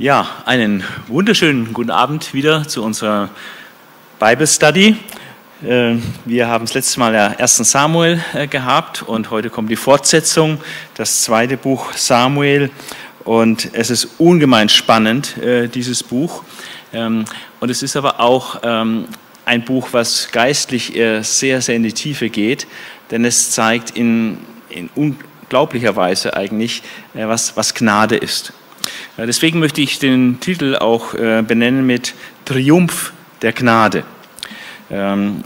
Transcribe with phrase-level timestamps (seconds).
[0.00, 3.30] Ja, einen wunderschönen guten Abend wieder zu unserer
[4.20, 4.94] Bible Study.
[5.66, 7.56] Äh, wir haben das letzte Mal ja 1.
[7.56, 10.60] Samuel äh, gehabt und heute kommt die Fortsetzung,
[10.94, 12.70] das zweite Buch Samuel.
[13.24, 16.44] Und es ist ungemein spannend, äh, dieses Buch.
[16.92, 17.24] Ähm,
[17.58, 19.06] und es ist aber auch ähm,
[19.46, 22.68] ein Buch, was geistlich sehr, sehr in die Tiefe geht,
[23.10, 26.82] denn es zeigt in, in unglaublicher Weise eigentlich,
[27.14, 28.52] was, was Gnade ist.
[29.26, 32.14] Deswegen möchte ich den Titel auch äh, benennen mit
[32.44, 34.04] Triumph der Gnade.
[34.90, 35.42] Ähm,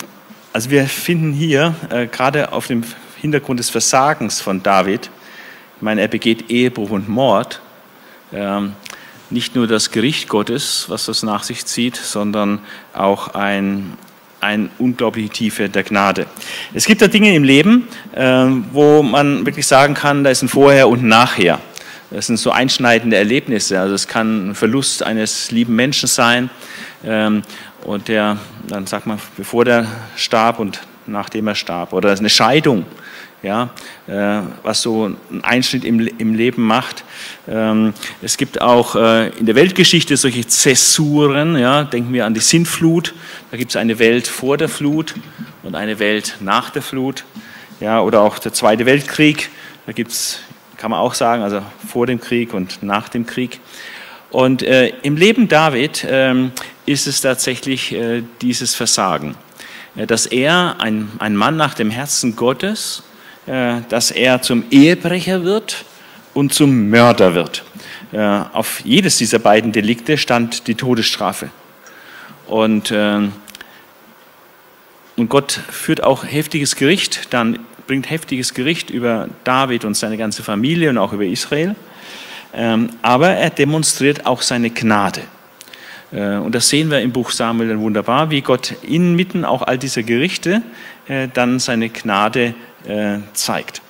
[0.52, 2.84] also wir finden hier äh, gerade auf dem
[3.20, 5.08] Hintergrund des Versagens von David,
[5.76, 7.60] ich meine, er begeht Ehebruch und Mord,
[8.32, 8.74] ähm,
[9.30, 12.60] nicht nur das Gericht Gottes, was das nach sich zieht, sondern
[12.92, 13.94] auch ein,
[14.40, 16.26] eine unglaubliche Tiefe der Gnade.
[16.74, 20.48] Es gibt da Dinge im Leben, ähm, wo man wirklich sagen kann, da ist ein
[20.48, 21.58] Vorher und ein Nachher.
[22.12, 23.80] Das sind so einschneidende Erlebnisse.
[23.80, 26.50] Also es kann ein Verlust eines lieben Menschen sein
[27.04, 27.42] ähm,
[27.84, 28.36] und der,
[28.68, 31.94] dann sagt man, bevor der starb und nachdem er starb.
[31.94, 32.84] Oder eine Scheidung,
[33.42, 33.70] ja,
[34.06, 37.02] äh, was so einen Einschnitt im, Leben macht.
[37.48, 41.56] Ähm, es gibt auch äh, in der Weltgeschichte solche Zäsuren.
[41.56, 43.14] Ja, denken wir an die Sintflut.
[43.50, 45.14] Da gibt es eine Welt vor der Flut
[45.62, 47.24] und eine Welt nach der Flut.
[47.80, 49.48] Ja, oder auch der Zweite Weltkrieg.
[49.86, 50.40] Da gibt es
[50.82, 53.60] kann man auch sagen, also vor dem Krieg und nach dem Krieg.
[54.32, 56.50] Und äh, im Leben David äh,
[56.86, 59.36] ist es tatsächlich äh, dieses Versagen,
[59.94, 63.04] äh, dass er, ein, ein Mann nach dem Herzen Gottes,
[63.46, 65.84] äh, dass er zum Ehebrecher wird
[66.34, 67.62] und zum Mörder wird.
[68.10, 71.50] Äh, auf jedes dieser beiden Delikte stand die Todesstrafe.
[72.48, 73.32] Und, und
[75.28, 80.90] Gott führt auch heftiges Gericht dann bringt heftiges Gericht über David und seine ganze Familie
[80.90, 81.74] und auch über Israel.
[82.54, 85.22] Ähm, aber er demonstriert auch seine Gnade.
[86.12, 89.78] Äh, und das sehen wir im Buch Samuel dann wunderbar, wie Gott inmitten auch all
[89.78, 90.62] dieser Gerichte
[91.08, 92.54] äh, dann seine Gnade
[92.86, 93.82] äh, zeigt.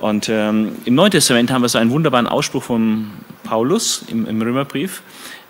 [0.00, 3.10] Und ähm, im Neuen Testament haben wir so einen wunderbaren Ausspruch von
[3.44, 5.02] Paulus im, Römerbrief,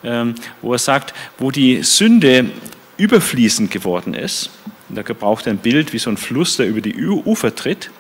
[0.05, 2.51] ähm, wo er sagt, wo die Sünde
[2.97, 4.51] überfließend geworden ist,
[4.89, 7.91] da gebraucht er ein Bild wie so ein Fluss, der über die Ufer tritt.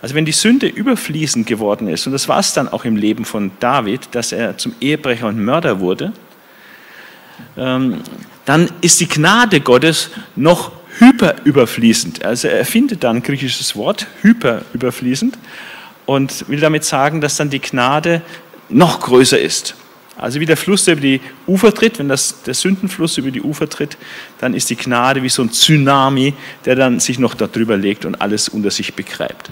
[0.00, 3.24] Also wenn die Sünde überfließend geworden ist, und das war es dann auch im Leben
[3.24, 6.12] von David, dass er zum Ehebrecher und Mörder wurde,
[7.56, 8.02] ähm,
[8.44, 12.24] dann ist die Gnade Gottes noch hyperüberfließend.
[12.24, 15.36] Also er findet dann ein griechisches Wort, hyperüberfließend,
[16.06, 18.22] und will damit sagen, dass dann die Gnade
[18.68, 19.74] noch größer ist.
[20.18, 23.68] Also wie der Fluss, über die Ufer tritt, wenn das, der Sündenfluss über die Ufer
[23.68, 23.96] tritt,
[24.38, 26.34] dann ist die Gnade wie so ein Tsunami,
[26.64, 29.50] der dann sich noch darüber legt und alles unter sich begräbt.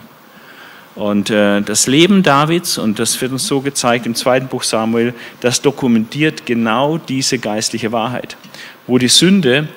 [0.96, 5.14] Und äh, das Leben Davids, und das wird uns so gezeigt im zweiten Buch Samuel,
[5.40, 8.36] das dokumentiert genau diese geistliche Wahrheit.
[8.86, 9.68] Wo die Sünde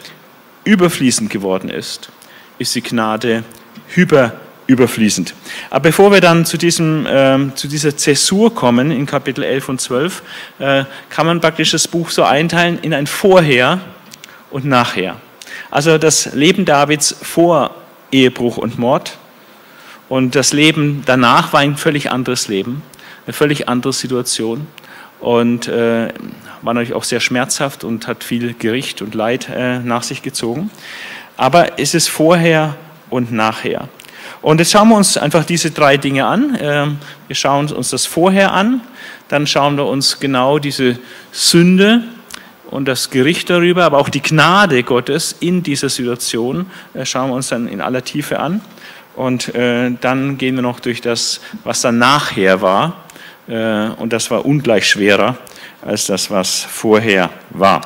[0.64, 2.10] überfließend geworden ist,
[2.58, 3.44] ist die Gnade
[3.90, 5.34] hyperfließend überfließend.
[5.72, 9.82] Aber bevor wir dann zu, diesem, äh, zu dieser Zäsur kommen, in Kapitel 11 und
[9.82, 10.22] 12,
[10.60, 13.82] äh, kann man praktisch das Buch so einteilen in ein Vorher
[14.52, 15.16] und Nachher.
[15.72, 17.72] Also das Leben Davids vor
[18.12, 19.18] Ehebruch und Mord
[20.08, 22.84] und das Leben danach war ein völlig anderes Leben,
[23.26, 24.68] eine völlig andere Situation
[25.20, 26.10] und äh,
[26.62, 30.70] war natürlich auch sehr schmerzhaft und hat viel Gericht und Leid äh, nach sich gezogen.
[31.38, 32.76] Aber es ist vorher
[33.10, 33.90] und nachher.
[34.42, 36.58] Und jetzt schauen wir uns einfach diese drei Dinge an.
[36.62, 38.82] Ähm, wir schauen uns das vorher an,
[39.28, 40.98] dann schauen wir uns genau diese
[41.32, 42.04] Sünde
[42.70, 47.36] und das Gericht darüber, aber auch die Gnade Gottes in dieser Situation äh, schauen wir
[47.36, 48.62] uns dann in aller Tiefe an.
[49.16, 53.04] Und äh, dann gehen wir noch durch das, was dann nachher war.
[53.50, 55.38] Äh, und das war ungleich schwerer
[55.82, 57.82] als das, was vorher war.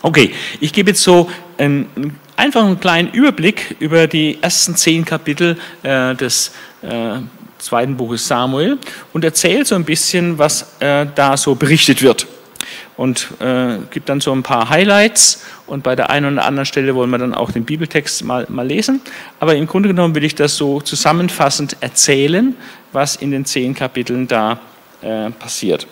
[0.00, 1.28] Okay, ich gebe jetzt so
[1.58, 6.52] einen einfach einen kleinen Überblick über die ersten zehn Kapitel äh, des
[6.82, 7.18] äh,
[7.58, 8.78] zweiten Buches Samuel
[9.12, 12.26] und erzählt so ein bisschen, was äh, da so berichtet wird.
[12.96, 16.94] Und äh, gibt dann so ein paar Highlights und bei der einen oder anderen Stelle
[16.94, 19.00] wollen wir dann auch den Bibeltext mal, mal lesen.
[19.38, 22.56] Aber im Grunde genommen will ich das so zusammenfassend erzählen,
[22.92, 24.60] was in den zehn Kapiteln da
[25.02, 25.86] äh, passiert.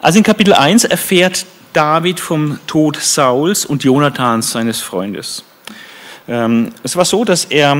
[0.00, 5.44] Also in Kapitel 1 erfährt David vom Tod Sauls und Jonathans, seines Freundes.
[6.26, 7.76] Ähm, es war so, dass er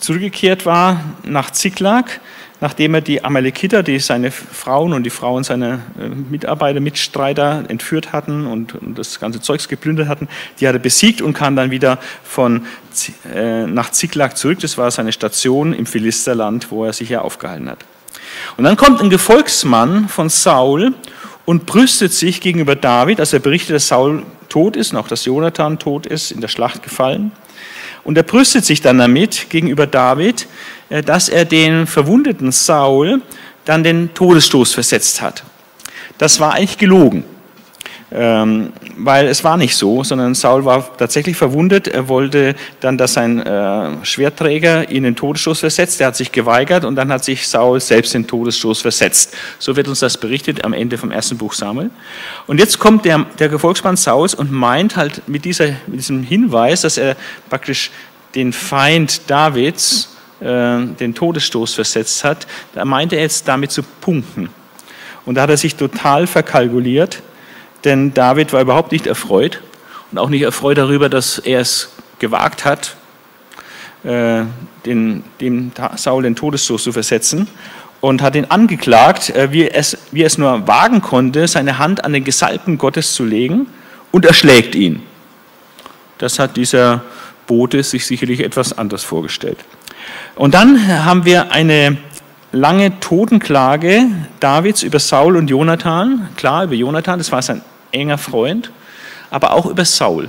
[0.00, 2.20] zurückgekehrt war nach Ziklag,
[2.60, 8.12] nachdem er die Amalekiter, die seine Frauen und die Frauen seiner äh, Mitarbeiter, Mitstreiter entführt
[8.12, 10.28] hatten und, das ganze Zeugs geplündert hatten,
[10.60, 12.66] die hat besiegt und kam dann wieder von,
[13.34, 14.60] äh, nach Ziklag zurück.
[14.60, 17.78] Das war seine Station im Philisterland, wo er sich ja aufgehalten hat.
[18.56, 20.94] Und dann kommt ein Gefolgsmann von Saul
[21.44, 25.24] und brüstet sich gegenüber David, als er berichtet, dass Saul tot ist und auch dass
[25.24, 27.32] Jonathan tot ist, in der Schlacht gefallen.
[28.04, 30.46] Und er brüstet sich dann damit gegenüber David,
[30.90, 33.22] äh, dass er den verwundeten Saul
[33.64, 35.42] dann den Todesstoß versetzt hat.
[36.18, 37.24] Das war eigentlich gelogen.
[38.96, 41.88] Weil es war nicht so, sondern Saul war tatsächlich verwundet.
[41.88, 46.00] Er wollte dann, dass sein äh, Schwertträger ihn in den Todesstoß versetzt.
[46.00, 49.34] Er hat sich geweigert und dann hat sich Saul selbst in den Todesstoß versetzt.
[49.58, 51.90] So wird uns das berichtet am Ende vom ersten Buch Samuel.
[52.46, 56.82] Und jetzt kommt der, der Gefolgsmann Sauls und meint halt mit, dieser, mit diesem Hinweis,
[56.82, 57.16] dass er
[57.48, 57.90] praktisch
[58.34, 64.48] den Feind Davids äh, den Todesstoß versetzt hat, da meinte er jetzt damit zu punkten.
[65.24, 67.22] Und da hat er sich total verkalkuliert
[67.84, 69.60] denn David war überhaupt nicht erfreut
[70.10, 72.96] und auch nicht erfreut darüber, dass er es gewagt hat,
[74.04, 74.42] äh,
[74.86, 77.48] den, dem Saul den Todesstoß zu versetzen
[78.00, 82.12] und hat ihn angeklagt, äh, wie, es, wie es nur wagen konnte, seine Hand an
[82.12, 83.66] den Gesalbten Gottes zu legen
[84.12, 85.02] und erschlägt ihn.
[86.18, 87.02] Das hat dieser
[87.46, 89.58] Bote sich sicherlich etwas anders vorgestellt.
[90.36, 91.96] Und dann haben wir eine
[92.52, 94.06] lange Totenklage
[94.40, 96.28] Davids über Saul und Jonathan.
[96.36, 97.62] Klar, über Jonathan, das war sein
[97.94, 98.70] enger Freund,
[99.30, 100.28] aber auch über Saul.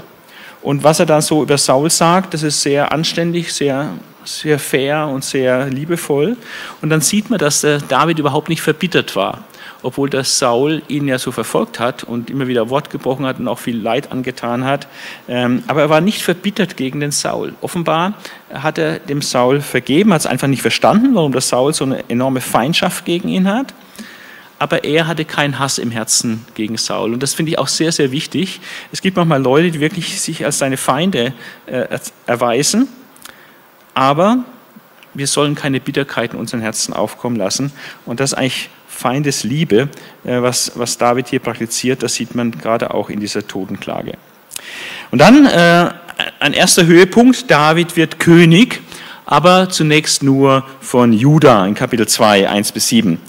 [0.65, 3.91] Und was er da so über Saul sagt, das ist sehr anständig, sehr,
[4.23, 6.37] sehr fair und sehr liebevoll.
[6.81, 9.43] Und dann sieht man, dass der David überhaupt nicht verbittert war,
[9.83, 13.47] obwohl der Saul ihn ja so verfolgt hat und immer wieder Wort gebrochen hat und
[13.47, 14.87] auch viel Leid angetan hat.
[15.27, 17.53] Ähm, aber er war nicht verbittert gegen den Saul.
[17.61, 18.13] Offenbar
[18.51, 22.09] hat er dem Saul vergeben, hat es einfach nicht verstanden, warum der Saul so eine
[22.09, 23.75] enorme Feindschaft gegen ihn hat
[24.59, 27.13] aber er hatte keinen Hass im Herzen gegen Saul.
[27.13, 28.61] Und das finde ich auch sehr, sehr wichtig.
[28.91, 31.33] Es gibt manchmal Leute, die wirklich sich als seine Feinde
[31.65, 32.87] äh, erweisen,
[33.93, 34.43] aber
[35.13, 37.71] wir sollen keine Bitterkeit in unseren Herzen aufkommen lassen.
[38.05, 39.89] Und das ist eigentlich Feindesliebe,
[40.23, 44.13] äh, was, was David hier praktiziert, das sieht man gerade auch in dieser Totenklage.
[45.11, 45.91] Und dann äh,
[46.39, 48.81] ein erster Höhepunkt, David wird König,
[49.25, 53.19] aber zunächst nur von Juda in Kapitel 2, 1 bis 7.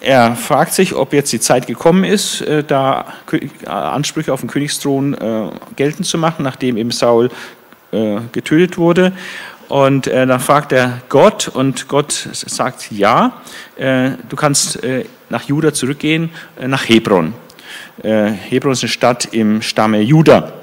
[0.00, 3.06] Er fragt sich, ob jetzt die Zeit gekommen ist, äh, da
[3.66, 7.30] Ansprüche auf den Königsthron äh, geltend zu machen, nachdem eben Saul
[7.90, 9.12] äh, getötet wurde.
[9.68, 13.32] Und dann fragt er Gott und Gott sagt ja,
[13.76, 14.78] du kannst
[15.28, 17.34] nach Juda zurückgehen, nach Hebron.
[18.02, 20.54] Hebron ist eine Stadt im Stamme Juda.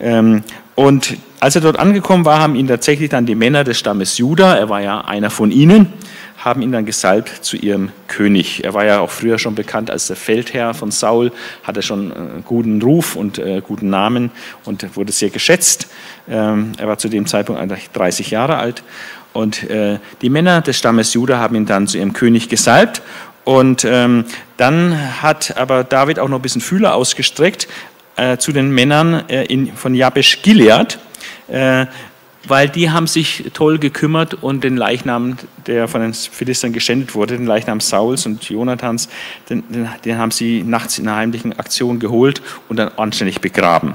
[0.00, 0.42] Ähm,
[0.74, 4.56] und als er dort angekommen war, haben ihn tatsächlich dann die Männer des Stammes Juda,
[4.56, 5.92] er war ja einer von ihnen,
[6.40, 8.64] haben ihn dann gesalbt zu ihrem König.
[8.64, 11.32] Er war ja auch früher schon bekannt als der Feldherr von Saul,
[11.62, 14.30] hatte schon einen äh, guten Ruf und äh, guten Namen
[14.64, 15.88] und wurde sehr geschätzt.
[16.28, 18.82] Ähm, er war zu dem Zeitpunkt eigentlich 30 Jahre alt.
[19.34, 23.02] Und äh, die Männer des Stammes Juda haben ihn dann zu ihrem König gesalbt.
[23.44, 24.24] Und ähm,
[24.56, 27.68] dann hat aber David auch noch ein bisschen Fühler ausgestreckt
[28.16, 30.98] äh, zu den Männern äh, in, von Jabesh Gilead.
[32.46, 37.36] Weil die haben sich toll gekümmert und den Leichnam, der von den Philistern geschändet wurde,
[37.36, 39.08] den Leichnam Sauls und Jonathans,
[39.50, 43.94] den, den, den haben sie nachts in einer heimlichen Aktion geholt und dann anständig begraben.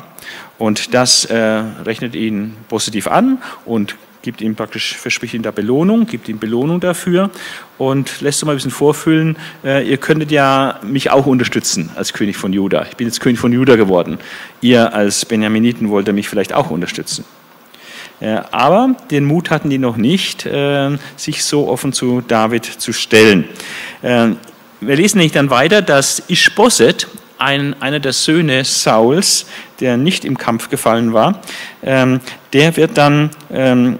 [0.57, 3.95] Und das äh, rechnet ihn positiv an und
[4.25, 7.29] gibt ihm praktisch, verspricht ihm da Belohnung, gibt ihm Belohnung dafür
[7.77, 12.11] und lässt so mal ein bisschen vorfüllen, äh, ihr könntet ja mich auch unterstützen als
[12.11, 12.87] König von Juda.
[12.89, 14.17] Ich bin jetzt König von Juda geworden.
[14.61, 17.23] Ihr als Benjaminiten wollt ihr mich vielleicht auch unterstützen.
[18.25, 22.91] Äh, aber den Mut hatten die noch nicht, äh, sich so offen zu David zu
[22.91, 23.47] stellen.
[24.01, 24.29] Äh,
[24.81, 29.45] wir lesen nämlich dann weiter, dass Ishboset, ein, einer der Söhne Sauls,
[29.79, 31.41] der nicht im Kampf gefallen war,
[31.83, 32.19] ähm,
[32.53, 33.99] der wird dann ähm,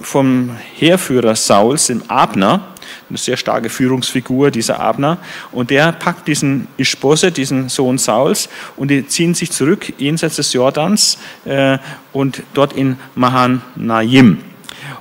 [0.00, 2.68] vom Heerführer Sauls, dem Abner,
[3.10, 5.18] eine sehr starke Führungsfigur, dieser Abner.
[5.52, 10.52] Und der packt diesen Ischbosse, diesen Sohn Sauls, und die ziehen sich zurück jenseits des
[10.52, 11.78] Jordans äh,
[12.12, 14.38] und dort in Mahanaim.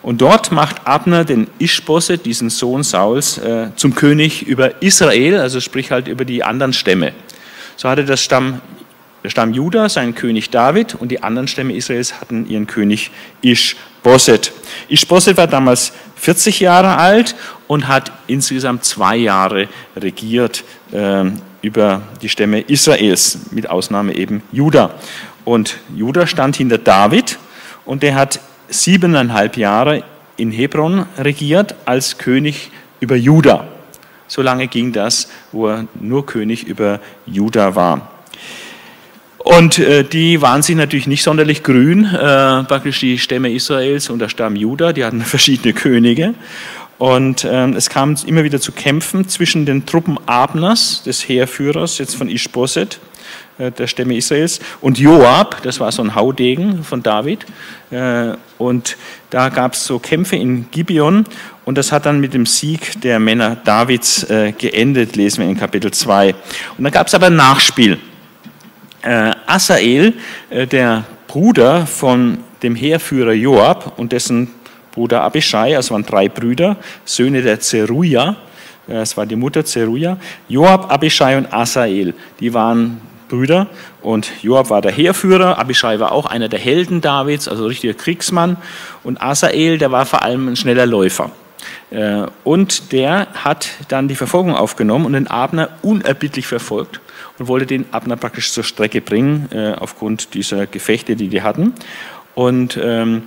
[0.02, 5.60] Und dort macht Abner den Ischbosse, diesen Sohn Sauls, äh, zum König über Israel, also
[5.60, 7.14] sprich halt über die anderen Stämme.
[7.76, 8.62] So hatte das Stamm,
[9.24, 13.12] der Stamm Juda seinen König David und die anderen Stämme Israels hatten ihren König
[13.42, 14.52] Ischboset.
[14.88, 17.36] Ischboset war damals 40 Jahre alt
[17.68, 21.26] und hat insgesamt zwei Jahre regiert äh,
[21.62, 24.96] über die Stämme Israels, mit Ausnahme eben Juda.
[25.46, 27.40] Und Juda stand hinter David
[27.86, 30.04] und der hat siebeneinhalb Jahre
[30.38, 33.68] in Hebron regiert als König über Juda.
[34.28, 38.19] So lange ging das, wo er nur König über Juda war.
[39.40, 44.20] Und äh, die waren sich natürlich nicht sonderlich grün, äh, praktisch die Stämme Israels und
[44.20, 46.34] der Stamm Juda, die hatten verschiedene Könige.
[46.98, 52.16] Und ähm, es kam immer wieder zu Kämpfen zwischen den Truppen Abners, des Heerführers, jetzt
[52.16, 53.00] von Ishboset,
[53.58, 57.46] äh, der Stämme Israels, und Joab, das war so ein Haudegen von David.
[57.90, 58.98] Äh, und
[59.30, 61.24] da gab es so Kämpfe in Gibeon
[61.64, 65.58] und das hat dann mit dem Sieg der Männer Davids äh, geendet, lesen wir in
[65.58, 66.36] Kapitel 2.
[66.78, 67.98] Und dann gab es aber ein Nachspiel.
[69.02, 70.14] Asael,
[70.50, 74.50] der Bruder von dem Heerführer Joab und dessen
[74.92, 78.36] Bruder Abishai, also waren drei Brüder, Söhne der Zeruja,
[78.88, 83.68] das war die Mutter Zeruja, Joab, Abishai und Asael, die waren Brüder
[84.02, 88.58] und Joab war der Heerführer, Abishai war auch einer der Helden Davids, also richtiger Kriegsmann.
[89.04, 91.30] Und Asael, der war vor allem ein schneller Läufer.
[91.92, 97.00] Äh, und der hat dann die Verfolgung aufgenommen und den Abner unerbittlich verfolgt
[97.40, 101.74] und wollte den Abner praktisch zur Strecke bringen, äh, aufgrund dieser Gefechte, die die hatten.
[102.36, 103.24] Und ähm,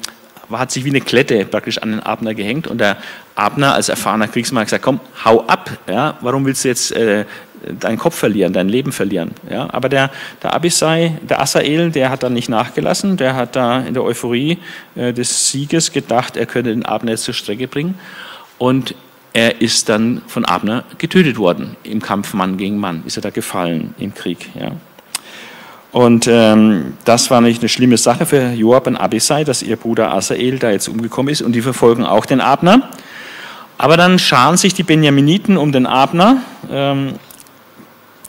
[0.51, 2.99] hat sich wie eine Klette praktisch an den Abner gehängt und der
[3.35, 7.25] Abner als erfahrener Kriegsmann hat gesagt, komm, hau ab, ja, warum willst du jetzt äh,
[7.81, 9.33] deinen Kopf verlieren, dein Leben verlieren.
[9.49, 10.11] Ja, aber der,
[10.43, 14.59] der Abisai, der Asael, der hat dann nicht nachgelassen, der hat da in der Euphorie
[14.95, 17.99] äh, des Sieges gedacht, er könnte den Abner jetzt zur Strecke bringen
[18.59, 18.95] und
[19.33, 23.31] er ist dann von Abner getötet worden im Kampf Mann gegen Mann, ist er da
[23.31, 24.51] gefallen im Krieg.
[24.59, 24.73] Ja.
[25.93, 30.13] Und ähm, das war nicht eine schlimme Sache für Joab und Abisai, dass ihr Bruder
[30.13, 32.89] Asael da jetzt umgekommen ist und die verfolgen auch den Abner.
[33.77, 36.39] Aber dann scharen sich die Benjaminiten um den Abner
[36.71, 37.15] ähm,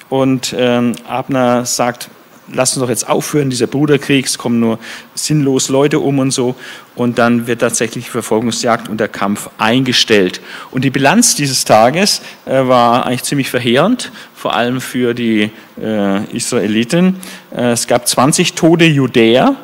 [0.10, 2.10] und ähm, Abner sagt,
[2.52, 4.80] lass uns doch jetzt aufhören, dieser Bruderkrieg, es kommen nur
[5.16, 6.56] sinnlos Leute um und so.
[6.96, 10.42] Und dann wird tatsächlich die Verfolgungsjagd und der Kampf eingestellt.
[10.72, 16.24] Und die Bilanz dieses Tages äh, war eigentlich ziemlich verheerend, vor allem für die äh,
[16.36, 17.18] Israeliten.
[17.56, 19.56] Äh, es gab 20 tote Judäer,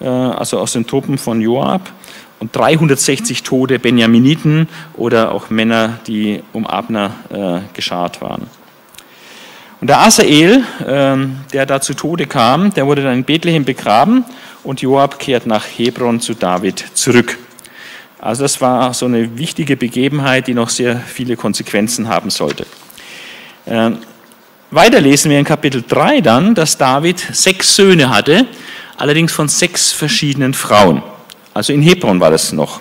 [0.00, 1.90] also aus den Truppen von Joab,
[2.40, 8.48] und 360 tote Benjaminiten oder auch Männer, die um Abner äh, geschart waren.
[9.84, 14.24] Und der Asael, ähm, der da zu Tode kam, der wurde dann in Bethlehem begraben
[14.62, 17.36] und Joab kehrt nach Hebron zu David zurück.
[18.18, 22.64] Also das war so eine wichtige Begebenheit, die noch sehr viele Konsequenzen haben sollte.
[23.66, 23.98] Ähm,
[24.70, 28.46] weiter lesen wir in Kapitel 3 dann, dass David sechs Söhne hatte,
[28.96, 31.02] allerdings von sechs verschiedenen Frauen.
[31.52, 32.80] Also in Hebron war das noch.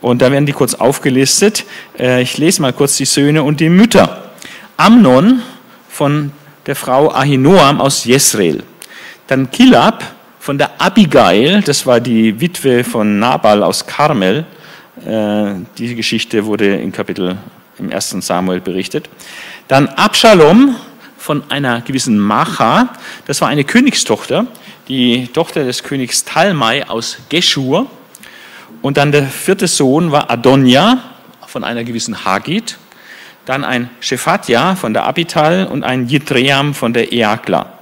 [0.00, 1.66] Und da werden die kurz aufgelistet.
[1.98, 4.30] Äh, ich lese mal kurz die Söhne und die Mütter.
[4.78, 5.42] Amnon
[6.00, 6.32] von
[6.64, 8.62] der Frau Ahinoam aus Jezreel.
[9.26, 10.02] Dann Kilab
[10.38, 14.46] von der Abigail, das war die Witwe von Nabal aus Karmel.
[15.04, 17.36] Äh, diese Geschichte wurde im Kapitel
[17.78, 18.16] im 1.
[18.20, 19.10] Samuel berichtet.
[19.68, 20.74] Dann Absalom
[21.18, 22.94] von einer gewissen Macha,
[23.26, 24.46] das war eine Königstochter,
[24.88, 27.90] die Tochter des Königs Talmai aus Geschur.
[28.80, 30.96] Und dann der vierte Sohn war Adonja
[31.46, 32.78] von einer gewissen Hagit
[33.50, 37.72] dann ein Shephatja von der Abital und ein Jitream von der Eakla.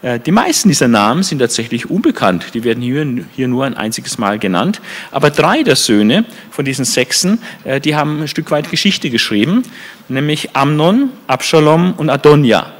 [0.00, 4.38] Äh, die meisten dieser Namen sind tatsächlich unbekannt, die werden hier, nur ein einziges Mal
[4.38, 4.80] genannt.
[5.10, 9.64] Aber drei der Söhne von diesen Sechsen, äh, die haben ein Stück weit Geschichte geschrieben,
[10.08, 12.72] nämlich Amnon, Absalom und Adonja.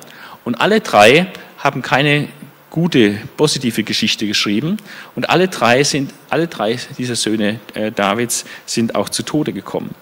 [0.44, 1.26] Und alle drei
[1.58, 2.28] haben keine
[2.70, 4.76] gute, positive Geschichte geschrieben.
[5.16, 9.92] Und alle drei, sind, alle drei dieser Söhne äh, Davids sind auch zu Tode gekommen.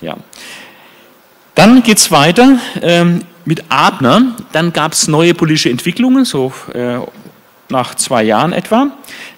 [0.00, 0.16] Ja.
[1.54, 4.36] Dann geht es weiter ähm, mit Abner.
[4.52, 6.98] Dann gab es neue politische Entwicklungen, so äh,
[7.68, 8.88] nach zwei Jahren etwa.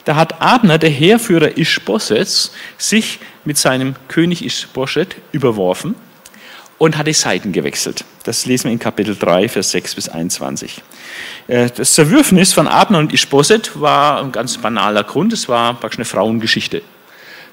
[0.05, 5.95] Da hat Abner, der Heerführer Ischboset, sich mit seinem König Ischboset überworfen
[6.79, 8.05] und hat die Seiten gewechselt.
[8.25, 10.83] Das lesen wir in Kapitel 3, Vers 6 bis 21.
[11.47, 15.33] Äh, das Zerwürfnis von Abner und Ischboset war ein ganz banaler Grund.
[15.33, 16.83] Es war praktisch eine Frauengeschichte.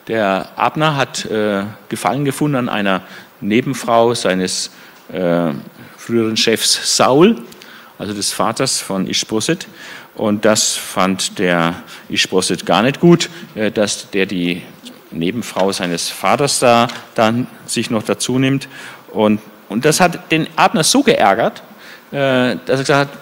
[0.08, 3.02] Der Abner hat äh, Gefallen gefunden an einer
[3.42, 4.72] Nebenfrau seines
[5.12, 5.52] äh,
[5.98, 7.38] früheren Chefs Saul,
[7.98, 9.68] also des Vaters von Ishboset.
[10.16, 11.76] Und das fand der
[12.10, 14.64] Ishboset gar nicht gut, äh, dass der die
[15.12, 18.68] Nebenfrau seines Vaters da dann sich noch dazu nimmt.
[19.12, 21.64] Und, und das hat den Abner so geärgert,
[22.12, 23.20] äh, dass er gesagt hat,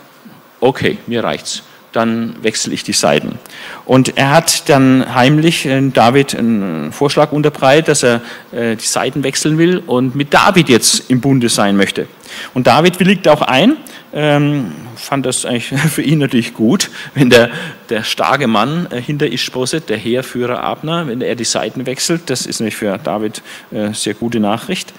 [0.60, 3.40] okay, mir reicht's dann wechsle ich die Seiten.
[3.86, 9.24] Und er hat dann heimlich äh, David einen Vorschlag unterbreitet, dass er äh, die Seiten
[9.24, 12.08] wechseln will und mit David jetzt im Bunde sein möchte.
[12.54, 13.78] Und David willigt auch ein,
[14.14, 17.50] ähm, fand das eigentlich für ihn natürlich gut, wenn der,
[17.90, 22.46] der starke Mann äh, hinter Ischboset, der Heerführer Abner, wenn er die Seiten wechselt, das
[22.46, 23.42] ist nämlich für David
[23.72, 24.94] äh, sehr gute Nachricht.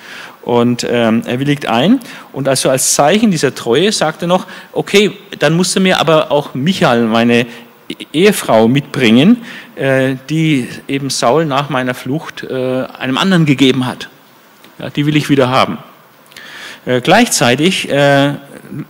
[0.49, 2.01] Und ähm, er willigt ein
[2.33, 6.33] und also als Zeichen dieser Treue sagt er noch, okay, dann musst du mir aber
[6.33, 7.45] auch Michael, meine
[8.15, 9.45] Ehefrau mitbringen,
[9.77, 12.55] äh, die eben Saul nach meiner Flucht äh,
[12.99, 14.09] einem anderen gegeben hat.
[14.79, 15.77] Ja, die will ich wieder haben.
[16.87, 18.33] Äh, gleichzeitig äh,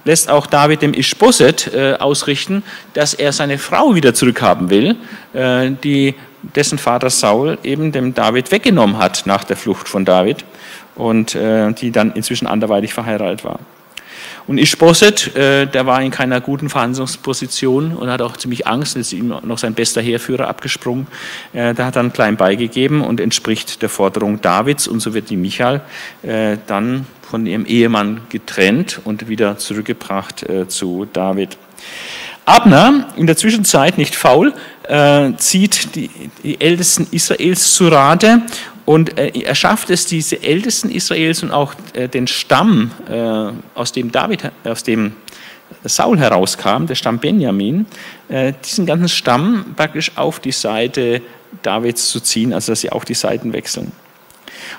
[0.05, 2.63] lässt auch David dem Ischboset äh, ausrichten,
[2.95, 4.95] dass er seine Frau wieder zurückhaben will,
[5.33, 6.15] äh, die
[6.55, 10.45] dessen Vater Saul eben dem David weggenommen hat nach der Flucht von David
[10.99, 13.61] und äh, die dann inzwischen anderweitig verheiratet war.
[14.47, 19.13] Und Ishboset, äh, der war in keiner guten Verhandlungsposition und hat auch ziemlich Angst, ist
[19.13, 21.07] ihm noch sein bester Heerführer abgesprungen.
[21.53, 25.37] Äh, der hat dann klein beigegeben und entspricht der Forderung Davids und so wird die
[25.37, 25.83] Michal
[26.23, 31.59] äh, dann von ihrem Ehemann getrennt und wieder zurückgebracht äh, zu David.
[32.47, 36.09] Abner, in der Zwischenzeit nicht faul, äh, zieht die,
[36.43, 38.41] die Ältesten Israels zu Rate
[38.89, 43.93] und äh, er schafft es, diese Ältesten Israels und auch äh, den Stamm, äh, aus
[43.93, 45.13] dem David, aus dem
[45.85, 47.85] Saul herauskam, der Stamm Benjamin,
[48.65, 51.21] diesen ganzen Stamm praktisch auf die Seite
[51.63, 53.93] Davids zu ziehen, also dass sie auch die Seiten wechseln.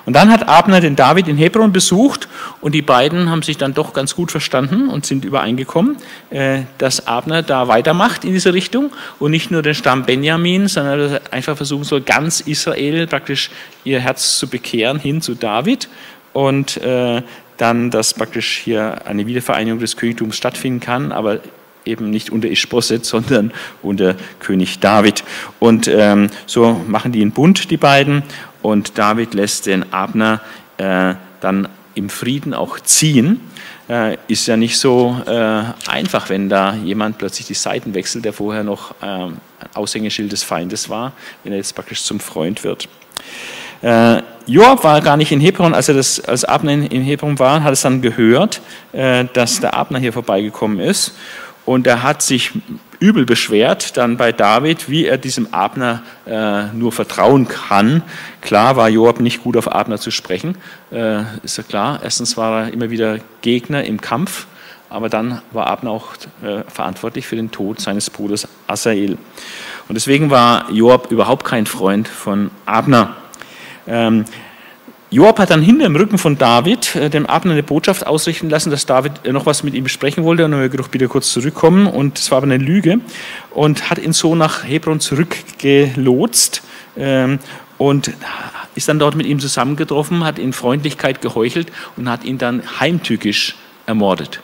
[0.06, 2.28] Und dann hat Abner den David in Hebron besucht
[2.60, 5.96] und die beiden haben sich dann doch ganz gut verstanden und sind übereingekommen,
[6.30, 11.20] äh, dass Abner da weitermacht in diese Richtung und nicht nur den Stamm Benjamin, sondern
[11.30, 13.50] einfach versuchen soll, ganz Israel praktisch
[13.84, 15.88] ihr Herz zu bekehren hin zu David
[16.32, 17.22] und äh,
[17.56, 21.40] dann, dass praktisch hier eine Wiedervereinigung des Königtums stattfinden kann, aber
[21.84, 23.52] eben nicht unter Ischboset, sondern
[23.82, 25.24] unter König David.
[25.58, 28.22] Und ähm, so machen die einen Bund, die beiden,
[28.62, 30.40] und David lässt den Abner
[30.76, 33.40] äh, dann im Frieden auch ziehen.
[33.88, 38.32] Äh, ist ja nicht so äh, einfach, wenn da jemand plötzlich die Seiten wechselt, der
[38.32, 39.40] vorher noch äh, ein
[39.74, 41.12] Aushängeschild des Feindes war,
[41.42, 42.88] wenn er jetzt praktisch zum Freund wird.
[43.82, 47.62] Äh, Joab war gar nicht in Hebron, als, er das, als Abner in Hebron war,
[47.62, 48.60] hat es dann gehört,
[48.92, 51.14] äh, dass der Abner hier vorbeigekommen ist.
[51.64, 52.52] Und er hat sich
[53.00, 58.02] übel beschwert dann bei David, wie er diesem Abner äh, nur vertrauen kann.
[58.42, 60.56] Klar war Joab nicht gut auf Abner zu sprechen,
[60.92, 62.00] äh, ist ja klar.
[62.02, 64.46] Erstens war er immer wieder Gegner im Kampf,
[64.90, 69.16] aber dann war Abner auch äh, verantwortlich für den Tod seines Bruders Asael.
[69.88, 73.16] Und deswegen war Joab überhaupt kein Freund von Abner.
[73.86, 74.26] Ähm,
[75.12, 78.70] Joab hat dann hinter dem Rücken von David äh, dem Abner eine Botschaft ausrichten lassen,
[78.70, 81.88] dass David äh, noch was mit ihm besprechen wollte und er gedacht, bitte kurz zurückkommen.
[81.88, 83.00] Und es war aber eine Lüge
[83.50, 86.62] und hat ihn so nach Hebron zurückgelotst
[86.96, 87.40] ähm,
[87.76, 88.12] und
[88.76, 93.56] ist dann dort mit ihm zusammengetroffen, hat in Freundlichkeit geheuchelt und hat ihn dann heimtückisch
[93.86, 94.40] ermordet.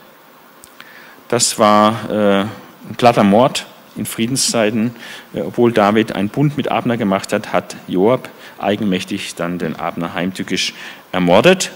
[1.28, 4.96] Das war äh, ein glatter Mord in Friedenszeiten.
[5.32, 10.74] Obwohl David einen Bund mit Abner gemacht hat, hat Joab eigenmächtig dann den Abner heimtückisch
[11.12, 11.70] ermordet.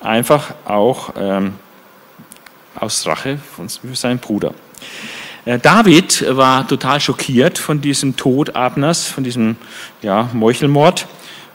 [0.00, 1.54] Einfach auch ähm,
[2.74, 4.54] aus Rache für seinen Bruder.
[5.44, 9.56] Äh, David war total schockiert von diesem Tod Abners, von diesem
[10.02, 11.06] ja, Meuchelmord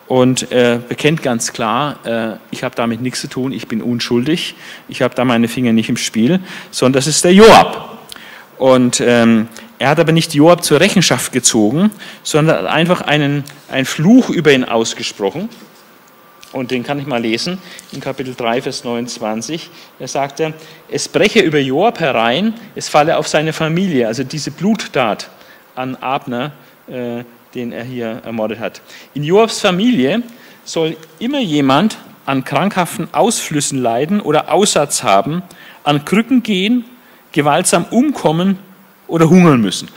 [0.08, 4.56] und äh, bekennt ganz klar, äh, ich habe damit nichts zu tun, ich bin unschuldig,
[4.88, 6.40] ich habe da meine Finger nicht im Spiel,
[6.72, 8.00] sondern das ist der Joab.
[8.58, 9.48] Und ähm,
[9.80, 14.66] er hat aber nicht Joab zur Rechenschaft gezogen, sondern einfach einen, einen Fluch über ihn
[14.66, 15.48] ausgesprochen.
[16.52, 17.60] Und den kann ich mal lesen
[17.94, 19.70] in Kapitel 3, Vers 29.
[20.00, 20.54] Er sagte,
[20.90, 25.30] es breche über Joab herein, es falle auf seine Familie, also diese Bluttat
[25.76, 26.52] an Abner,
[26.88, 27.24] äh,
[27.56, 28.82] den er hier ermordet hat.
[29.14, 30.24] In Joabs Familie
[30.66, 35.42] soll immer jemand an krankhaften Ausflüssen leiden oder Aussatz haben,
[35.84, 36.84] an Krücken gehen,
[37.32, 38.60] gewaltsam umkommen
[39.10, 39.90] oder hungern müssen.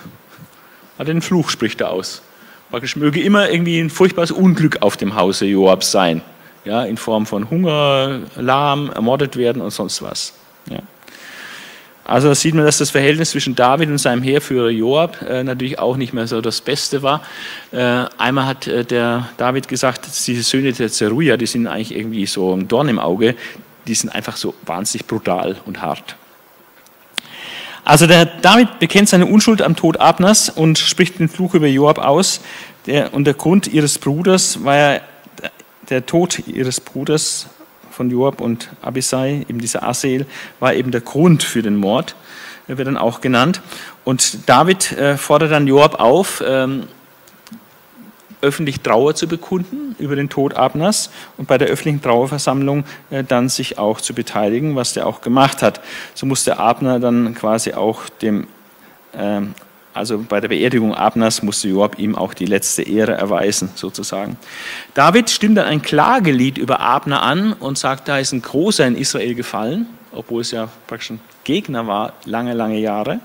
[0.99, 2.23] Hat den Fluch spricht er aus.
[2.71, 6.23] Praktisch möge immer irgendwie ein furchtbares Unglück auf dem Hause Joabs sein.
[6.65, 10.33] Ja, in Form von Hunger, Lahm, ermordet werden und sonst was.
[10.71, 10.79] Ja.
[12.05, 15.79] Also da sieht man, dass das Verhältnis zwischen David und seinem Heerführer Joab äh, natürlich
[15.79, 17.23] auch nicht mehr so das Beste war.
[17.71, 22.27] Äh, einmal hat äh, der David gesagt, diese Söhne der Zeruja, die sind eigentlich irgendwie
[22.27, 23.37] so ein Dorn im Auge,
[23.87, 26.17] die sind einfach so wahnsinnig brutal und hart.
[27.85, 31.99] Also der David bekennt seine Unschuld am Tod Abners und spricht den Fluch über Joab
[31.99, 32.41] aus.
[32.87, 35.01] Der, und der Grund ihres Bruders war ja
[35.89, 37.49] der Tod ihres Bruders
[37.91, 40.27] von Joab und Abisai, eben dieser Asel,
[40.61, 42.15] war eben der Grund für den Mord,
[42.67, 43.61] wird dann auch genannt.
[44.05, 46.85] Und David äh, fordert dann Joab auf, ähm,
[48.43, 53.49] öffentlich Trauer zu bekunden über den Tod Abners und bei der öffentlichen Trauerversammlung äh, dann
[53.49, 55.81] sich auch zu beteiligen, was der auch gemacht hat.
[56.15, 58.49] So musste Abner dann quasi auch dem,
[59.15, 59.55] ähm,
[59.95, 64.37] also bei der Beerdigung Abners musste Joab ihm auch die letzte Ehre erweisen, sozusagen.
[64.95, 68.97] David stimmt dann ein Klagelied über Abner an und sagt, da ist ein großer in
[68.97, 73.21] Israel gefallen, obwohl es ja praktisch ein Gegner war, lange, lange Jahre.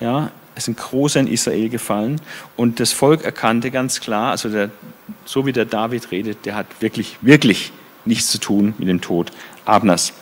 [0.00, 2.20] Ja, ist ein großer in Israel gefallen
[2.56, 4.70] und das Volk erkannte ganz klar, also der,
[5.24, 7.72] so wie der David redet, der hat wirklich, wirklich
[8.04, 9.32] nichts zu tun mit dem Tod
[9.64, 10.12] Abners.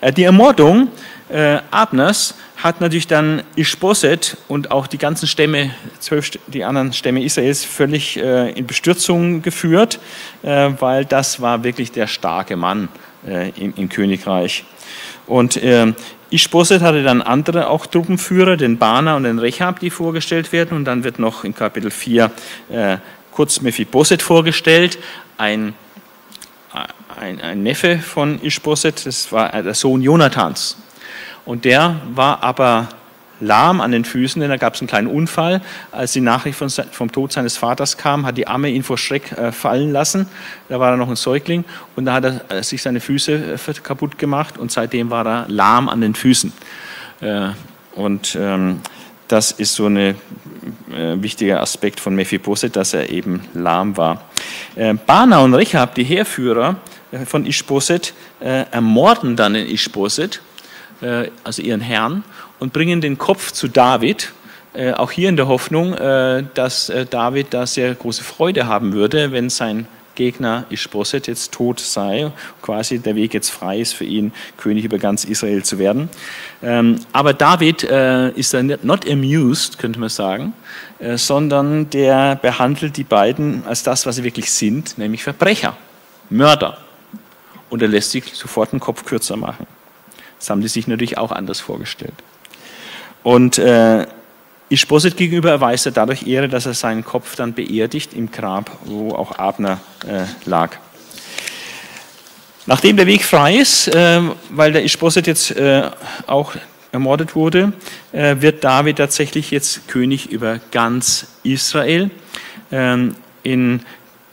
[0.00, 0.88] Äh, die Ermordung
[1.28, 7.22] äh, Abners hat natürlich dann Ishboset und auch die ganzen Stämme, zwölf, die anderen Stämme
[7.22, 10.00] Israels, völlig äh, in Bestürzung geführt,
[10.42, 12.88] äh, weil das war wirklich der starke Mann
[13.26, 14.64] äh, im, im, Königreich.
[15.26, 15.92] Und äh,
[16.30, 20.76] Ishboset hatte dann andere auch Truppenführer, den Bana und den Rechab, die vorgestellt werden.
[20.76, 22.30] Und dann wird noch in Kapitel 4
[22.68, 22.96] äh,
[23.30, 24.98] kurz Mephiboset vorgestellt,
[25.36, 25.74] ein,
[27.20, 30.78] ein, ein Neffe von Ishboset, das war der Sohn Jonathans.
[31.44, 32.88] Und der war aber
[33.40, 35.60] lahm an den Füßen, denn da gab es einen kleinen Unfall.
[35.92, 39.32] Als die Nachricht von, vom Tod seines Vaters kam, hat die Amme ihn vor Schreck
[39.32, 40.28] äh, fallen lassen.
[40.68, 41.64] Da war er noch ein Säugling
[41.96, 45.44] und da hat er äh, sich seine Füße äh, kaputt gemacht und seitdem war er
[45.48, 46.52] lahm an den Füßen.
[47.20, 47.48] Äh,
[47.94, 48.80] und ähm,
[49.28, 50.14] das ist so ein äh,
[50.92, 54.22] wichtiger Aspekt von Mephibosheth, dass er eben lahm war.
[54.76, 56.76] Äh, Bana und Rechab, die Heerführer
[57.24, 60.40] von Ishboset, ermorden dann den Ishboset
[61.00, 62.24] äh, also ihren Herrn,
[62.58, 64.32] und bringen den Kopf zu David,
[64.74, 69.32] äh, auch hier in der Hoffnung, äh, dass David da sehr große Freude haben würde,
[69.32, 74.32] wenn sein Gegner Ishboset jetzt tot sei, quasi der Weg jetzt frei ist für ihn,
[74.56, 76.08] König über ganz Israel zu werden.
[76.62, 80.54] Ähm, aber David ist da not amused, könnte man sagen,
[81.16, 85.76] sondern der behandelt die beiden als das, was sie wirklich sind, nämlich Verbrecher,
[86.30, 86.78] Mörder.
[87.68, 89.66] Und er lässt sich sofort den Kopf kürzer machen.
[90.38, 92.14] Das haben die sich natürlich auch anders vorgestellt.
[93.26, 94.06] Und äh,
[94.68, 99.16] Ishboset gegenüber erweist er dadurch Ehre, dass er seinen Kopf dann beerdigt im Grab, wo
[99.16, 100.76] auch Abner äh, lag.
[102.66, 105.90] Nachdem der Weg frei ist, äh, weil der Ishboset jetzt äh,
[106.28, 106.54] auch
[106.92, 107.72] ermordet wurde,
[108.12, 112.12] äh, wird David tatsächlich jetzt König über ganz Israel.
[112.70, 113.80] Ähm, in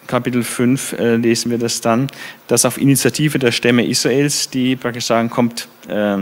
[0.06, 2.12] Kapitel 5 äh, lesen wir das dann,
[2.46, 6.18] dass auf Initiative der Stämme Israels, die praktisch sagen, kommt, äh,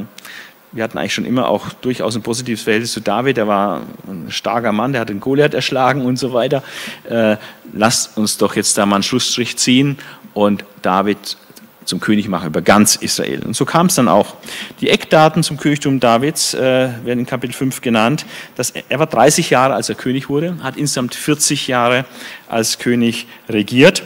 [0.72, 4.32] wir hatten eigentlich schon immer auch durchaus ein positives Verhältnis zu David, der war ein
[4.32, 6.64] starker Mann, der hat den Goliath erschlagen und so weiter.
[7.10, 7.38] Äh,
[7.74, 9.98] lasst uns doch jetzt da mal einen Schlussstrich ziehen
[10.34, 11.38] und David
[11.84, 13.44] zum König machen über ganz Israel.
[13.44, 14.36] Und so kam es dann auch.
[14.80, 16.60] Die Eckdaten zum Königtum Davids äh,
[17.04, 18.26] werden in Kapitel 5 genannt.
[18.56, 22.06] Dass er, er war 30 Jahre, als er König wurde, hat insgesamt 40 Jahre
[22.48, 24.04] als König regiert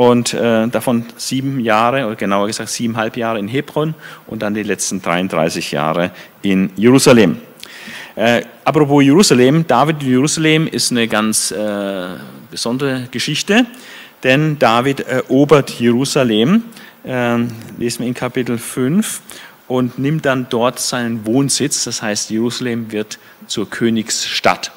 [0.00, 3.92] und äh, davon sieben Jahre, oder genauer gesagt siebeneinhalb Jahre in Hebron
[4.26, 6.10] und dann die letzten 33 Jahre
[6.40, 7.36] in Jerusalem.
[8.16, 12.06] Äh, apropos Jerusalem, David in Jerusalem ist eine ganz äh,
[12.50, 13.66] besondere Geschichte,
[14.22, 16.62] denn David erobert Jerusalem
[17.04, 17.36] äh,
[17.76, 19.20] lesen wir in Kapitel 5
[19.68, 21.84] und nimmt dann dort seinen Wohnsitz.
[21.84, 24.72] Das heißt, Jerusalem wird zur Königsstadt.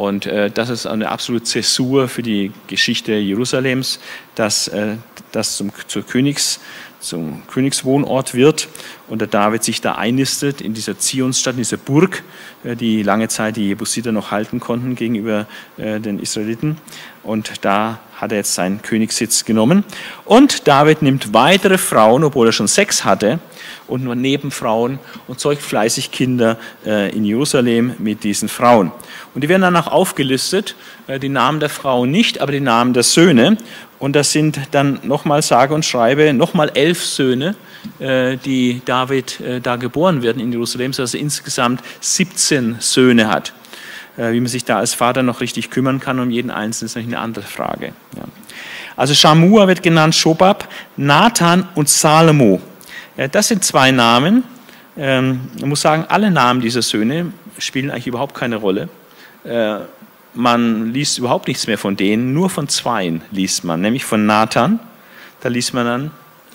[0.00, 4.00] Und äh, das ist eine absolute Zäsur für die Geschichte Jerusalems,
[4.34, 4.96] dass äh,
[5.30, 6.58] das zum, zur Königs,
[7.00, 8.68] zum Königswohnort wird
[9.08, 12.22] und der David sich da einnistet in dieser Zionsstadt, in dieser Burg,
[12.64, 16.78] äh, die lange Zeit die Jebusiter noch halten konnten gegenüber äh, den Israeliten.
[17.22, 19.84] Und da hat er jetzt seinen Königssitz genommen.
[20.24, 23.38] Und David nimmt weitere Frauen, obwohl er schon sechs hatte,
[23.86, 26.56] und nur Nebenfrauen und zeugt fleißig Kinder
[26.86, 28.92] äh, in Jerusalem mit diesen Frauen.
[29.34, 33.02] Und die werden danach aufgelistet, äh, die Namen der Frauen nicht, aber die Namen der
[33.02, 33.56] Söhne.
[33.98, 37.54] Und das sind dann nochmal sage und schreibe, nochmal elf Söhne,
[37.98, 43.52] äh, die David da geboren werden in Jerusalem, sodass er insgesamt 17 Söhne hat.
[44.28, 47.16] Wie man sich da als Vater noch richtig kümmern kann um jeden Einzelnen, ist natürlich
[47.16, 47.92] eine andere Frage.
[48.16, 48.24] Ja.
[48.96, 52.60] Also Shamua wird genannt, Shobab, Nathan und Salomo.
[53.32, 54.44] Das sind zwei Namen.
[54.96, 58.88] Ähm, man muss sagen, alle Namen dieser Söhne spielen eigentlich überhaupt keine Rolle.
[59.44, 59.76] Äh,
[60.34, 64.78] man liest überhaupt nichts mehr von denen, nur von zweien liest man, nämlich von Nathan.
[65.40, 66.10] Da liest man dann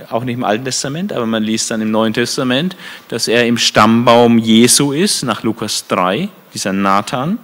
[0.09, 2.75] auch nicht im Alten Testament, aber man liest dann im Neuen Testament,
[3.07, 7.39] dass er im Stammbaum Jesu ist, nach Lukas 3, dieser Nathan,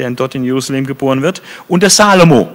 [0.00, 2.48] der dort in Jerusalem geboren wird, und der Salomo.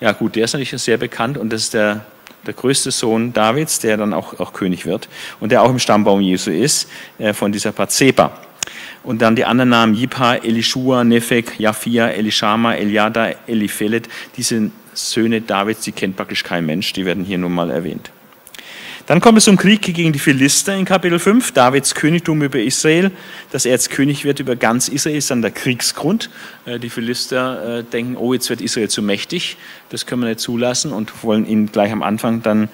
[0.00, 2.02] Ja gut, der ist natürlich sehr bekannt und das ist der
[2.46, 5.08] der größte Sohn Davids, der dann auch, auch König wird
[5.40, 8.32] und der auch im Stammbaum Jesu ist, äh, von dieser Parzeba.
[9.04, 14.08] Und dann die anderen Namen Jibha, Elishua, Nefek, Japhia, Elishama, Eliada, Eliphelet.
[14.36, 18.10] Diese Söhne Davids, die kennt praktisch kein Mensch, die werden hier nun mal erwähnt.
[19.06, 21.50] Dann kommt es zum Krieg gegen die Philister in Kapitel 5.
[21.50, 23.10] Davids Königtum über Israel,
[23.50, 26.30] dass er jetzt König wird über ganz Israel, ist dann der Kriegsgrund.
[26.66, 29.56] Äh, die Philister äh, denken, oh, jetzt wird Israel zu mächtig,
[29.88, 32.68] das können wir nicht zulassen und wollen ihn gleich am Anfang dann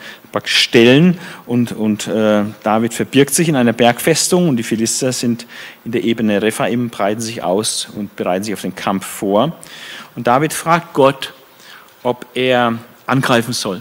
[0.45, 1.19] stellen.
[1.47, 5.47] Und, und äh, David verbirgt sich in einer Bergfestung und die Philister sind
[5.87, 9.57] in der Ebene Rephaim, breiten sich aus und bereiten sich auf den Kampf vor.
[10.15, 11.33] Und David fragt Gott,
[12.03, 13.81] ob er angreifen soll.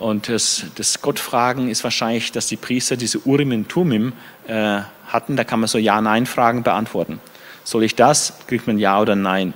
[0.00, 4.14] Und das, das Gottfragen ist wahrscheinlich, dass die Priester diese Urim und Tumim
[4.48, 5.36] äh, hatten.
[5.36, 7.20] Da kann man so Ja-Nein-Fragen beantworten.
[7.64, 8.32] Soll ich das?
[8.46, 9.52] Kriegt man Ja oder Nein.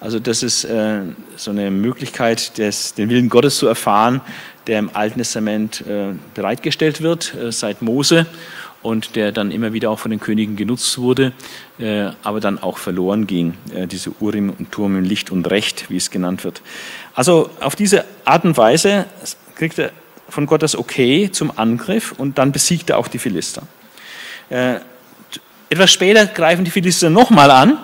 [0.00, 1.02] Also das ist äh,
[1.36, 4.20] so eine Möglichkeit, des, den Willen Gottes zu erfahren,
[4.66, 8.26] der im Alten Testament äh, bereitgestellt wird äh, seit Mose
[8.82, 11.32] und der dann immer wieder auch von den Königen genutzt wurde,
[11.78, 15.88] äh, aber dann auch verloren ging, äh, diese Urim und Turm im Licht und Recht,
[15.90, 16.60] wie es genannt wird.
[17.14, 19.06] Also auf diese Art und Weise
[19.56, 19.90] kriegt er
[20.28, 23.62] von Gott das Okay zum Angriff und dann besiegt er auch die Philister.
[24.48, 24.76] Äh,
[25.68, 27.78] etwas später greifen die Philister nochmal an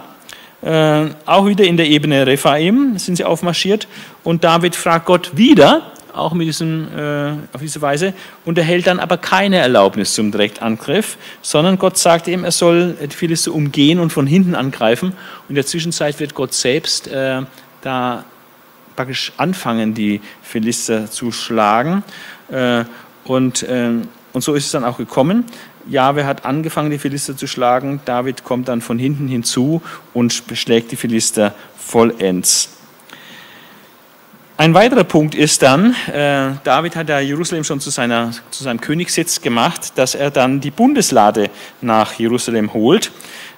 [0.62, 3.88] äh, auch wieder in der Ebene Rephaim sind sie aufmarschiert
[4.22, 9.00] und David fragt Gott wieder, auch mit diesem, äh, auf diese Weise, und erhält dann
[9.00, 14.10] aber keine Erlaubnis zum Direktangriff, sondern Gott sagt ihm, er soll die Philister umgehen und
[14.10, 15.08] von hinten angreifen.
[15.08, 17.42] Und in der Zwischenzeit wird Gott selbst äh,
[17.80, 18.24] da
[18.96, 22.02] praktisch anfangen, die Philister zu schlagen.
[22.50, 22.84] Äh,
[23.24, 23.90] und, äh,
[24.32, 25.44] und so ist es dann auch gekommen.
[25.88, 28.00] Jahwe hat angefangen, die Philister zu schlagen.
[28.04, 29.82] David kommt dann von hinten hinzu
[30.14, 32.70] und beschlägt die Philister vollends.
[34.58, 38.80] Ein weiterer Punkt ist dann, äh, David hat ja Jerusalem schon zu, seiner, zu seinem
[38.80, 41.50] Königssitz gemacht, dass er dann die Bundeslade
[41.80, 43.10] nach Jerusalem holt.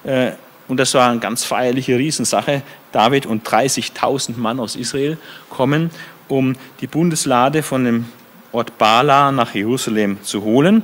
[0.03, 0.31] Äh,
[0.67, 2.63] und das war eine ganz feierliche Riesensache.
[2.95, 5.17] David und 30.000 Mann aus Israel
[5.49, 5.91] kommen,
[6.29, 8.05] um die Bundeslade von dem
[8.53, 10.81] Ort Bala nach Jerusalem zu holen.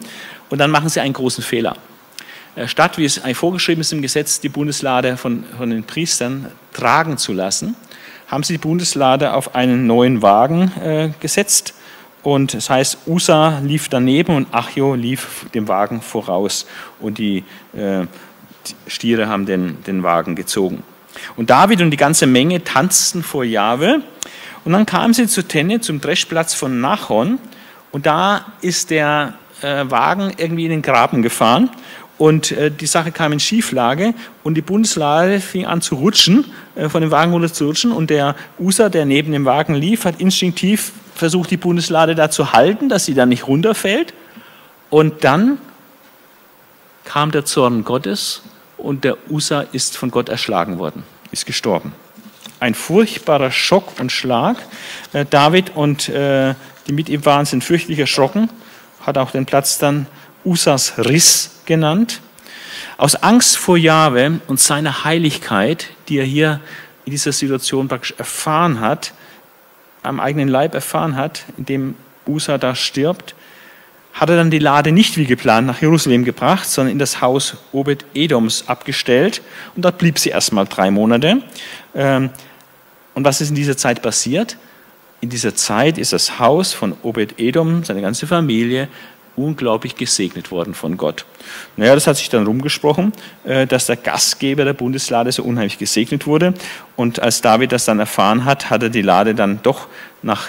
[0.49, 1.77] Und dann machen sie einen großen Fehler.
[2.55, 7.17] Äh, statt, wie es vorgeschrieben ist im Gesetz, die Bundeslade von, von den Priestern tragen
[7.17, 7.75] zu lassen,
[8.27, 11.73] haben sie die Bundeslade auf einen neuen Wagen äh, gesetzt.
[12.23, 16.67] Und das heißt, Usa lief daneben und Achio lief dem Wagen voraus.
[16.99, 18.05] Und die, äh,
[18.67, 20.83] die Stiere haben den, den Wagen gezogen.
[21.35, 24.01] Und David und die ganze Menge tanzten vor Jahwe.
[24.63, 27.39] Und dann kamen sie zu Tenne, zum Dreschplatz von Nachon.
[27.91, 31.69] Und da ist der äh, Wagen irgendwie in den Graben gefahren
[32.21, 36.45] und äh, die Sache kam in Schieflage und die Bundeslade fing an zu rutschen,
[36.75, 40.05] äh, von dem Wagen runter zu rutschen und der User, der neben dem Wagen lief,
[40.05, 44.13] hat instinktiv versucht, die Bundeslade da zu halten, dass sie dann nicht runterfällt
[44.91, 45.57] und dann
[47.05, 48.43] kam der Zorn Gottes
[48.81, 51.93] und der Usa ist von Gott erschlagen worden, ist gestorben.
[52.59, 54.57] Ein furchtbarer Schock und Schlag.
[55.13, 56.53] Äh, David und äh,
[56.87, 58.49] die mit ihm waren, sind fürchterlich erschrocken
[59.05, 60.07] hat auch den Platz dann
[60.45, 62.21] Usas Riss genannt.
[62.97, 66.59] Aus Angst vor Jahwe und seiner Heiligkeit, die er hier
[67.05, 69.13] in dieser Situation praktisch erfahren hat,
[70.03, 71.95] am eigenen Leib erfahren hat, indem
[72.27, 73.35] Usa da stirbt,
[74.13, 77.57] hat er dann die Lade nicht wie geplant nach Jerusalem gebracht, sondern in das Haus
[77.71, 79.41] Obed-Edoms abgestellt.
[79.75, 81.41] Und dort blieb sie erstmal drei Monate.
[81.95, 82.29] Ähm,
[83.13, 84.57] und was ist in dieser Zeit passiert?
[85.21, 88.89] in dieser Zeit ist das Haus von Obed-Edom, seine ganze Familie,
[89.37, 91.25] unglaublich gesegnet worden von Gott.
[91.77, 93.13] Naja, das hat sich dann rumgesprochen,
[93.45, 96.53] äh, dass der Gastgeber der Bundeslade so unheimlich gesegnet wurde.
[96.97, 99.87] Und als David das dann erfahren hat, hat er die Lade dann doch
[100.21, 100.47] nach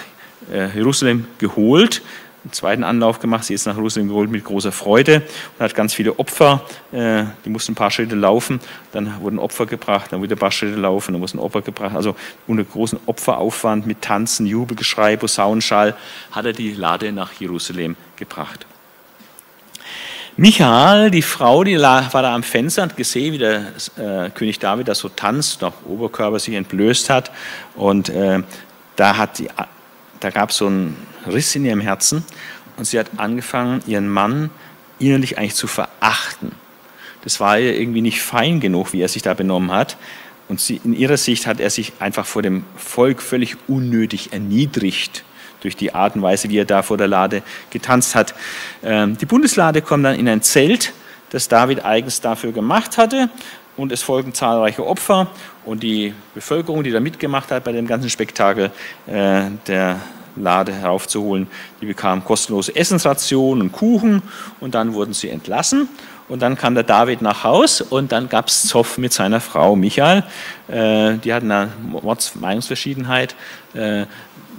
[0.51, 2.01] äh, Jerusalem geholt
[2.43, 5.21] einen zweiten Anlauf gemacht, sie ist nach Jerusalem geholt mit großer Freude
[5.57, 8.59] und hat ganz viele Opfer, äh, die mussten ein paar Schritte laufen,
[8.91, 12.15] dann wurden Opfer gebracht, dann wieder ein paar Schritte laufen, dann mussten Opfer gebracht, also
[12.45, 15.95] unter großen Opferaufwand mit Tanzen, Jubelgeschrei, Posaunenschall
[16.31, 18.65] hat er die Lade nach Jerusalem gebracht.
[20.35, 24.87] Michael, die Frau, die war da am Fenster und gesehen, wie der äh, König David
[24.87, 27.29] da so tanzt, noch Oberkörper sich entblößt hat.
[27.75, 28.41] Und äh,
[28.95, 29.29] da
[30.19, 32.23] da gab es so einen Riss in ihrem Herzen
[32.77, 34.49] und sie hat angefangen, ihren Mann
[34.99, 36.51] innerlich eigentlich zu verachten.
[37.23, 39.97] Das war ihr irgendwie nicht fein genug, wie er sich da benommen hat.
[40.49, 45.23] Und sie, in ihrer Sicht hat er sich einfach vor dem Volk völlig unnötig erniedrigt
[45.61, 48.35] durch die Art und Weise, wie er da vor der Lade getanzt hat.
[48.83, 50.93] Ähm, die Bundeslade kommt dann in ein Zelt,
[51.29, 53.29] das David eigens dafür gemacht hatte
[53.77, 55.27] und es folgen zahlreiche Opfer
[55.65, 58.71] und die Bevölkerung, die da mitgemacht hat bei dem ganzen Spektakel
[59.07, 60.01] äh, der
[60.35, 61.47] Lade heraufzuholen,
[61.81, 64.21] die bekam kostenlose Essensrationen und Kuchen
[64.59, 65.89] und dann wurden sie entlassen
[66.29, 69.75] und dann kam der David nach Haus und dann gab es Zoff mit seiner Frau
[69.75, 70.23] Michael.
[70.67, 71.71] Äh, die hatten eine
[72.39, 73.35] Meinungsverschiedenheit,
[73.73, 74.05] äh,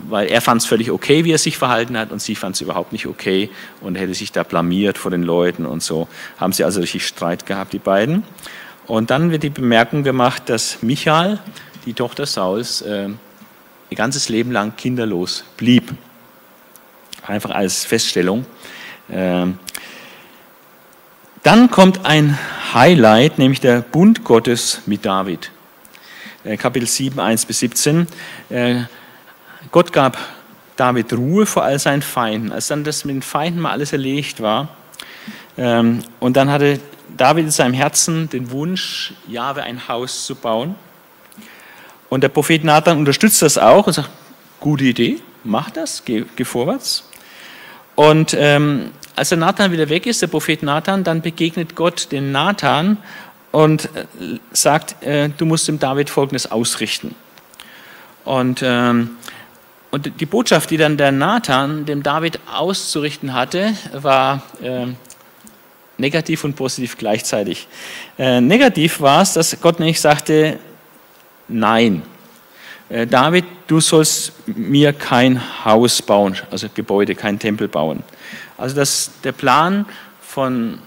[0.09, 2.61] weil er fand es völlig okay, wie er sich verhalten hat und sie fand es
[2.61, 6.09] überhaupt nicht okay und hätte sich da blamiert vor den Leuten und so.
[6.39, 8.25] Haben sie also richtig Streit gehabt, die beiden.
[8.87, 11.39] Und dann wird die Bemerkung gemacht, dass Michael,
[11.87, 13.09] die Tochter Sauls, äh,
[13.91, 15.95] ihr ganzes Leben lang kinderlos blieb.
[17.27, 18.45] Einfach als Feststellung.
[19.11, 19.59] Ähm,
[21.43, 22.39] dann kommt ein
[22.73, 25.51] Highlight, nämlich der Bund Gottes mit David.
[26.45, 28.07] Äh, Kapitel 7, 1 bis 17.
[28.51, 28.83] Äh,
[29.71, 30.19] Gott gab
[30.77, 32.53] David Ruhe vor all seinen Feinden.
[32.53, 34.69] Als dann das mit den Feinden mal alles erledigt war,
[35.57, 36.81] ähm, und dann hatte
[37.17, 40.75] David in seinem Herzen den Wunsch, Jahwe ein Haus zu bauen.
[42.15, 44.09] Und der Prophet Nathan unterstützt das auch und sagt,
[44.61, 47.11] gute Idee, mach das, geh, geh vorwärts.
[47.97, 52.31] Und ähm, als der Nathan wieder weg ist, der Prophet Nathan, dann begegnet Gott den
[52.31, 52.99] Nathan
[53.51, 54.05] und äh,
[54.53, 57.17] sagt, äh, du musst dem David Folgendes ausrichten.
[58.25, 59.17] Und, ähm,
[59.91, 64.87] und die Botschaft, die dann der Nathan dem David auszurichten hatte, war äh,
[65.99, 67.67] negativ und positiv gleichzeitig.
[68.21, 70.61] Äh, negativ war es, dass Gott nicht sagte,
[71.49, 72.03] nein,
[72.89, 78.03] äh, David, du sollst mir kein Haus bauen, also Gebäude, kein Tempel bauen.
[78.59, 79.87] Also das, der Plan
[80.21, 80.79] von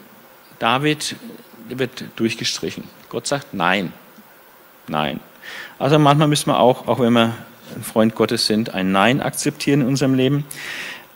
[0.59, 1.15] David
[1.69, 2.83] wird durchgestrichen.
[3.09, 3.93] Gott sagt nein,
[4.87, 5.19] nein.
[5.79, 7.33] Also manchmal müssen wir auch, auch wenn wir
[7.75, 10.45] ein Freund Gottes sind, ein Nein akzeptieren in unserem Leben.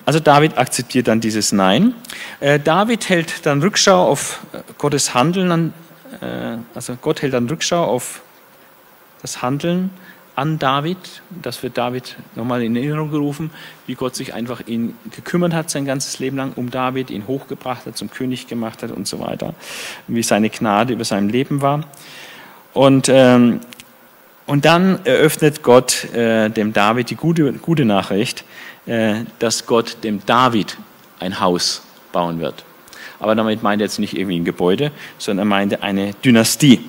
[0.06, 1.94] Also David akzeptiert dann dieses Nein.
[2.40, 5.74] Äh, David hält dann Rückschau auf äh, Gottes Handeln,
[6.76, 8.22] also Gott hält dann Rückschau auf
[9.22, 9.92] das Handeln
[10.36, 10.98] an David.
[11.42, 13.52] Das wird David nochmal in Erinnerung gerufen,
[13.86, 17.86] wie Gott sich einfach ihn gekümmert hat sein ganzes Leben lang um David, ihn hochgebracht
[17.86, 19.54] hat, zum König gemacht hat und so weiter.
[20.08, 21.84] Wie seine Gnade über seinem Leben war.
[22.74, 23.60] Und, ähm,
[24.48, 28.46] und dann eröffnet Gott äh, dem David die gute, gute Nachricht,
[28.86, 30.78] äh, dass Gott dem David
[31.20, 32.64] ein Haus bauen wird.
[33.20, 36.80] Aber damit meint er jetzt nicht irgendwie ein Gebäude, sondern er meinte eine Dynastie.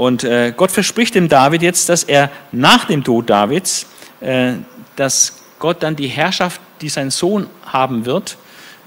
[0.00, 3.84] Und äh, Gott verspricht dem David jetzt, dass er nach dem Tod Davids,
[4.22, 4.54] äh,
[4.96, 8.38] dass Gott dann die Herrschaft, die sein Sohn haben wird,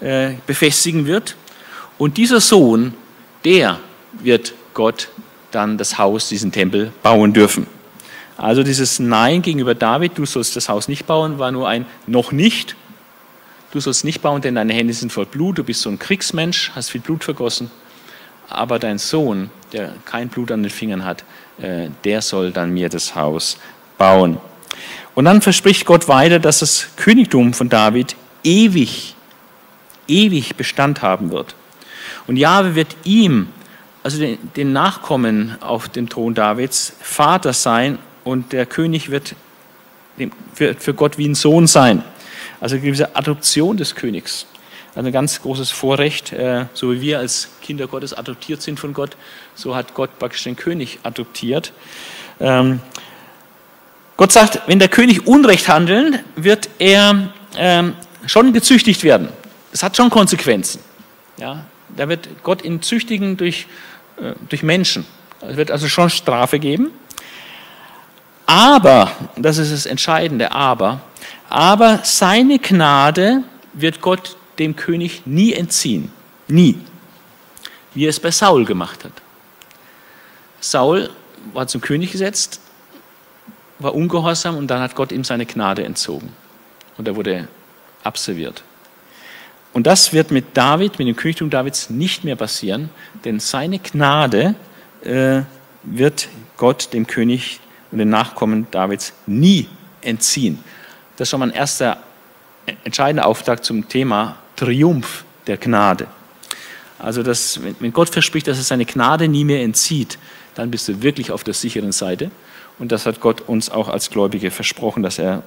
[0.02, 1.36] äh, befestigen wird.
[2.00, 2.96] Und dieser Sohn,
[3.46, 3.78] der
[4.24, 5.10] wird Gott
[5.52, 7.68] dann das Haus, diesen Tempel bauen dürfen.
[8.36, 12.32] Also dieses Nein gegenüber David, du sollst das Haus nicht bauen, war nur ein noch
[12.32, 12.76] nicht.
[13.70, 16.72] Du sollst nicht bauen, denn deine Hände sind voll Blut, du bist so ein Kriegsmensch,
[16.74, 17.70] hast viel Blut vergossen
[18.54, 21.24] aber dein Sohn, der kein Blut an den Fingern hat,
[21.62, 23.58] äh, der soll dann mir das Haus
[23.98, 24.38] bauen.
[25.16, 29.16] Und dann verspricht Gott weiter, dass das Königtum von David ewig,
[30.08, 31.56] ewig Bestand haben wird.
[32.28, 33.50] Und Jahwe wird ihm,
[34.02, 34.24] also
[34.56, 39.36] den Nachkommen auf dem Thron Davids, Vater sein und der König wird
[40.54, 42.04] für Gott wie ein Sohn sein.
[42.60, 44.46] Also eine gewisse Adoption des Königs
[44.96, 49.18] ein ganz großes Vorrecht, äh, so wie wir als Kinder Gottes adoptiert sind von Gott,
[49.56, 51.74] so hat Gott praktisch den König adoptiert.
[52.40, 52.80] Ähm,
[54.18, 57.94] Gott sagt, wenn der König Unrecht handelt, wird er ähm,
[58.28, 59.30] schon gezüchtigt werden.
[59.72, 60.80] Das hat schon Konsequenzen.
[61.38, 63.66] Ja, da wird Gott ihn züchtigen durch,
[64.18, 65.06] äh, durch Menschen.
[65.42, 66.92] Es wird also schon Strafe geben.
[68.46, 71.02] Aber, das ist das Entscheidende, aber,
[71.50, 76.12] aber seine Gnade wird Gott dem König nie entziehen.
[76.48, 76.78] Nie.
[77.94, 79.12] Wie er es bei Saul gemacht hat.
[80.60, 81.10] Saul
[81.54, 82.62] war zum König gesetzt,
[83.80, 86.32] war ungehorsam und dann hat Gott ihm seine Gnade entzogen.
[86.98, 87.48] Und er wurde
[88.04, 88.64] absolviert.
[89.74, 92.90] Und das wird mit David, mit dem Königtum Davids nicht mehr passieren,
[93.26, 94.56] denn seine Gnade
[95.04, 95.42] äh,
[95.82, 97.60] wird Gott dem König
[97.92, 99.68] und den Nachkommen Davids nie
[100.02, 100.64] entziehen.
[101.18, 101.98] Das ist schon mal ein erster
[102.84, 106.08] entscheidender Auftrag zum Thema Triumph der Gnade.
[107.00, 110.18] Also das, wenn Gott verspricht, dass er seine Gnade nie mehr entzieht,
[110.56, 112.32] dann bist du wirklich auf der sicheren Seite.
[112.80, 115.44] Und das hat Gott uns auch als Gläubige versprochen, dass, er,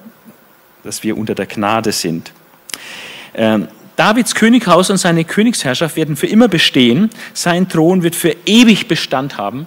[0.83, 2.31] dass wir unter der Gnade sind.
[3.33, 7.09] Ähm, Davids Könighaus und seine Königsherrschaft werden für immer bestehen.
[7.33, 9.65] Sein Thron wird für ewig Bestand haben.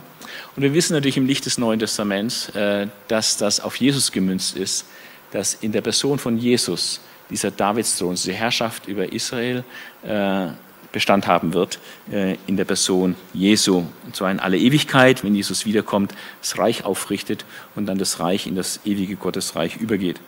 [0.55, 4.57] Und wir wissen natürlich im Licht des Neuen Testaments, äh, dass das auf Jesus gemünzt
[4.57, 4.87] ist,
[5.33, 7.01] dass in der Person von Jesus
[7.31, 9.65] dieser Davidsthron, diese Herrschaft über Israel
[10.03, 10.49] äh,
[10.93, 11.79] Bestand haben wird
[12.13, 13.85] äh, in der Person Jesu.
[14.05, 17.45] Und zwar in alle Ewigkeit, wenn Jesus wiederkommt, das Reich aufrichtet
[17.77, 20.21] und dann das Reich in das ewige Gottesreich übergeht.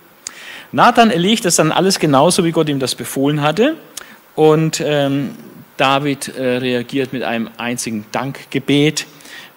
[0.70, 3.76] Nathan erlegt das dann alles genauso, wie Gott ihm das befohlen hatte.
[4.34, 5.32] Und ähm,
[5.76, 9.06] David äh, reagiert mit einem einzigen Dankgebet.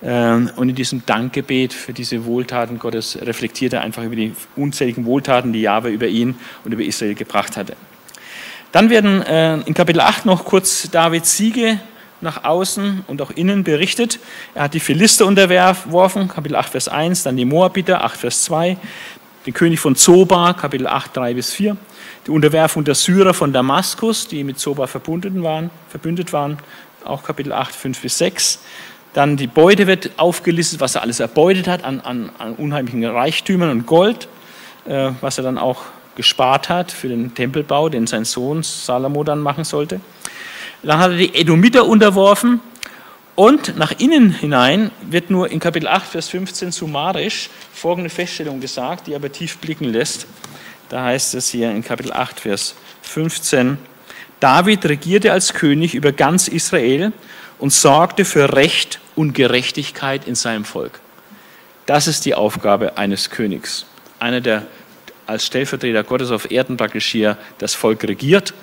[0.06, 5.06] Ähm, und in diesem Dankgebet für diese Wohltaten Gottes reflektiert er einfach über die unzähligen
[5.06, 7.76] Wohltaten, die Jahwe über ihn und über Israel gebracht hatte.
[8.72, 11.80] Dann werden äh, in Kapitel 8 noch kurz Davids Siege
[12.22, 14.20] nach außen und auch innen berichtet.
[14.54, 18.78] Er hat die Philister unterworfen, Kapitel 8, Vers 1, dann die Moabiter, 8, Vers 2,
[19.46, 21.78] den König von Zoba, Kapitel 8, 3 bis 4,
[22.28, 26.58] die Unterwerfung der Syrer von Damaskus, die mit Zoba verbunden waren, verbündet waren,
[27.04, 28.60] auch Kapitel 8, 5 bis 6,
[29.16, 33.70] dann die Beute wird aufgelistet, was er alles erbeutet hat an, an, an unheimlichen Reichtümern
[33.70, 34.28] und Gold,
[34.86, 35.84] äh, was er dann auch
[36.18, 40.02] gespart hat für den Tempelbau, den sein Sohn Salomo dann machen sollte.
[40.84, 42.60] Dann hat er die Edomiter unterworfen
[43.36, 49.08] und nach innen hinein wird nur in Kapitel 8, Vers 15 summarisch folgende Feststellung gesagt,
[49.08, 50.28] die aber tief blicken lässt.
[50.90, 53.78] Da heißt es hier in Kapitel 8, Vers 15,
[54.42, 57.14] David regierte als König über ganz Israel
[57.60, 61.00] und sorgte für Recht und Gerechtigkeit in seinem Volk.
[61.86, 63.86] Das ist die Aufgabe eines Königs.
[64.20, 64.66] Einer, der
[65.28, 68.54] als Stellvertreter Gottes auf Erden praktisch hier das Volk regiert,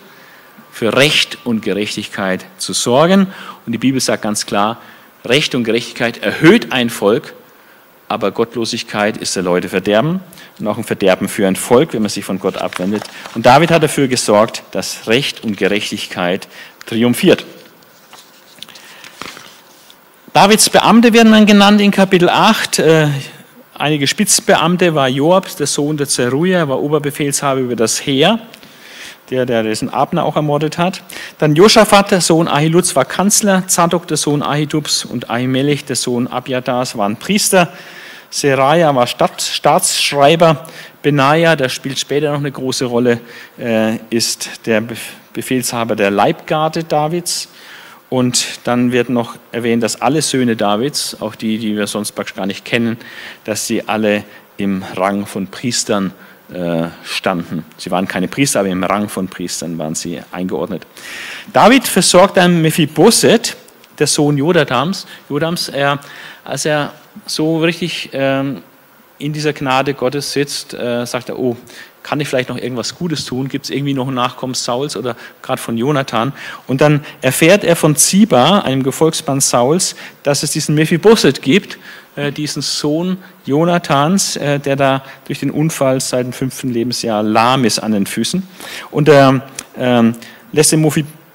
[0.71, 3.29] für Recht und Gerechtigkeit zu sorgen.
[3.67, 4.81] Und die Bibel sagt ganz klar,
[5.25, 7.35] Recht und Gerechtigkeit erhöht ein Volk,
[8.09, 10.21] aber Gottlosigkeit ist der Leute Verderben
[10.59, 13.05] und auch ein Verderben für ein Volk, wenn man sich von Gott abwendet.
[13.35, 16.49] Und David hat dafür gesorgt, dass Recht und Gerechtigkeit
[16.87, 17.45] triumphiert.
[20.33, 22.79] Davids Beamte werden dann genannt in Kapitel 8.
[22.79, 23.09] Äh,
[23.75, 28.39] einige Spitzbeamte war Joab, der Sohn der Zeruja, war Oberbefehlshaber über das Heer,
[29.29, 31.03] der, der dessen Abner auch ermordet hat.
[31.37, 36.27] Dann Josaphat, der Sohn Ahiluds, war Kanzler, Zadok, der Sohn Ahitubs und Ahimelech, der Sohn
[36.29, 37.69] Abiadas, waren Priester.
[38.31, 40.65] Seraja war Stadt, Staatsschreiber.
[41.03, 43.21] Benaja, der spielt später noch eine große Rolle,
[43.59, 44.83] äh, ist der
[45.35, 47.49] Befehlshaber der Leibgarde Davids.
[48.13, 52.37] Und dann wird noch erwähnt, dass alle Söhne Davids, auch die, die wir sonst praktisch
[52.37, 52.99] gar nicht kennen,
[53.45, 54.25] dass sie alle
[54.59, 56.13] im Rang von Priestern
[56.53, 57.65] äh, standen.
[57.79, 60.87] Sie waren keine Priester, aber im Rang von Priestern waren sie eingeordnet.
[61.55, 63.57] David versorgt dann Mephibosheth,
[63.99, 65.07] der Sohn Jodadams.
[65.31, 65.99] Jodams, er,
[66.45, 66.93] als er
[67.25, 68.63] so richtig ähm,
[69.17, 71.57] in dieser Gnade Gottes sitzt, äh, sagt er, oh,
[72.03, 73.49] kann ich vielleicht noch irgendwas Gutes tun?
[73.49, 76.33] Gibt es irgendwie noch einen Nachkommen Sauls oder gerade von Jonathan?
[76.67, 81.79] Und dann erfährt er von Ziba, einem Gefolgsmann Sauls, dass es diesen Mephibosheth gibt,
[82.17, 87.65] äh, diesen Sohn Jonathans, äh, der da durch den Unfall seit dem fünften Lebensjahr lahm
[87.65, 88.43] ist an den Füßen.
[88.91, 89.43] Und er
[89.79, 90.15] ähm,
[90.53, 90.83] lässt den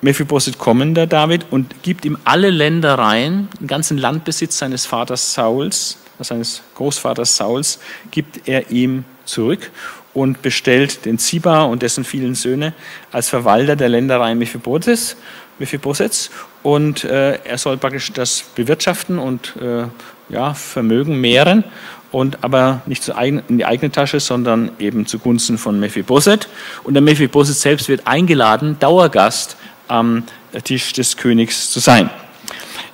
[0.02, 5.98] Mephibosheth kommen, der David, und gibt ihm alle Ländereien, den ganzen Landbesitz seines Vaters Sauls,
[6.20, 7.80] seines Großvaters Sauls,
[8.12, 9.72] gibt er ihm zurück
[10.18, 12.74] und bestellt den Ziba und dessen vielen Söhne
[13.12, 15.16] als Verwalter der Länderei Mephibosheths.
[15.60, 16.32] Mephibosheths
[16.64, 19.84] und äh, er soll praktisch das bewirtschaften und äh,
[20.30, 21.64] ja, Vermögen mehren,
[22.12, 26.48] und aber nicht in die eigene Tasche, sondern eben zugunsten von Mephibosheth.
[26.84, 29.56] Und der Mephibosheth selbst wird eingeladen, Dauergast
[29.88, 30.24] am
[30.64, 32.10] Tisch des Königs zu sein.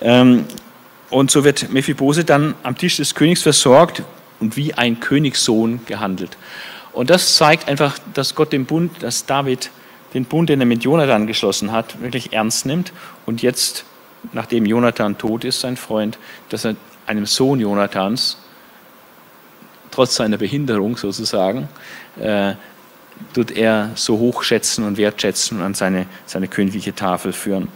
[0.02, 0.46] Ähm,
[1.10, 4.02] und so wird Mephibosheth dann am Tisch des Königs versorgt
[4.40, 6.36] und wie ein Königssohn gehandelt.
[6.94, 9.72] Und das zeigt einfach, dass Gott den Bund, dass David
[10.14, 12.94] den Bund, den er mit Jonathan geschlossen hat, wirklich ernst nimmt.
[13.26, 13.84] Und jetzt,
[14.32, 16.20] nachdem Jonathan tot ist, sein Freund,
[16.50, 16.76] dass er
[17.08, 18.38] einem Sohn Jonathans,
[19.92, 21.68] trotz seiner Behinderung sozusagen,
[22.20, 22.54] äh,
[23.34, 27.68] tut er so hochschätzen und wertschätzen und an seine, seine königliche Tafel führen.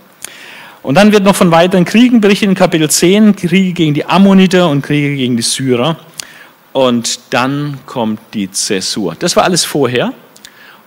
[0.83, 4.69] Und dann wird noch von weiteren Kriegen berichtet in Kapitel 10, Kriege gegen die Ammoniter
[4.69, 5.97] und Kriege gegen die Syrer.
[6.77, 9.15] Und dann kommt die Zäsur.
[9.17, 10.13] Das war alles vorher.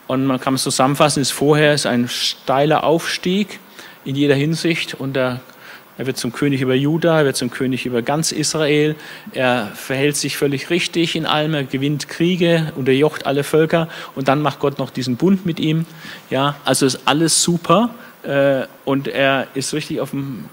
[0.06, 3.58] Und man kann es zusammenfassen, ist vorher ist ein steiler Aufstieg
[4.04, 4.94] in jeder Hinsicht.
[4.94, 5.40] Und er,
[5.98, 8.94] er wird zum König über Juda, er wird zum König über ganz Israel.
[9.32, 13.88] Er verhält sich völlig richtig in allem, er gewinnt Kriege, unterjocht alle Völker.
[14.14, 15.86] Und dann macht Gott noch diesen Bund mit ihm.
[16.30, 17.90] Ja, also ist alles super.
[18.22, 20.44] Äh, und er ist richtig auf dem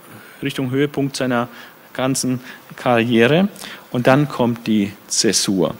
[0.41, 1.47] Richtung Höhepunkt seiner
[1.93, 2.39] ganzen
[2.75, 3.49] Karriere.
[3.91, 5.75] Und dann kommt die Zäsur.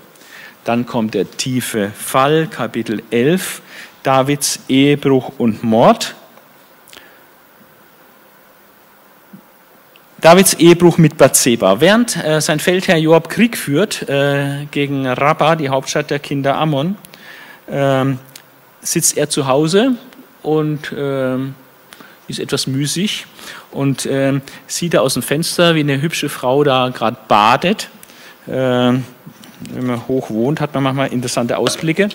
[0.63, 3.61] Dann kommt der tiefe Fall, Kapitel 11,
[4.03, 6.15] Davids Ehebruch und Mord.
[10.19, 11.79] Davids Ehebruch mit Bathseba.
[11.79, 16.97] Während äh, sein Feldherr Joab Krieg führt äh, gegen Rabbah, die Hauptstadt der Kinder Ammon,
[17.67, 18.05] äh,
[18.81, 19.95] sitzt er zu Hause
[20.41, 21.55] und ähm,
[22.27, 23.25] ist etwas müßig
[23.71, 27.89] und äh, sieht er aus dem Fenster, wie eine hübsche Frau da gerade badet.
[28.47, 32.09] Äh, wenn man hoch wohnt, hat man manchmal interessante Ausblicke.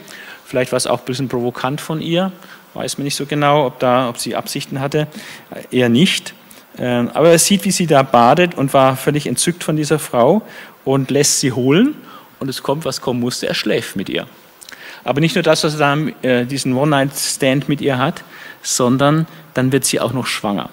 [0.45, 2.33] Vielleicht war es auch ein bisschen provokant von ihr,
[2.75, 5.09] weiß man nicht so genau, ob, da, ob sie Absichten hatte,
[5.51, 6.35] äh, eher nicht.
[6.79, 10.43] Äh, aber er sieht, wie sie da badet und war völlig entzückt von dieser Frau
[10.85, 11.95] und lässt sie holen.
[12.39, 14.27] Und es kommt, was kommen musste, er schläft mit ihr.
[15.05, 18.25] Aber nicht nur das, dass er dann äh, diesen One-Night-Stand mit ihr hat,
[18.63, 20.71] sondern dann wird sie auch noch schwanger.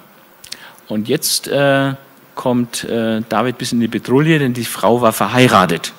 [0.88, 1.94] Und jetzt äh,
[2.40, 5.92] kommt äh, David bis in die Petrouille, denn die Frau war verheiratet.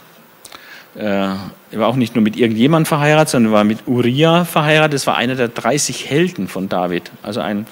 [0.95, 1.39] Äh, er
[1.75, 4.95] war auch nicht nur mit irgendjemandem verheiratet, sondern war mit Uriah verheiratet.
[4.95, 7.67] Das war einer der 30 Helden von David, also ein,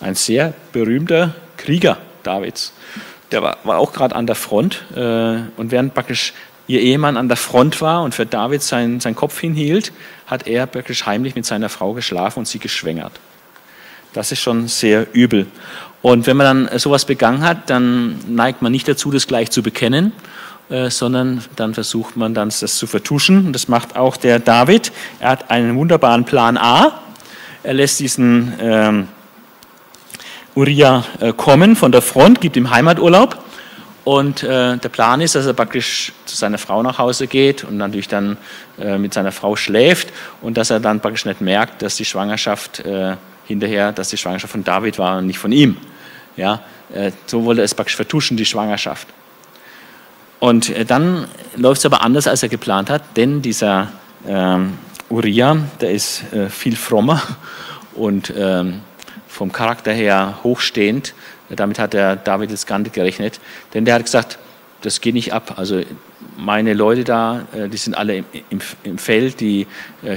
[0.00, 2.72] ein sehr berühmter Krieger Davids.
[3.32, 6.32] Der war, war auch gerade an der Front äh, und während praktisch
[6.68, 9.92] ihr Ehemann an der Front war und für David seinen, seinen Kopf hinhielt,
[10.28, 13.18] hat er wirklich heimlich mit seiner Frau geschlafen und sie geschwängert.
[14.12, 15.48] Das ist schon sehr übel.
[16.02, 19.62] Und wenn man dann sowas begangen hat, dann neigt man nicht dazu, das gleich zu
[19.62, 20.12] bekennen,
[20.68, 23.46] äh, sondern dann versucht man dann das zu vertuschen.
[23.46, 24.92] Und das macht auch der David.
[25.20, 27.00] Er hat einen wunderbaren Plan A.
[27.62, 29.08] Er lässt diesen ähm,
[30.56, 33.38] Uriah äh, kommen von der Front, gibt ihm Heimaturlaub.
[34.04, 37.76] Und äh, der Plan ist, dass er praktisch zu seiner Frau nach Hause geht und
[37.76, 38.36] natürlich dann
[38.80, 40.08] äh, mit seiner Frau schläft
[40.40, 43.14] und dass er dann praktisch nicht merkt, dass die Schwangerschaft äh,
[43.46, 45.76] hinterher, dass die Schwangerschaft von David war und nicht von ihm.
[46.36, 46.62] Ja,
[46.94, 49.08] äh, so wollte er es praktisch vertuschen, die Schwangerschaft.
[50.40, 51.26] Und äh, dann
[51.56, 53.92] läuft es aber anders, als er geplant hat, denn dieser
[54.26, 54.78] ähm,
[55.08, 57.22] Uriah, der ist äh, viel frommer
[57.94, 58.80] und ähm,
[59.28, 61.14] vom Charakter her hochstehend.
[61.48, 63.38] Damit hat der David jetzt gar nicht gerechnet,
[63.74, 64.38] denn der hat gesagt,
[64.80, 65.54] das geht nicht ab.
[65.58, 65.82] Also
[66.36, 69.66] meine Leute da, die sind alle im, im, im Feld, die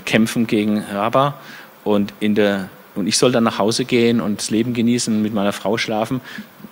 [0.06, 1.36] kämpfen gegen Rabba
[1.84, 5.34] und in der und ich soll dann nach Hause gehen und das Leben genießen, mit
[5.34, 6.22] meiner Frau schlafen.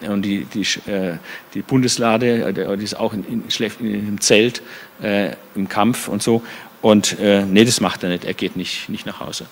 [0.02, 1.18] Und die, die, äh,
[1.54, 3.44] die Bundeslade, äh, die ist auch in, in,
[3.80, 4.62] in, im Zelt,
[5.02, 6.42] äh, im Kampf und so.
[6.82, 8.26] Und äh, nee, das macht er nicht.
[8.26, 9.46] Er geht nicht, nicht nach Hause.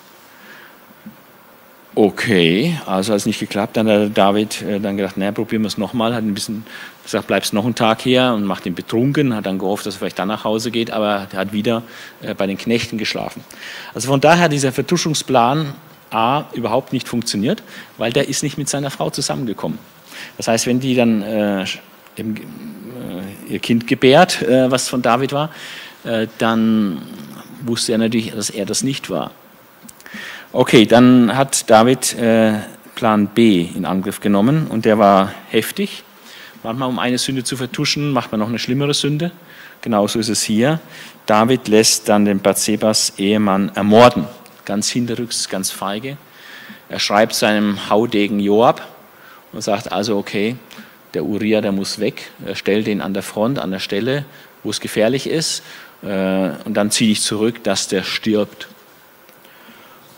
[1.94, 3.76] Okay, also hat es nicht geklappt.
[3.76, 6.14] Dann hat David äh, dann gedacht, naja, probieren wir es nochmal.
[6.14, 6.64] Hat ein bisschen
[7.02, 9.34] gesagt, bleibst noch einen Tag hier und macht ihn betrunken.
[9.34, 11.82] Hat dann gehofft, dass er vielleicht dann nach Hause geht, aber er hat wieder
[12.22, 13.44] äh, bei den Knechten geschlafen.
[13.92, 15.74] Also von daher dieser Vertuschungsplan
[16.12, 17.62] A überhaupt nicht funktioniert,
[17.98, 19.78] weil der ist nicht mit seiner Frau zusammengekommen.
[20.36, 21.64] Das heißt, wenn die dann äh,
[22.16, 25.50] eben, äh, ihr Kind gebärt, äh, was von David war,
[26.04, 27.02] äh, dann
[27.64, 29.30] wusste er natürlich, dass er das nicht war.
[30.52, 32.54] Okay, dann hat David äh,
[32.94, 36.04] Plan B in Angriff genommen und der war heftig.
[36.62, 39.32] Manchmal, um eine Sünde zu vertuschen, macht man noch eine schlimmere Sünde.
[39.80, 40.78] Genauso ist es hier.
[41.26, 44.26] David lässt dann den Bathsebas Ehemann ermorden
[44.64, 46.16] ganz hinterrücks, ganz feige.
[46.88, 48.86] Er schreibt seinem Haudegen Joab
[49.52, 50.56] und sagt also, okay,
[51.14, 54.24] der Uriah, der muss weg, er stellt ihn an der Front, an der Stelle,
[54.62, 55.62] wo es gefährlich ist,
[56.02, 58.68] äh, und dann ziehe ich zurück, dass der stirbt.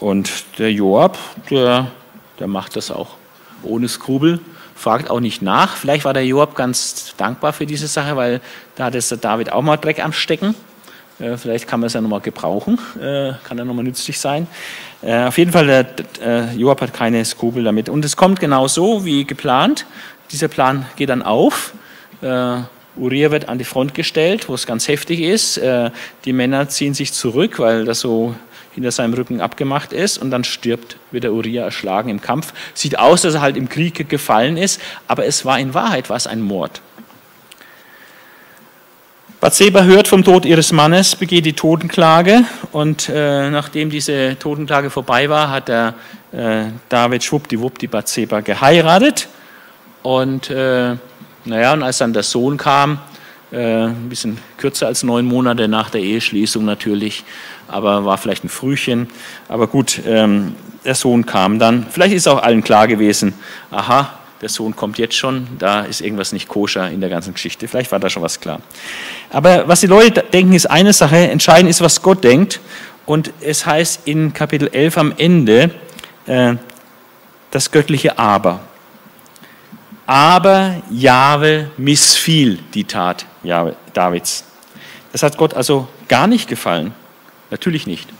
[0.01, 1.19] Und der Joab,
[1.51, 1.91] der,
[2.39, 3.17] der macht das auch
[3.63, 4.41] ohne Skrubel,
[4.75, 5.77] fragt auch nicht nach.
[5.77, 8.41] Vielleicht war der Joab ganz dankbar für diese Sache, weil
[8.77, 10.55] da hat es der David auch mal Dreck am Stecken.
[11.25, 14.47] Äh, vielleicht kann man es ja nochmal gebrauchen, äh, kann ja nochmal nützlich sein.
[15.03, 17.89] Äh, auf jeden Fall, der Joab hat keine Skrupel damit.
[17.89, 19.87] Und es kommt genau so wie geplant.
[20.31, 21.75] Dieser Plan geht dann auf.
[22.97, 25.61] Uriah wird an die Front gestellt, wo es ganz heftig ist.
[26.25, 28.35] Die Männer ziehen sich zurück, weil das so
[28.73, 32.55] hinter seinem Rücken abgemacht ist und dann stirbt, wird der Uriah erschlagen im Kampf.
[32.73, 36.27] Sieht aus, dass er halt im Krieg gefallen ist, aber es war in Wahrheit was
[36.27, 36.81] ein Mord.
[39.45, 45.29] Bathseba hört vom Tod ihres Mannes, begeht die Totenklage und äh, nachdem diese Totenklage vorbei
[45.29, 45.93] war, hat der
[46.33, 49.29] äh, David schwuppdiwupp die Bathseba geheiratet
[50.03, 50.97] und äh,
[51.45, 53.01] naja, und als dann der Sohn kam,
[53.53, 57.23] äh, ein bisschen kürzer als neun Monate nach der Eheschließung natürlich,
[57.69, 59.11] aber war vielleicht ein Frühchen,
[59.51, 60.55] aber gut, ähm,
[60.87, 63.35] der Sohn kam dann, vielleicht ist auch allen klar gewesen,
[63.71, 67.67] aha, der Sohn kommt jetzt schon, da ist irgendwas nicht koscher in der ganzen Geschichte.
[67.67, 68.61] Vielleicht war da schon was klar.
[69.31, 72.61] Aber was die Leute denken, ist eine Sache, entscheidend ist, was Gott denkt.
[73.07, 75.71] Und es heißt in Kapitel 11 am Ende
[76.27, 76.57] äh,
[77.53, 78.61] das göttliche Aber.
[80.05, 83.25] Aber Jahwe missfiel die Tat
[83.95, 84.45] Davids.
[85.13, 86.93] Das hat Gott also gar nicht gefallen.
[87.51, 88.11] Natürlich nicht,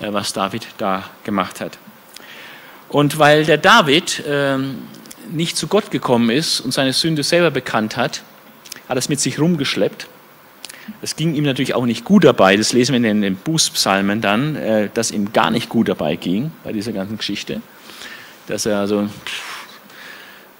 [0.00, 1.78] äh, was David da gemacht hat.
[2.88, 4.78] Und weil der David ähm,
[5.32, 8.22] nicht zu Gott gekommen ist und seine Sünde selber bekannt hat,
[8.88, 10.06] hat es mit sich rumgeschleppt.
[11.02, 14.56] Es ging ihm natürlich auch nicht gut dabei, das lesen wir in den Bußpsalmen dann,
[14.56, 17.60] äh, dass ihm gar nicht gut dabei ging bei dieser ganzen Geschichte.
[18.46, 19.08] Dass er also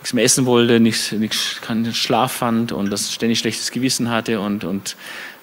[0.01, 4.41] nichts mehr essen wollte, nichts, nichts, keinen Schlaf fand und das ständig schlechtes Gewissen hatte
[4.41, 4.97] und, und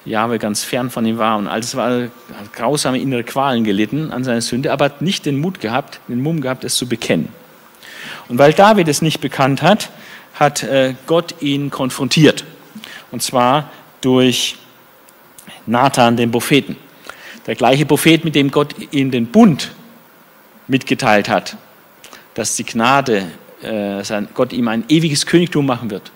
[0.06, 4.24] Jahwe ganz fern von ihm war und alles war, hat grausame innere Qualen gelitten an
[4.24, 7.30] seiner Sünde, aber hat nicht den Mut gehabt, den Mumm gehabt, es zu bekennen.
[8.28, 9.90] Und weil David es nicht bekannt hat,
[10.34, 12.44] hat äh, Gott ihn konfrontiert.
[13.12, 13.72] Und zwar
[14.02, 14.58] durch
[15.66, 16.76] Nathan, den Propheten.
[17.48, 19.72] Der gleiche Prophet, mit dem Gott ihm den Bund
[20.68, 21.58] mitgeteilt hat,
[22.34, 23.28] dass die Gnade,
[23.62, 24.04] äh,
[24.34, 26.12] Gott ihm ein ewiges Königtum machen wird.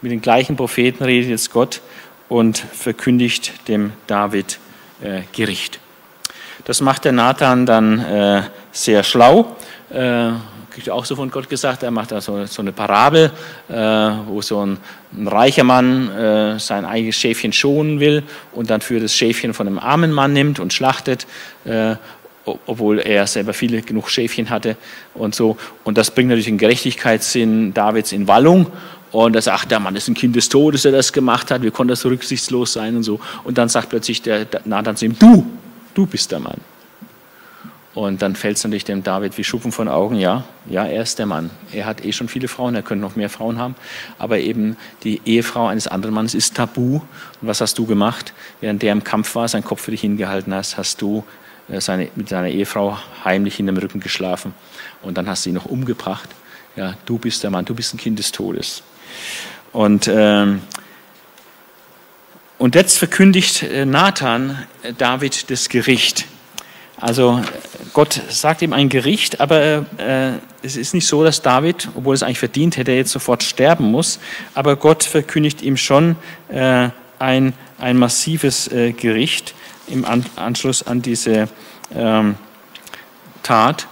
[0.00, 1.80] Mit den gleichen Propheten redet jetzt Gott
[2.28, 4.58] und verkündigt dem David
[5.02, 5.78] äh, Gericht.
[6.64, 9.54] Das macht der Nathan dann sehr schlau
[10.90, 13.30] auch so von Gott gesagt, er macht da so, so eine Parabel,
[13.68, 14.78] äh, wo so ein,
[15.16, 18.22] ein reicher Mann äh, sein eigenes Schäfchen schonen will
[18.52, 21.26] und dann für das Schäfchen von einem armen Mann nimmt und schlachtet,
[21.64, 21.96] äh,
[22.66, 24.76] obwohl er selber viele genug Schäfchen hatte
[25.14, 25.56] und so.
[25.82, 28.66] Und das bringt natürlich den Gerechtigkeitssinn Davids in Wallung.
[29.12, 31.70] Und er sagt, der Mann ist ein Kind des Todes, der das gemacht hat, wie
[31.70, 33.20] konnte das so rücksichtslos sein und so.
[33.44, 35.46] Und dann sagt plötzlich der Nathan zu ihm, du,
[35.94, 36.60] du bist der Mann.
[37.94, 41.20] Und dann fällt es natürlich dem David wie Schuppen von Augen, ja, ja, er ist
[41.20, 41.50] der Mann.
[41.72, 43.76] Er hat eh schon viele Frauen, er könnte noch mehr Frauen haben,
[44.18, 46.96] aber eben die Ehefrau eines anderen Mannes ist tabu.
[46.96, 47.02] Und
[47.42, 48.34] was hast du gemacht?
[48.60, 51.24] Während der im Kampf war, seinen Kopf für dich hingehalten hast, hast du
[51.68, 54.54] äh, seine, mit seiner Ehefrau heimlich in dem Rücken geschlafen
[55.02, 56.28] und dann hast du ihn noch umgebracht.
[56.74, 58.82] Ja, du bist der Mann, du bist ein Kind des Todes.
[59.72, 60.62] Und, ähm,
[62.58, 66.26] und jetzt verkündigt äh, Nathan äh, David das Gericht.
[67.00, 67.40] Also
[67.92, 70.32] Gott sagt ihm ein Gericht, aber äh,
[70.62, 74.18] es ist nicht so, dass David, obwohl es eigentlich verdient hätte, jetzt sofort sterben muss.
[74.54, 76.16] Aber Gott verkündigt ihm schon
[76.48, 76.88] äh,
[77.18, 79.54] ein, ein massives äh, Gericht
[79.86, 81.48] im an Anschluss an diese
[81.94, 82.36] ähm,
[83.42, 83.86] Tat,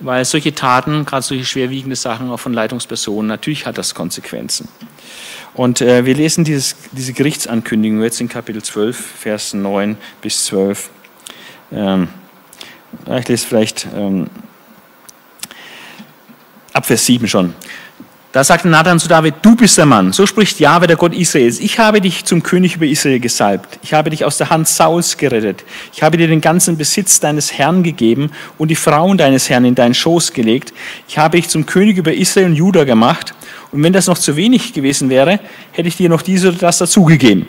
[0.00, 4.68] weil solche Taten, gerade solche schwerwiegende Sachen auch von Leitungspersonen, natürlich hat das Konsequenzen.
[5.54, 10.90] Und äh, wir lesen dieses, diese Gerichtsankündigung jetzt in Kapitel 12, Vers 9 bis 12.
[11.72, 12.08] Ähm,
[13.18, 14.28] ich lese vielleicht ähm,
[16.72, 17.54] ab Vers 7 schon.
[18.32, 20.12] Da sagte Nathan zu David, du bist der Mann.
[20.12, 21.58] So spricht Jahwe, der Gott Israels.
[21.58, 23.80] Ich habe dich zum König über Israel gesalbt.
[23.82, 25.64] Ich habe dich aus der Hand Sauls gerettet.
[25.92, 29.74] Ich habe dir den ganzen Besitz deines Herrn gegeben und die Frauen deines Herrn in
[29.74, 30.72] deinen Schoß gelegt.
[31.08, 33.34] Ich habe dich zum König über Israel und Juda gemacht.
[33.72, 35.40] Und wenn das noch zu wenig gewesen wäre,
[35.72, 37.48] hätte ich dir noch dies oder das dazugegeben.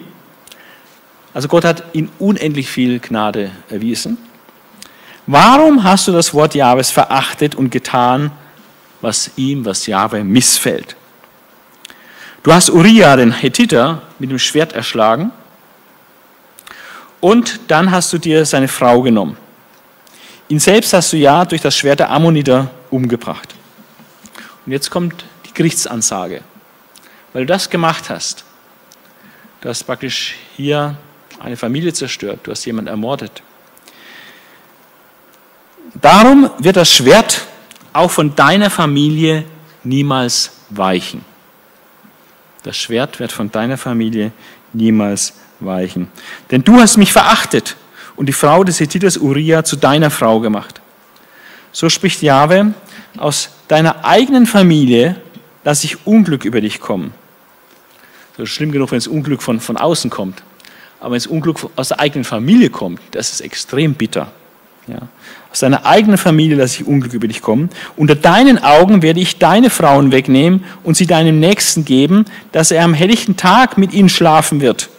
[1.31, 4.17] Also Gott hat ihm unendlich viel Gnade erwiesen.
[5.33, 8.31] Warum hast du das Wort Jahwes verachtet und getan,
[8.99, 10.97] was ihm, was Jahwe missfällt?
[12.43, 15.31] Du hast Uriah, den Hethiter, mit dem Schwert erschlagen
[17.21, 19.37] und dann hast du dir seine Frau genommen.
[20.49, 23.55] Ihn selbst hast du ja durch das Schwert der Ammoniter umgebracht.
[24.65, 26.41] Und jetzt kommt die Gerichtsansage.
[27.31, 28.43] Weil du das gemacht hast,
[29.61, 30.97] du hast praktisch hier
[31.39, 33.41] eine Familie zerstört, du hast jemanden ermordet,
[36.01, 37.45] Darum wird das Schwert
[37.93, 39.45] auch von deiner Familie
[39.83, 41.23] niemals weichen.
[42.63, 44.31] Das Schwert wird von deiner Familie
[44.73, 46.07] niemals weichen.
[46.49, 47.75] Denn du hast mich verachtet
[48.15, 50.81] und die Frau des Hethiters Uriah zu deiner Frau gemacht.
[51.71, 52.73] So spricht Jahwe,
[53.17, 55.15] aus deiner eigenen Familie
[55.63, 57.13] lasse ich Unglück über dich kommen.
[58.37, 60.43] Das ist schlimm genug, wenn das Unglück von, von außen kommt.
[60.99, 64.31] Aber wenn das Unglück aus der eigenen Familie kommt, das ist extrem bitter.
[64.87, 64.99] Ja.
[65.51, 67.69] Aus deiner eigenen Familie lasse ich Unglück über dich kommen.
[67.97, 72.85] Unter deinen Augen werde ich deine Frauen wegnehmen und sie deinem Nächsten geben, dass er
[72.85, 74.89] am helllichten Tag mit ihnen schlafen wird.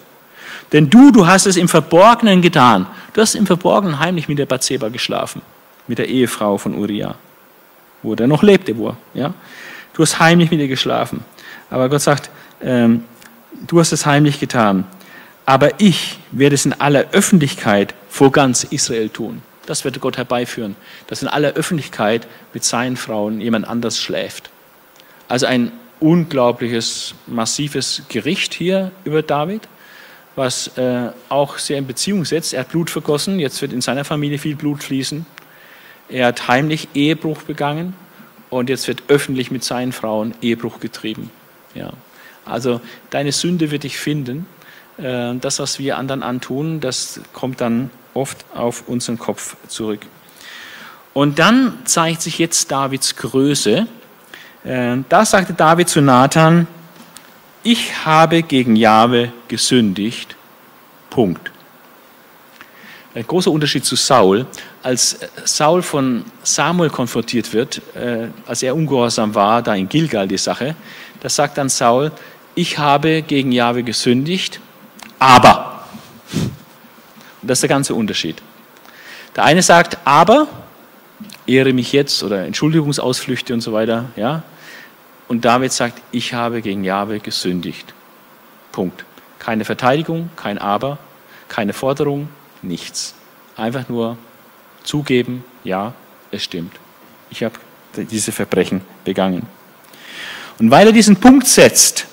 [0.72, 2.86] Denn du, du hast es im Verborgenen getan.
[3.14, 5.40] Du hast im Verborgenen heimlich mit der Bathseba geschlafen,
[5.86, 7.14] mit der Ehefrau von Uriah,
[8.02, 9.32] wo er noch lebte, wo ja.
[9.94, 11.22] Du hast heimlich mit ihr geschlafen.
[11.70, 12.30] Aber Gott sagt,
[12.62, 13.04] ähm,
[13.66, 14.84] du hast es heimlich getan.
[15.44, 19.42] Aber ich werde es in aller Öffentlichkeit vor ganz Israel tun.
[19.66, 24.50] Das wird Gott herbeiführen, dass in aller Öffentlichkeit mit seinen Frauen jemand anders schläft.
[25.28, 29.62] Also ein unglaubliches, massives Gericht hier über David,
[30.34, 32.54] was äh, auch sehr in Beziehung setzt.
[32.54, 35.24] Er hat Blut vergossen, jetzt wird in seiner Familie viel Blut fließen.
[36.08, 37.94] Er hat heimlich Ehebruch begangen
[38.50, 41.30] und jetzt wird öffentlich mit seinen Frauen Ehebruch getrieben.
[41.74, 41.92] Ja.
[42.44, 44.46] Also deine Sünde wird dich finden.
[44.98, 50.00] Äh, das, was wir anderen antun, das kommt dann oft auf unseren Kopf zurück.
[51.14, 53.86] Und dann zeigt sich jetzt Davids Größe.
[54.64, 56.66] Äh, da sagte David zu Nathan,
[57.62, 60.36] ich habe gegen Jahwe gesündigt.
[61.10, 61.50] Punkt.
[63.14, 64.46] Ein großer Unterschied zu Saul.
[64.82, 70.38] Als Saul von Samuel konfrontiert wird, äh, als er ungehorsam war, da in Gilgal die
[70.38, 70.74] Sache,
[71.20, 72.10] da sagt dann Saul,
[72.54, 74.60] ich habe gegen Jahwe gesündigt,
[75.18, 75.84] aber
[77.42, 78.40] das ist der ganze Unterschied.
[79.36, 80.48] Der eine sagt, aber,
[81.46, 84.42] ehre mich jetzt oder Entschuldigungsausflüchte und so weiter, ja.
[85.28, 87.94] Und David sagt, ich habe gegen Jahwe gesündigt.
[88.70, 89.04] Punkt.
[89.38, 90.98] Keine Verteidigung, kein Aber,
[91.48, 92.28] keine Forderung,
[92.60, 93.14] nichts.
[93.56, 94.16] Einfach nur
[94.84, 95.94] zugeben, ja,
[96.30, 96.74] es stimmt.
[97.30, 97.54] Ich habe
[97.96, 99.46] diese Verbrechen begangen.
[100.58, 102.06] Und weil er diesen Punkt setzt,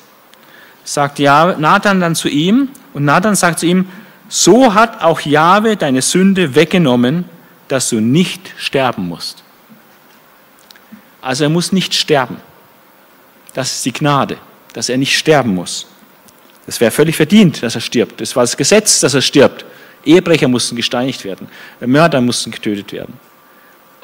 [0.83, 3.87] sagt Nathan dann zu ihm, und Nathan sagt zu ihm,
[4.29, 7.25] so hat auch Jahwe deine Sünde weggenommen,
[7.67, 9.43] dass du nicht sterben musst.
[11.21, 12.37] Also er muss nicht sterben.
[13.53, 14.37] Das ist die Gnade,
[14.73, 15.87] dass er nicht sterben muss.
[16.65, 18.21] Das wäre völlig verdient, dass er stirbt.
[18.21, 19.65] Das war das Gesetz, dass er stirbt.
[20.05, 21.49] Ehebrecher mussten gesteinigt werden,
[21.81, 23.19] Mörder mussten getötet werden.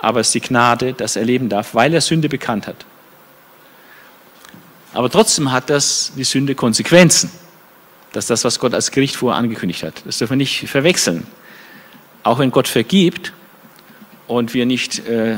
[0.02, 2.86] Aber es ist die Gnade, dass er leben darf, weil er Sünde bekannt hat.
[4.94, 7.30] Aber trotzdem hat das die Sünde Konsequenzen.
[8.16, 10.02] Das ist das, was Gott als Gericht vorher angekündigt hat.
[10.06, 11.28] Das dürfen wir nicht verwechseln.
[12.24, 13.34] Auch wenn Gott vergibt
[14.28, 15.36] und wir nicht äh,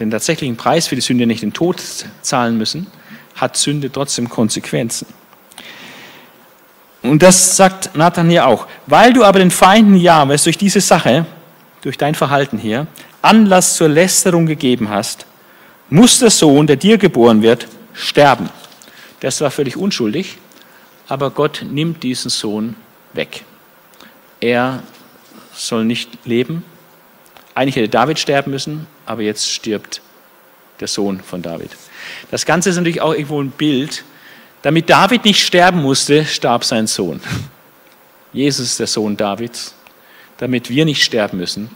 [0.00, 1.80] den tatsächlichen Preis für die Sünde, nicht den Tod
[2.22, 2.88] zahlen müssen,
[3.36, 5.06] hat Sünde trotzdem Konsequenzen.
[7.00, 8.66] Und das sagt Nathan hier auch.
[8.88, 11.26] Weil du aber den Feinden Jahwes durch diese Sache,
[11.82, 12.88] durch dein Verhalten hier,
[13.22, 15.26] Anlass zur Lästerung gegeben hast,
[15.90, 18.48] muss der Sohn, der dir geboren wird, sterben.
[19.22, 20.38] Der ist zwar völlig unschuldig,
[21.08, 22.76] aber Gott nimmt diesen Sohn
[23.12, 23.44] weg.
[24.40, 24.82] Er
[25.54, 26.64] soll nicht leben.
[27.54, 30.02] Eigentlich hätte David sterben müssen, aber jetzt stirbt
[30.80, 31.70] der Sohn von David.
[32.30, 34.04] Das Ganze ist natürlich auch irgendwo ein Bild.
[34.62, 37.20] Damit David nicht sterben musste, starb sein Sohn.
[38.32, 39.74] Jesus der Sohn Davids.
[40.38, 41.70] Damit wir nicht sterben müssen,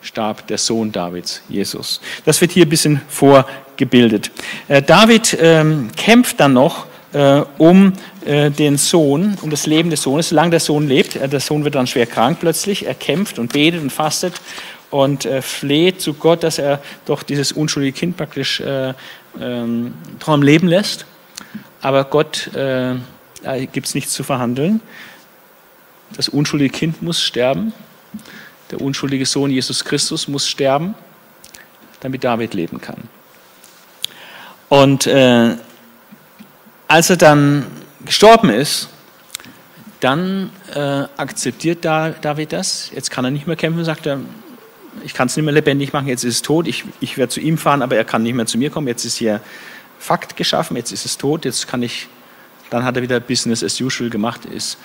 [0.00, 2.00] starb der Sohn Davids, Jesus.
[2.24, 4.30] Das wird hier ein bisschen vorgebildet.
[4.68, 7.92] Äh, David ähm, kämpft dann noch äh, um
[8.24, 11.16] äh, den Sohn, um das Leben des Sohnes, solange der Sohn lebt.
[11.16, 12.86] Äh, der Sohn wird dann schwer krank plötzlich.
[12.86, 14.34] Er kämpft und betet und fastet
[14.90, 18.94] und äh, fleht zu Gott, dass er doch dieses unschuldige Kind praktisch äh,
[19.40, 19.94] ähm,
[20.24, 21.06] am Leben lässt.
[21.82, 22.96] Aber Gott äh,
[23.72, 24.80] gibt es nichts zu verhandeln.
[26.16, 27.72] Das unschuldige Kind muss sterben.
[28.70, 30.94] Der unschuldige Sohn Jesus Christus muss sterben,
[32.00, 33.08] damit David leben kann.
[34.68, 35.56] Und äh,
[36.88, 37.66] als er dann
[38.04, 38.88] gestorben ist,
[40.00, 42.90] dann äh, akzeptiert David das.
[42.94, 44.20] Jetzt kann er nicht mehr kämpfen, sagt er,
[45.04, 47.40] ich kann es nicht mehr lebendig machen, jetzt ist es tot, ich, ich werde zu
[47.40, 49.40] ihm fahren, aber er kann nicht mehr zu mir kommen, jetzt ist hier
[49.98, 52.08] Fakt geschaffen, jetzt ist es tot, jetzt kann ich,
[52.70, 54.78] dann hat er wieder Business as usual gemacht, ist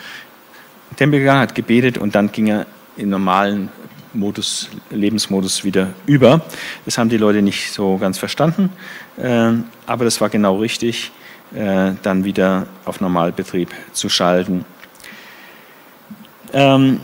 [0.90, 2.66] in den Tempel gegangen, hat gebetet und dann ging er
[2.98, 3.70] in normalen
[4.14, 6.42] Modus, Lebensmodus wieder über.
[6.86, 8.70] Das haben die Leute nicht so ganz verstanden,
[9.18, 9.54] äh,
[9.86, 11.12] aber das war genau richtig,
[11.56, 14.66] äh, dann wieder auf Normalbetrieb zu schalten.
[16.54, 17.00] Ähm,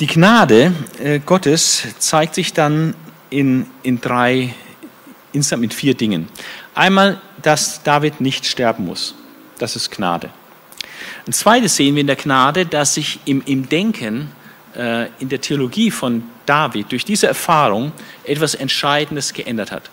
[0.00, 2.94] die Gnade äh, Gottes zeigt sich dann
[3.30, 4.54] in, in drei,
[5.32, 6.28] insgesamt mit vier Dingen.
[6.74, 9.14] Einmal, dass David nicht sterben muss.
[9.58, 10.30] Das ist Gnade.
[11.26, 14.30] Ein zweites sehen wir in der Gnade, dass sich im, im Denken,
[14.76, 17.92] äh, in der Theologie von David durch diese Erfahrung
[18.24, 19.90] etwas Entscheidendes geändert hat.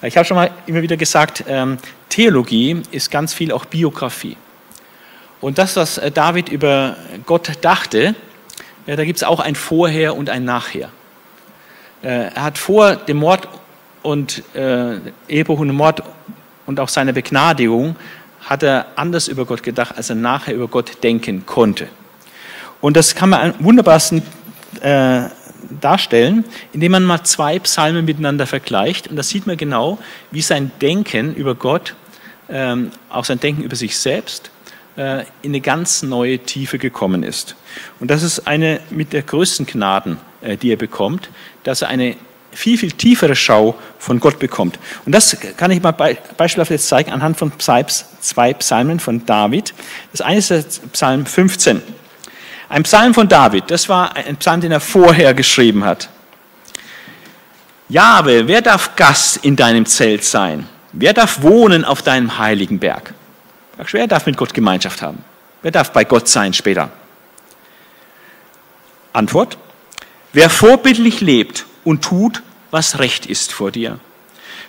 [0.00, 1.76] Ich habe schon mal immer wieder gesagt, ähm,
[2.08, 4.36] Theologie ist ganz viel auch Biografie.
[5.40, 6.96] Und das, was äh, David über
[7.26, 8.14] Gott dachte,
[8.86, 10.90] ja, da gibt es auch ein Vorher und ein Nachher.
[12.02, 13.48] Äh, er hat vor dem Mord
[14.02, 16.04] und äh, Ehebruch und Mord
[16.66, 17.96] und auch seiner Begnadigung
[18.44, 21.88] hat er anders über Gott gedacht, als er nachher über Gott denken konnte.
[22.80, 24.22] Und das kann man am wunderbarsten
[24.80, 25.22] äh,
[25.80, 29.08] darstellen, indem man mal zwei Psalmen miteinander vergleicht.
[29.08, 29.98] Und da sieht man genau,
[30.30, 31.94] wie sein Denken über Gott,
[32.48, 34.50] ähm, auch sein Denken über sich selbst
[34.96, 37.56] äh, in eine ganz neue Tiefe gekommen ist.
[38.00, 41.30] Und das ist eine mit der größten Gnaden, äh, die er bekommt,
[41.62, 42.16] dass er eine
[42.52, 44.78] viel, viel tiefere Schau von Gott bekommt.
[45.04, 49.74] Und das kann ich mal beispielhaft jetzt zeigen anhand von zwei Psalmen von David.
[50.12, 51.82] Das eine ist Psalm 15.
[52.68, 56.10] Ein Psalm von David, das war ein Psalm, den er vorher geschrieben hat.
[57.88, 60.68] Jahwe, wer darf Gast in deinem Zelt sein?
[60.92, 63.14] Wer darf wohnen auf deinem heiligen Berg?
[63.90, 65.24] Wer darf mit Gott Gemeinschaft haben?
[65.62, 66.90] Wer darf bei Gott sein später?
[69.14, 69.56] Antwort,
[70.34, 73.98] wer vorbildlich lebt und tut, was recht ist vor dir.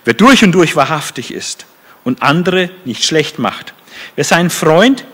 [0.04, 1.66] Wer durch und durch wahrhaftig ist
[2.04, 3.74] und andere nicht schlecht macht.
[4.16, 5.04] Wer seinen Freund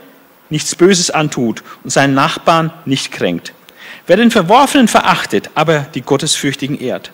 [0.50, 3.52] nichts Böses antut und seinen Nachbarn nicht kränkt.
[4.06, 7.10] Wer den Verworfenen verachtet, aber die Gottesfürchtigen ehrt.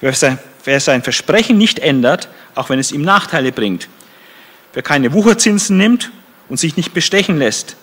[0.00, 3.88] Wer sein, Versprechen nicht ändert, auch wenn es ihm Nachteile bringt.
[4.72, 6.10] Wer keine Wucherzinsen nimmt
[6.48, 7.76] und sich nicht bestechen lässt,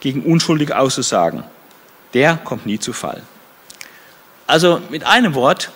[0.00, 1.44] gegen Unschuldige auszusagen,
[2.14, 3.22] der kommt nie zu Fall.
[4.46, 5.70] Also mit einem Wort,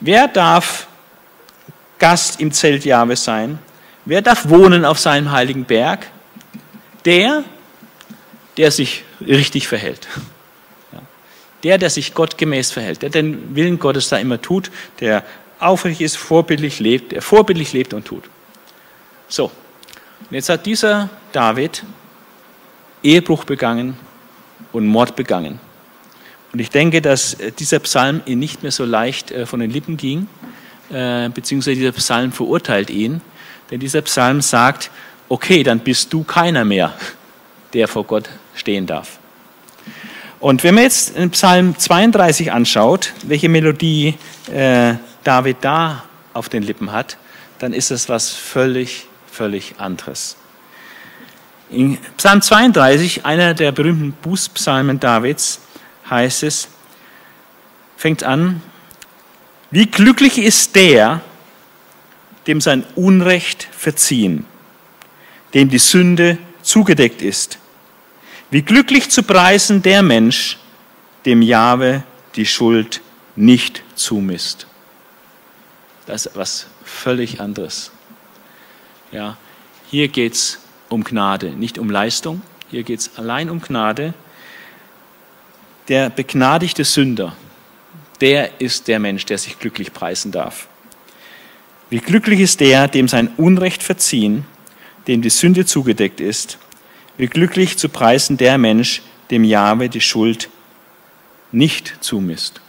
[0.00, 0.86] wer darf
[1.98, 3.58] Gast im Zelt Jahwe sein?
[4.04, 6.06] Wer darf wohnen auf seinem heiligen Berg?
[7.04, 7.44] Der,
[8.56, 10.08] der sich richtig verhält.
[11.62, 15.24] Der, der sich gottgemäß verhält, der den Willen Gottes da immer tut, der
[15.58, 18.24] aufrichtig ist, vorbildlich lebt, der vorbildlich lebt und tut.
[19.28, 21.82] So, und jetzt hat dieser David
[23.02, 23.96] Ehebruch begangen
[24.72, 25.60] und Mord begangen.
[26.52, 29.70] Und ich denke, dass äh, dieser Psalm ihn nicht mehr so leicht äh, von den
[29.70, 30.28] Lippen ging,
[30.90, 33.20] äh, beziehungsweise dieser Psalm verurteilt ihn,
[33.70, 34.90] denn dieser Psalm sagt,
[35.28, 36.94] okay, dann bist du keiner mehr,
[37.72, 39.18] der vor Gott stehen darf.
[40.40, 44.14] Und wenn man jetzt in Psalm 32 anschaut, welche Melodie
[44.52, 44.94] äh,
[45.24, 46.04] David da
[46.34, 47.16] auf den Lippen hat,
[47.58, 50.36] dann ist es was völlig, völlig anderes.
[51.70, 55.60] In Psalm 32, einer der berühmten Bußpsalmen Davids,
[56.08, 56.68] heißt es,
[57.96, 58.62] fängt an,
[59.70, 61.22] wie glücklich ist der,
[62.46, 64.44] dem sein Unrecht verziehen,
[65.54, 67.58] dem die Sünde zugedeckt ist.
[68.50, 70.58] Wie glücklich zu preisen der Mensch,
[71.24, 72.04] dem Jahwe
[72.36, 73.00] die Schuld
[73.34, 74.66] nicht zumisst.
[76.06, 77.90] Das ist was völlig anderes.
[79.10, 79.36] Ja,
[79.90, 82.42] hier geht es um Gnade, nicht um Leistung.
[82.70, 84.14] Hier geht es allein um Gnade.
[85.88, 87.36] Der begnadigte Sünder,
[88.20, 90.68] der ist der Mensch, der sich glücklich preisen darf.
[91.90, 94.44] Wie glücklich ist der, dem sein Unrecht verziehen,
[95.06, 96.58] dem die Sünde zugedeckt ist.
[97.18, 100.48] Wie glücklich zu preisen der Mensch, dem Jahwe die Schuld
[101.50, 102.60] nicht zumisst.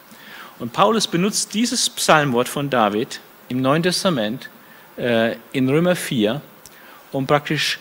[0.59, 3.19] Und Paulus benutzt dieses Psalmwort von David
[3.49, 4.49] im Neuen Testament
[4.97, 6.41] äh, in Römer 4,
[7.11, 7.79] um praktisch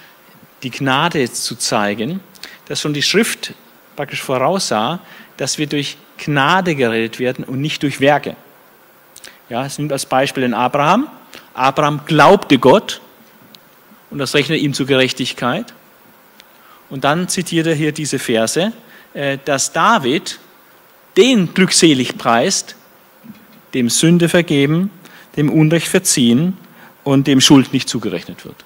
[0.63, 2.21] die Gnade zu zeigen,
[2.67, 3.55] dass schon die Schrift
[3.95, 5.01] praktisch voraussah,
[5.37, 8.37] dass wir durch Gnade gerettet werden und nicht durch Werke.
[9.49, 11.09] Ja, es nimmt als Beispiel den Abraham.
[11.55, 13.01] Abraham glaubte Gott
[14.11, 15.73] und das rechnet ihm zur Gerechtigkeit.
[16.91, 18.73] Und dann zitiert er hier diese Verse,
[19.15, 20.39] äh, dass David
[21.17, 22.77] den glückselig preist,
[23.75, 24.91] dem Sünde vergeben,
[25.37, 26.57] dem Unrecht verziehen
[27.05, 28.65] und dem Schuld nicht zugerechnet wird.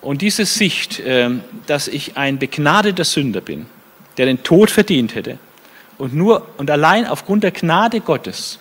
[0.00, 3.66] Und diese Sicht, ähm, dass ich ein begnadeter Sünder bin,
[4.16, 5.38] der den Tod verdient hätte
[5.96, 8.58] und nur und allein aufgrund der Gnade Gottes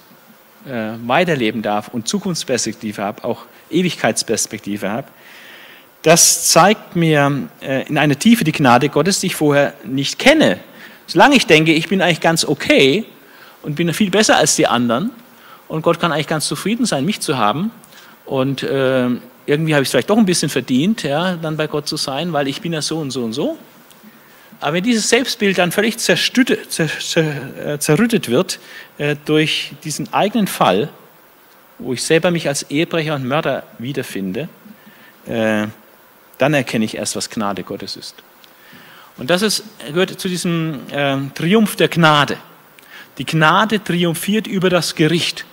[0.65, 5.07] äh, weiterleben darf und Zukunftsperspektive habe, auch Ewigkeitsperspektive habe,
[6.03, 10.59] das zeigt mir äh, in einer Tiefe die Gnade Gottes, die ich vorher nicht kenne.
[11.05, 13.05] Solange ich denke, ich bin eigentlich ganz okay
[13.63, 15.11] und bin viel besser als die anderen
[15.67, 17.71] und Gott kann eigentlich ganz zufrieden sein, mich zu haben
[18.25, 19.07] und äh,
[19.45, 22.33] irgendwie habe ich es vielleicht doch ein bisschen verdient, ja, dann bei Gott zu sein,
[22.33, 23.57] weil ich bin ja so und so und so.
[24.59, 28.59] Aber wenn dieses Selbstbild dann völlig äh, zerrüttet wird
[29.25, 30.89] durch diesen eigenen Fall,
[31.79, 34.49] wo ich selber mich als Ehebrecher und Mörder wiederfinde,
[35.27, 35.67] äh,
[36.37, 38.15] dann erkenne ich erst, was Gnade Gottes ist.
[39.17, 42.37] Und das ist, gehört zu diesem äh, Triumph der Gnade.
[43.17, 45.45] Die Gnade triumphiert über das Gericht.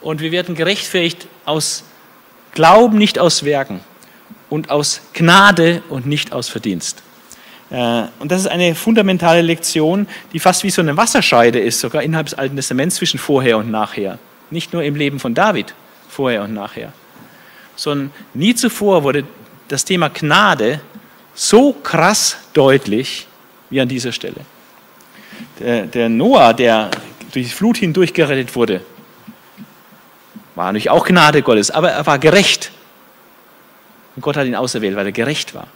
[0.00, 1.84] Und wir werden gerechtfertigt aus
[2.52, 3.80] Glauben nicht aus Werken
[4.48, 7.02] und aus Gnade und nicht aus Verdienst.
[7.70, 12.02] Äh, und das ist eine fundamentale Lektion, die fast wie so eine Wasserscheide ist, sogar
[12.02, 14.18] innerhalb des Alten Testaments zwischen vorher und nachher.
[14.50, 15.74] Nicht nur im Leben von David,
[16.08, 16.92] vorher und nachher,
[17.76, 19.24] sondern nie zuvor wurde
[19.70, 20.80] das Thema Gnade
[21.34, 23.26] so krass deutlich
[23.70, 24.40] wie an dieser Stelle.
[25.60, 26.90] Der, der Noah, der
[27.32, 28.80] durch die Flut hindurch gerettet wurde,
[30.56, 32.72] war natürlich auch Gnade Gottes, aber er war gerecht.
[34.16, 35.68] Und Gott hat ihn auserwählt, weil er gerecht war.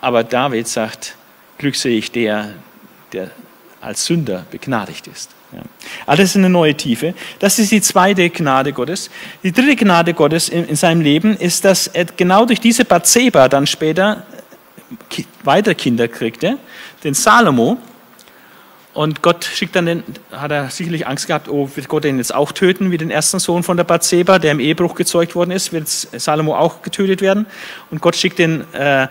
[0.00, 1.16] Aber David sagt,
[1.58, 2.54] glückselig der,
[3.12, 3.30] der
[3.82, 5.30] als Sünder begnadigt ist.
[5.52, 5.62] Ja.
[6.06, 7.14] Alles in eine neue Tiefe.
[7.38, 9.10] Das ist die zweite Gnade Gottes.
[9.42, 13.48] Die dritte Gnade Gottes in, in seinem Leben ist, dass er genau durch diese Bathseba
[13.48, 14.24] dann später
[15.44, 16.58] weiter Kinder kriegte,
[17.04, 17.78] den Salomo,
[18.92, 22.34] und Gott schickt dann den, hat er sicherlich Angst gehabt, oh, wird Gott den jetzt
[22.34, 25.72] auch töten, wie den ersten Sohn von der Bathseba, der im Ehebruch gezeugt worden ist,
[25.72, 27.46] wird Salomo auch getötet werden.
[27.90, 29.06] Und Gott schickt den äh,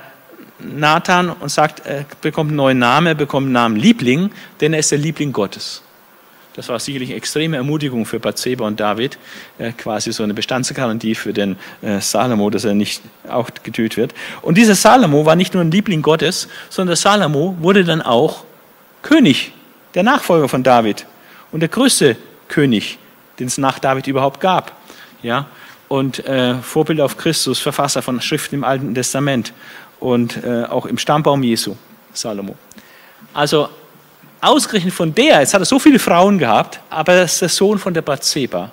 [0.60, 4.80] Nathan und sagt, er bekommt einen neuen Namen, er bekommt einen Namen Liebling, denn er
[4.80, 5.82] ist der Liebling Gottes.
[6.60, 9.18] Das war sicherlich eine extreme Ermutigung für Bathseba und David,
[9.60, 14.14] äh, quasi so eine Bestandsgarantie für den äh, Salomo, dass er nicht auch getötet wird.
[14.42, 18.44] Und dieser Salomo war nicht nur ein Liebling Gottes, sondern der Salomo wurde dann auch
[19.04, 19.54] König
[19.94, 21.06] der Nachfolger von David
[21.54, 22.18] und der größte
[22.50, 23.00] König,
[23.40, 24.74] den es nach David überhaupt gab.
[25.24, 25.46] Ja?
[25.88, 29.54] Und äh, Vorbild auf Christus, Verfasser von Schriften im Alten Testament
[30.02, 31.78] und äh, auch im Stammbaum Jesu,
[32.12, 32.58] Salomo.
[33.34, 33.70] Also
[34.42, 37.80] ausgerechnet von der, jetzt hat er so viele Frauen gehabt, aber er ist der Sohn
[37.80, 38.72] von der Bathseba.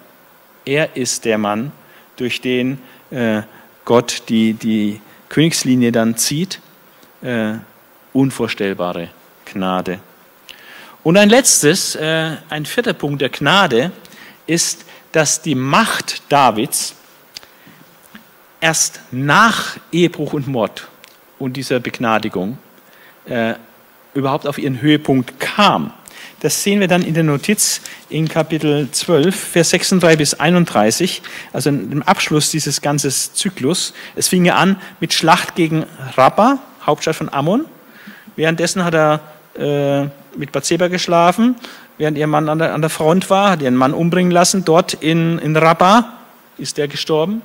[0.65, 1.73] Er ist der Mann,
[2.17, 2.79] durch den
[3.11, 3.43] äh,
[3.85, 6.61] Gott die, die Königslinie dann zieht.
[7.23, 7.55] Äh,
[8.13, 9.09] unvorstellbare
[9.45, 10.01] Gnade
[11.07, 13.93] und ein letztes, äh, ein vierter Punkt der Gnade
[14.49, 16.97] ist, dass die Macht Davids
[18.61, 20.89] erst nach Ehebruch und Mord
[21.39, 22.59] und dieser Begnadigung
[23.27, 23.55] äh,
[24.17, 25.93] überhaupt auf ihren Höhepunkt kam.
[26.41, 31.71] Das sehen wir dann in der Notiz in Kapitel 12, Vers 36 bis 31, also
[31.71, 33.95] im Abschluss dieses ganzen Zyklus.
[34.17, 35.87] Es fing ja an mit Schlacht gegen
[36.17, 37.65] Rabba, Hauptstadt von Ammon.
[38.37, 39.21] Währenddessen hat er
[39.59, 40.09] äh,
[40.39, 41.57] mit Bathseba geschlafen,
[41.97, 44.65] während ihr Mann an der, an der Front war, hat ihren Mann umbringen lassen.
[44.65, 46.13] Dort in, in Rabba
[46.59, 47.41] ist er gestorben.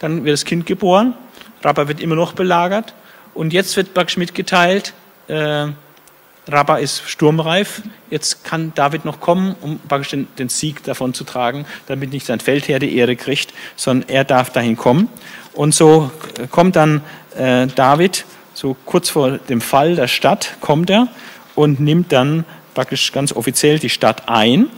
[0.00, 1.14] Dann wird das Kind geboren.
[1.62, 2.94] Rabba wird immer noch belagert.
[3.34, 4.92] Und jetzt wird praktisch mitgeteilt,
[5.32, 5.72] äh,
[6.48, 7.82] Rabba ist sturmreif.
[8.10, 12.26] Jetzt kann David noch kommen, um praktisch den, den, Sieg davon zu tragen, damit nicht
[12.26, 15.08] sein Feldherr die Ehre kriegt, sondern er darf dahin kommen.
[15.54, 16.10] Und so
[16.50, 17.02] kommt dann
[17.36, 18.24] äh, David,
[18.54, 21.08] so kurz vor dem Fall der Stadt, kommt er
[21.54, 24.68] und nimmt dann praktisch ganz offiziell die Stadt ein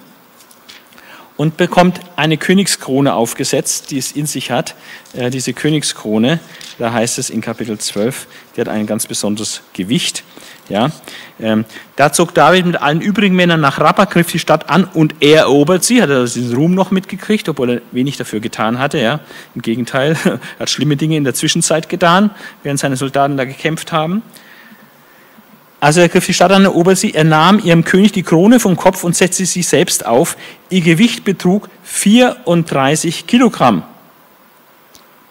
[1.37, 4.75] und bekommt eine Königskrone aufgesetzt, die es in sich hat.
[5.15, 6.41] Äh, diese Königskrone,
[6.79, 8.27] da heißt es in Kapitel 12,
[8.57, 10.25] die hat ein ganz besonderes Gewicht.
[10.71, 10.91] Ja,
[11.41, 15.17] ähm, da zog David mit allen übrigen Männern nach Rabba, griff die Stadt an und
[15.21, 16.01] er erobert sie.
[16.01, 18.99] Hat er diesen Ruhm noch mitgekriegt, obwohl er wenig dafür getan hatte.
[18.99, 19.21] Ja,
[19.55, 22.31] im Gegenteil, er hat schlimme Dinge in der Zwischenzeit getan,
[22.63, 24.23] während seine Soldaten da gekämpft haben.
[25.81, 28.75] Also er griff die Stadt an, erobert sie, er nahm ihrem König die Krone vom
[28.75, 30.39] Kopf und setzte sie selbst auf.
[30.71, 33.83] Ihr Gewicht betrug 34 Kilogramm.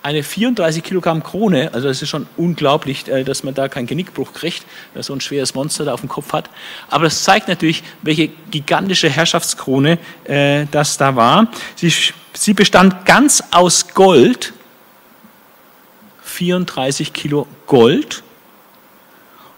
[0.04, 4.34] Eine 34 Kilogramm Krone, also das ist schon unglaublich, äh, dass man da keinen Genickbruch
[4.34, 6.50] kriegt, dass so ein schweres Monster da auf dem Kopf hat.
[6.90, 11.48] Aber das zeigt natürlich, welche gigantische Herrschaftskrone äh, das da war.
[11.76, 11.94] Sie,
[12.34, 14.52] sie bestand ganz aus Gold,
[16.24, 18.24] 34 Kilo Gold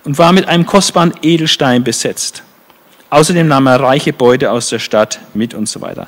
[0.04, 2.43] und war mit einem kostbaren Edelstein besetzt.
[3.10, 6.08] Außerdem nahm er reiche Beute aus der Stadt mit und so weiter.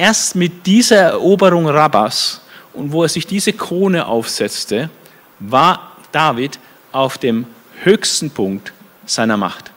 [0.00, 2.40] Erst mit dieser Eroberung Rabbas
[2.72, 4.88] und wo er sich diese Krone aufsetzte,
[5.40, 6.58] war David
[6.90, 7.44] auf dem
[7.82, 8.72] höchsten Punkt
[9.04, 9.70] seiner Macht.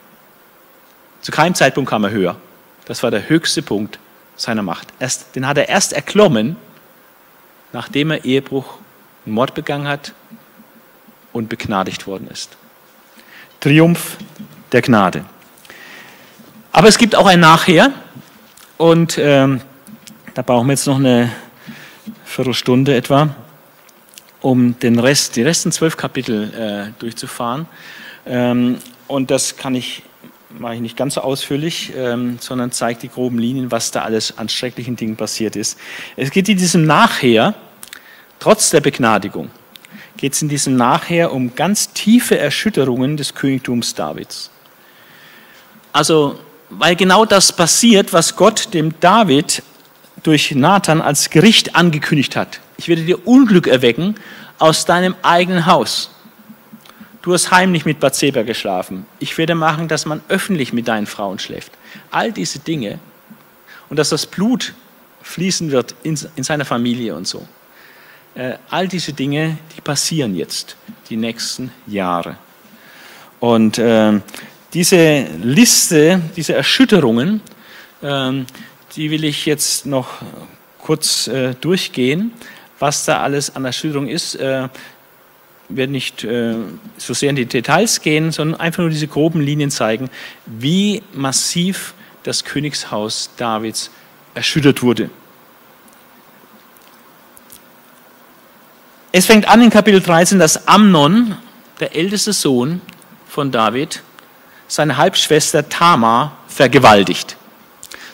[1.20, 2.38] Zu keinem Zeitpunkt kam er höher.
[2.86, 4.00] Das war der höchste Punkt
[4.38, 4.88] seiner Macht.
[4.98, 6.56] Erst, den hat er erst erklommen,
[7.74, 8.78] nachdem er Ehebruch
[9.26, 10.14] und Mord begangen hat
[11.34, 12.56] und begnadigt worden ist.
[13.60, 14.16] Triumph
[14.72, 15.26] der Gnade.
[16.72, 17.92] Aber es gibt auch ein Nachher
[18.78, 19.60] und ähm,
[20.34, 21.32] da brauchen wir jetzt noch eine
[22.26, 23.36] Viertelstunde etwa,
[24.42, 27.68] um den Rest, die resten zwölf Kapitel äh, durchzufahren.
[28.26, 28.78] Ähm,
[29.08, 30.04] und das kann ich
[30.60, 34.38] mache ich nicht ganz so ausführlich, ähm, sondern zeigt die groben Linien, was da alles
[34.38, 35.80] an schrecklichen Dingen passiert ist.
[36.16, 37.56] Es geht in diesem Nachher,
[38.40, 39.50] trotz der Begnadigung,
[40.16, 44.52] geht es in diesem Nachher um ganz tiefe Erschütterungen des Königtums Davids.
[45.92, 49.64] Also, weil genau das passiert, was Gott dem David
[50.24, 52.60] durch Nathan als Gericht angekündigt hat.
[52.78, 54.16] Ich werde dir Unglück erwecken
[54.58, 56.10] aus deinem eigenen Haus.
[57.22, 59.06] Du hast heimlich mit Bathseba geschlafen.
[59.20, 61.72] Ich werde machen, dass man öffentlich mit deinen Frauen schläft.
[62.12, 63.00] All diese Dinge
[63.90, 64.74] und dass das Blut
[65.22, 67.48] fließen wird in, in seiner Familie und so.
[68.36, 70.76] Äh, all diese Dinge, die passieren jetzt,
[71.10, 72.38] die nächsten Jahre.
[73.40, 74.20] Und äh,
[74.74, 77.42] diese Liste, diese Erschütterungen,
[78.02, 78.32] äh,
[78.96, 80.10] die will ich jetzt noch
[80.80, 82.32] kurz äh, durchgehen,
[82.80, 84.36] was da alles an Erschütterung ist.
[84.36, 84.68] Äh,
[85.70, 86.56] werde nicht äh,
[86.98, 90.10] so sehr in die Details gehen, sondern einfach nur diese groben Linien zeigen,
[90.46, 93.90] wie massiv das Königshaus Davids
[94.36, 95.10] erschüttert wurde.
[99.12, 101.38] Es fängt an in Kapitel 13, dass Amnon,
[101.80, 102.82] der älteste Sohn
[103.28, 104.02] von David,
[104.68, 107.38] seine Halbschwester Tamar vergewaltigt.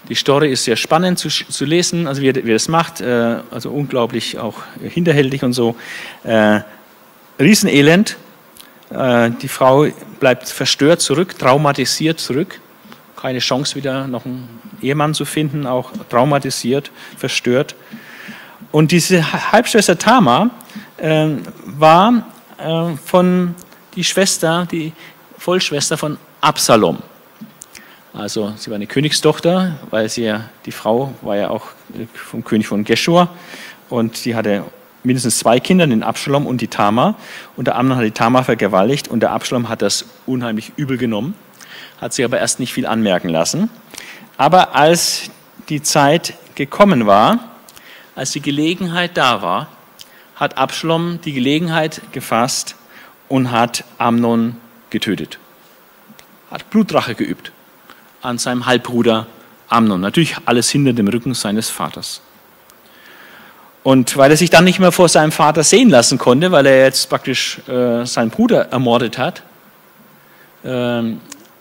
[0.10, 3.38] Die Story ist sehr spannend zu, zu lesen, also wie wie er das macht, äh,
[3.51, 5.76] also unglaublich auch hinterhältig und so.
[6.24, 6.62] Äh,
[7.39, 8.18] Riesenelend.
[8.89, 9.88] Äh, die Frau
[10.20, 12.60] bleibt verstört zurück, traumatisiert zurück.
[13.16, 14.49] Keine Chance wieder noch einen
[14.82, 17.76] Ehemann zu finden, auch traumatisiert, verstört.
[18.72, 20.49] Und diese Halbschwester Tamar
[20.97, 21.28] äh,
[21.66, 22.26] war
[22.57, 23.55] äh, von
[23.95, 24.91] die Schwester, die
[25.38, 26.99] Vollschwester von Absalom.
[28.14, 32.43] Also sie war eine Königstochter, weil sie ja, die Frau war ja auch äh, vom
[32.43, 33.30] König von Geshur
[33.89, 34.64] und sie hatte
[35.03, 37.16] mindestens zwei Kinder, den Absalom und die Tamar.
[37.55, 41.36] Und der Amnon hat die Tamar vergewaltigt und der Absalom hat das unheimlich übel genommen,
[42.01, 43.70] hat sich aber erst nicht viel anmerken lassen.
[44.38, 45.30] Aber als
[45.70, 47.39] die Zeit gekommen war,
[48.16, 49.68] als die Gelegenheit da war,
[50.36, 52.76] hat Absalom die Gelegenheit gefasst
[53.28, 54.55] und hat Amnon
[54.89, 55.38] getötet.
[56.49, 57.51] Hat Blutrache geübt
[58.22, 59.28] an seinem Halbbruder
[59.70, 60.01] Amnon.
[60.01, 62.22] Natürlich alles hinter dem Rücken seines Vaters.
[63.84, 66.84] Und weil er sich dann nicht mehr vor seinem Vater sehen lassen konnte, weil er
[66.84, 69.43] jetzt praktisch äh, seinen Bruder ermordet hat,
[70.63, 71.13] äh,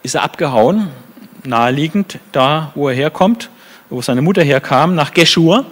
[0.02, 0.88] ist er abgehauen,
[1.44, 3.50] naheliegend, da wo er herkommt,
[3.88, 5.64] wo seine Mutter herkam, nach Geschur,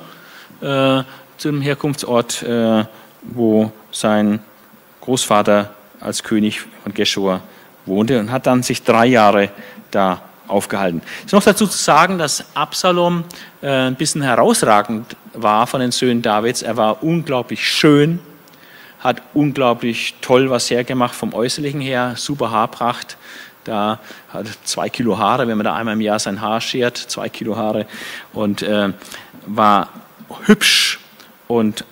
[0.60, 1.02] äh,
[1.36, 2.84] zum Herkunftsort, äh,
[3.22, 4.40] wo sein
[5.00, 5.70] Großvater
[6.00, 7.40] als König von Geschur
[7.84, 9.50] wohnte und hat dann sich drei Jahre
[9.90, 11.02] da aufgehalten.
[11.20, 13.24] Es ist noch dazu zu sagen, dass Absalom
[13.62, 16.62] äh, ein bisschen herausragend war von den Söhnen Davids.
[16.62, 18.20] Er war unglaublich schön,
[19.00, 23.16] hat unglaublich toll was hergemacht vom Äußerlichen her, super Haarpracht.
[23.64, 27.28] Da hat zwei Kilo Haare, wenn man da einmal im Jahr sein Haar schert, zwei
[27.28, 27.86] Kilo Haare
[28.32, 28.90] und äh,
[29.46, 29.88] war
[30.46, 31.00] hübsch
[31.48, 31.84] und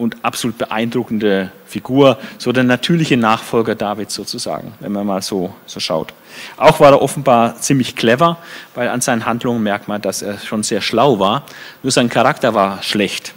[0.00, 5.78] und absolut beeindruckende Figur, so der natürliche Nachfolger Davids sozusagen, wenn man mal so, so
[5.78, 6.14] schaut.
[6.56, 8.38] Auch war er offenbar ziemlich clever,
[8.74, 11.44] weil an seinen Handlungen merkt man, dass er schon sehr schlau war,
[11.82, 13.34] nur sein Charakter war schlecht,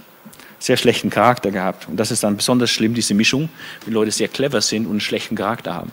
[0.57, 1.89] sehr schlechten Charakter gehabt.
[1.89, 3.49] Und das ist dann besonders schlimm, diese Mischung,
[3.83, 5.91] wenn Leute sehr clever sind und einen schlechten Charakter haben.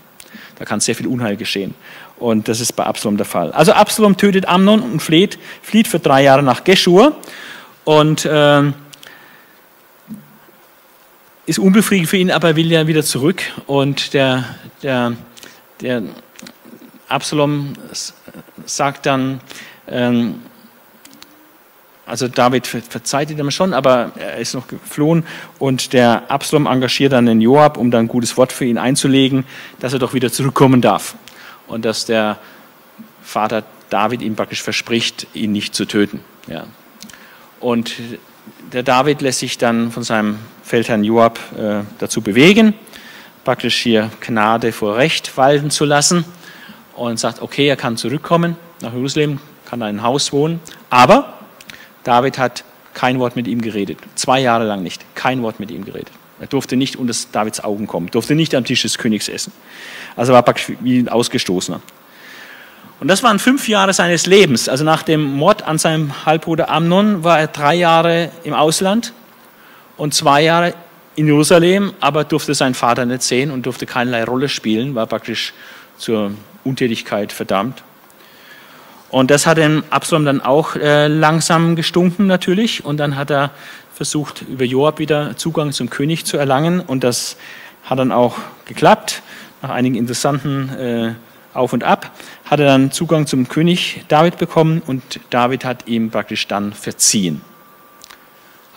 [0.56, 1.74] Da kann sehr viel Unheil geschehen.
[2.16, 3.50] Und das ist bei Absalom der Fall.
[3.50, 7.16] Also Absalom tötet Amnon und flieht, flieht für drei Jahre nach Geschur
[7.84, 8.62] und äh,
[11.50, 13.42] ist unbefriedigend für ihn, aber er will ja wieder zurück.
[13.66, 14.44] Und der,
[14.84, 15.16] der,
[15.80, 16.04] der
[17.08, 17.72] Absalom
[18.66, 19.40] sagt dann,
[19.88, 20.36] ähm,
[22.06, 25.24] also David verzeiht ihm schon, aber er ist noch geflohen
[25.58, 29.44] und der Absalom engagiert dann den Joab, um dann ein gutes Wort für ihn einzulegen,
[29.80, 31.16] dass er doch wieder zurückkommen darf
[31.66, 32.38] und dass der
[33.22, 36.20] Vater David ihm praktisch verspricht, ihn nicht zu töten.
[36.46, 36.66] Ja.
[37.58, 37.94] Und
[38.72, 40.38] der David lässt sich dann von seinem
[40.70, 42.74] Feldherrn Joab äh, dazu bewegen,
[43.44, 46.24] praktisch hier Gnade vor Recht walten zu lassen
[46.94, 51.32] und sagt, okay, er kann zurückkommen nach Jerusalem, kann in einem Haus wohnen, aber
[52.04, 52.62] David hat
[52.94, 56.12] kein Wort mit ihm geredet, zwei Jahre lang nicht, kein Wort mit ihm geredet.
[56.38, 59.52] Er durfte nicht unter Davids Augen kommen, durfte nicht am Tisch des Königs essen.
[60.14, 61.80] Also war praktisch wie ein Ausgestoßener.
[63.00, 64.68] Und das waren fünf Jahre seines Lebens.
[64.68, 69.12] Also nach dem Mord an seinem Halbbruder Amnon war er drei Jahre im Ausland
[70.00, 70.72] und zwei Jahre
[71.14, 75.52] in Jerusalem, aber durfte seinen Vater nicht sehen und durfte keinerlei Rolle spielen, war praktisch
[75.98, 76.32] zur
[76.64, 77.82] Untätigkeit verdammt.
[79.10, 82.82] Und das hat dem Absalom dann auch äh, langsam gestunken natürlich.
[82.82, 83.50] Und dann hat er
[83.92, 86.80] versucht, über Joab wieder Zugang zum König zu erlangen.
[86.80, 87.36] Und das
[87.84, 89.20] hat dann auch geklappt.
[89.60, 91.12] Nach einigen interessanten äh,
[91.52, 92.10] auf und ab,
[92.46, 97.42] hat er dann Zugang zum König David bekommen und David hat ihm praktisch dann verziehen.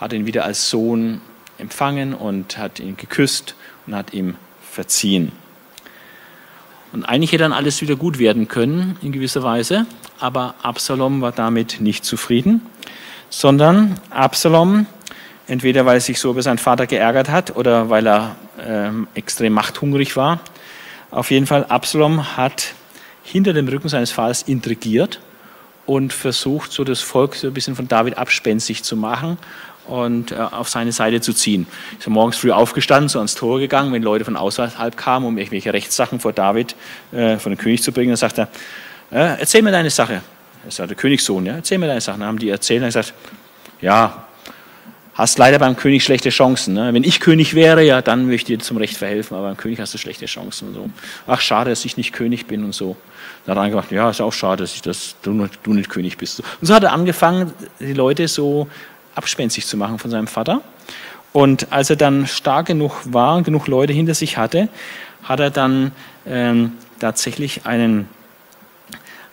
[0.04, 1.22] Hat ihn wieder als Sohn
[1.58, 3.56] empfangen und hat ihn geküsst
[3.88, 4.36] und hat ihm
[4.70, 5.32] verziehen.
[6.92, 9.86] Und eigentlich hätte dann alles wieder gut werden können, in gewisser Weise,
[10.20, 12.60] aber Absalom war damit nicht zufrieden,
[13.30, 14.88] sondern Absalom,
[15.48, 19.54] entweder weil er sich so über seinen Vater geärgert hat oder weil er äh, extrem
[19.54, 20.42] machthungrig war,
[21.12, 22.74] auf jeden Fall, Absalom hat
[23.24, 25.22] hinter dem Rücken seines Vaters intrigiert
[25.86, 29.38] und versucht, so das Volk so ein bisschen von David abspenstig zu machen
[29.88, 31.68] und äh, auf seine Seite zu ziehen.
[31.98, 35.74] Ist morgens früh aufgestanden, so ans Tor gegangen, wenn Leute von außerhalb kamen, um irgendwelche
[35.74, 36.76] Rechtssachen vor David,
[37.12, 38.10] äh, vor den König zu bringen.
[38.10, 38.48] Dann sagt er,
[39.12, 40.22] äh, erzähl mir deine Sache.
[40.68, 42.20] Ist ja der Königssohn, ja, erzähl mir deine Sache.
[42.20, 43.14] Dann haben die erzählt und gesagt,
[43.82, 44.26] ja,
[45.14, 46.74] hast leider beim König schlechte Chancen.
[46.74, 46.94] Ne?
[46.94, 49.80] Wenn ich König wäre, ja, dann möchte ich dir zum Recht verhelfen, aber beim König
[49.80, 50.90] hast du schlechte Chancen und so.
[51.28, 52.96] Ach, schade, dass ich nicht König bin und so.
[53.46, 56.18] Dann hat er gesagt, ja, ist auch schade, dass ich das, du, du nicht König
[56.18, 56.40] bist.
[56.40, 58.68] Und so hat er angefangen, die Leute so
[59.16, 60.62] abspenstig zu machen von seinem Vater.
[61.32, 64.70] Und als er dann stark genug war und genug Leute hinter sich hatte,
[65.24, 65.92] hat er dann
[66.28, 68.08] ähm, tatsächlich einen,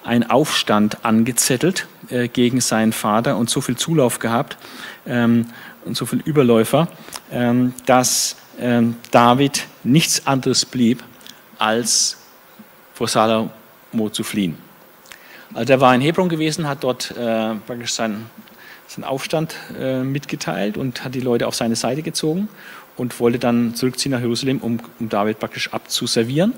[0.05, 4.57] einen Aufstand angezettelt äh, gegen seinen Vater und so viel Zulauf gehabt,
[5.07, 5.47] ähm,
[5.85, 6.89] und so viele Überläufer,
[7.33, 11.03] ähm, dass ähm, David nichts anderes blieb,
[11.59, 12.17] als
[12.95, 14.59] vor Salomo zu fliehen.
[15.55, 18.31] Also er war in Hebron gewesen, hat dort äh, praktisch seinen,
[18.91, 22.49] seinen Aufstand äh, mitgeteilt und hat die Leute auf seine Seite gezogen
[22.97, 26.53] und wollte dann zurückziehen nach Jerusalem, um, um David praktisch abzuservieren.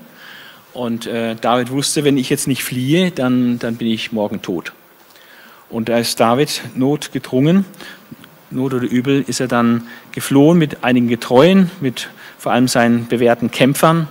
[0.73, 4.73] Und äh, David wusste, wenn ich jetzt nicht fliehe, dann, dann bin ich morgen tot.
[5.69, 7.65] Und da ist David notgedrungen
[8.49, 13.51] Not oder Übel, ist er dann geflohen mit einigen Getreuen, mit vor allem seinen bewährten
[13.51, 14.07] Kämpfern,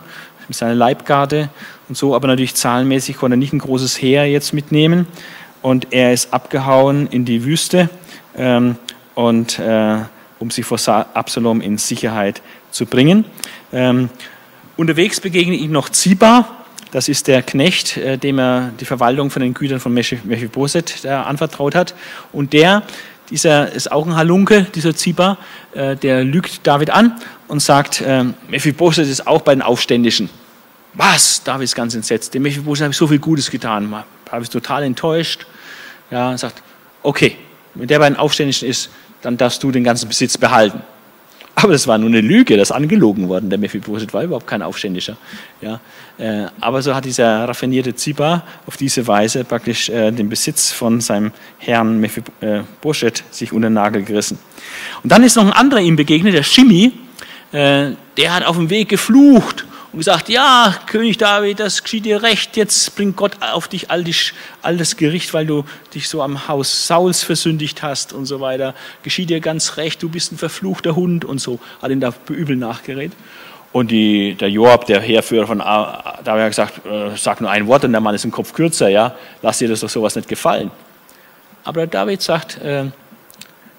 [0.48, 1.48] mit seiner Leibgarde
[1.88, 5.06] und so, aber natürlich zahlenmäßig konnte er nicht ein großes Heer jetzt mitnehmen.
[5.60, 7.88] Und er ist abgehauen in die Wüste,
[8.36, 8.76] ähm,
[9.14, 9.98] und, äh,
[10.38, 10.78] um sich vor
[11.14, 13.24] Absalom in Sicherheit zu bringen.
[13.72, 14.08] Ähm,
[14.76, 16.48] unterwegs begegnet ihm noch Ziba,
[16.90, 21.08] das ist der Knecht, äh, dem er die Verwaltung von den Gütern von Mephibosheth äh,
[21.08, 21.94] anvertraut hat.
[22.32, 22.82] Und der
[23.30, 25.38] dieser ist auch ein Halunke, dieser Ziba,
[25.72, 27.18] äh, der lügt David an
[27.48, 30.28] und sagt, äh, Mephibosheth ist auch bei den Aufständischen.
[30.92, 31.42] Was?
[31.42, 32.34] David ist ganz entsetzt.
[32.34, 34.04] Dem Mephibosheth habe ich so viel Gutes getan.
[34.30, 35.46] Habe ich total enttäuscht.
[36.10, 36.62] Ja, sagt,
[37.02, 37.36] okay,
[37.74, 38.90] wenn der bei den Aufständischen ist,
[39.22, 40.82] dann darfst du den ganzen Besitz behalten.
[41.54, 43.50] Aber das war nur eine Lüge, das ist angelogen worden.
[43.50, 45.16] Der Mephibosheth war überhaupt kein Aufständischer.
[45.60, 45.80] Ja,
[46.18, 51.00] äh, aber so hat dieser raffinierte Ziba auf diese Weise praktisch äh, den Besitz von
[51.00, 54.38] seinem Herrn Mephibosheth sich unter den Nagel gerissen.
[55.02, 56.92] Und dann ist noch ein anderer ihm begegnet, der Shimi,
[57.52, 62.22] äh, der hat auf dem Weg geflucht und gesagt, ja, König David, das geschieht dir
[62.22, 64.14] recht, jetzt bringt Gott auf dich all, die,
[64.62, 65.64] all das Gericht, weil du
[65.94, 68.74] dich so am Haus Sauls versündigt hast und so weiter.
[69.02, 71.60] Geschieht dir ganz recht, du bist ein verfluchter Hund und so.
[71.82, 73.12] Hat ihm da übel nachgeredet.
[73.72, 77.84] Und die, der Joab, der Heerführer von David, hat gesagt, äh, sag nur ein Wort
[77.84, 80.70] und der Mann ist im Kopf kürzer, ja, lass dir das doch sowas nicht gefallen.
[81.64, 82.84] Aber David sagt, äh,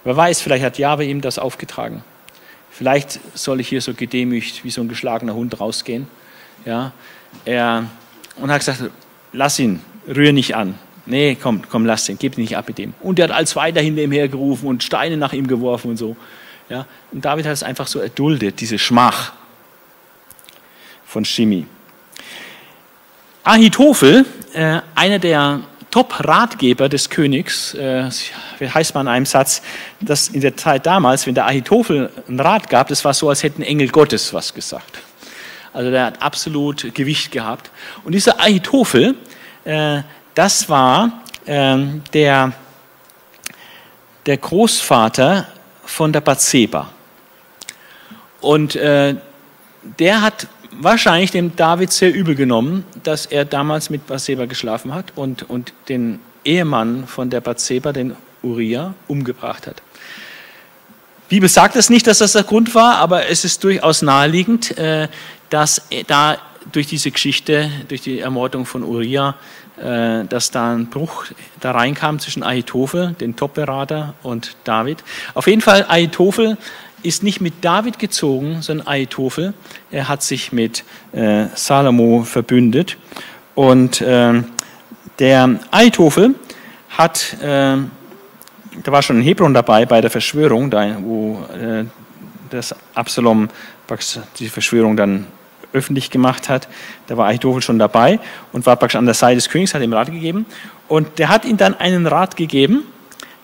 [0.04, 2.04] wer weiß, vielleicht hat Jahwe ihm das aufgetragen.
[2.76, 6.08] Vielleicht soll ich hier so gedemütigt wie so ein geschlagener Hund rausgehen.
[6.66, 6.92] Ja,
[7.46, 7.86] er,
[8.38, 8.90] und hat gesagt,
[9.32, 10.74] lass ihn, rühr nicht an.
[11.06, 12.96] Nee, komm, komm, lass ihn, gib ihn nicht ab mit dem.
[13.02, 16.16] Und er hat als weiter hinter ihm hergerufen und Steine nach ihm geworfen und so.
[16.68, 19.34] Ja, und David hat es einfach so erduldet, diese Schmach
[21.06, 21.68] von Shimi.
[23.44, 25.60] Ahitophel, äh, einer der
[25.94, 28.10] Top-Ratgeber des Königs, äh,
[28.60, 29.62] heißt man in einem Satz,
[30.02, 33.44] dass in der Zeit damals, wenn der Ahitophel einen Rat gab, das war so, als
[33.44, 34.98] hätten Engel Gottes was gesagt.
[35.72, 37.70] Also der hat absolut Gewicht gehabt.
[38.04, 39.14] Und dieser Ahitophel,
[39.66, 40.02] äh,
[40.34, 41.78] das war äh,
[42.12, 42.54] der,
[44.26, 45.48] der Großvater
[45.86, 46.90] von der Bathseba.
[48.42, 49.16] Und äh,
[50.00, 50.48] der hat
[50.80, 55.74] wahrscheinlich dem David sehr übel genommen, dass er damals mit Bathseba geschlafen hat und, und
[55.90, 59.82] den Ehemann von der Bathseba, den Uriah, umgebracht hat.
[61.30, 64.78] Die Bibel sagt es nicht, dass das der Grund war, aber es ist durchaus naheliegend,
[64.78, 65.08] äh,
[65.50, 66.38] dass da
[66.72, 69.36] durch diese Geschichte, durch die Ermordung von Uriah,
[69.78, 71.26] äh, dass da ein Bruch
[71.60, 75.04] da reinkam zwischen Ahitophel, den Top-Berater, und David.
[75.34, 76.58] Auf jeden Fall, Ahitophel
[77.04, 79.54] ist nicht mit David gezogen, sondern Ahitophel.
[79.92, 82.98] Er hat sich mit äh, Salomo verbündet.
[83.56, 84.42] Und äh,
[85.20, 86.36] der Ahitophel
[86.90, 87.78] hat, äh,
[88.84, 91.86] da war schon ein Hebron dabei bei der Verschwörung, da, wo äh,
[92.50, 93.50] das Absalom
[94.40, 95.28] die Verschwörung dann
[95.74, 96.68] öffentlich gemacht hat.
[97.08, 98.20] Da war Ahitophel schon dabei
[98.52, 100.46] und war praktisch an der Seite des Königs, hat ihm Rat gegeben.
[100.88, 102.84] Und der hat ihm dann einen Rat gegeben,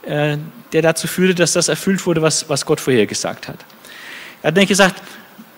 [0.04, 0.38] äh,
[0.72, 3.58] der dazu führte, dass das erfüllt wurde, was, was Gott vorher gesagt hat.
[4.42, 5.02] Er hat nämlich gesagt,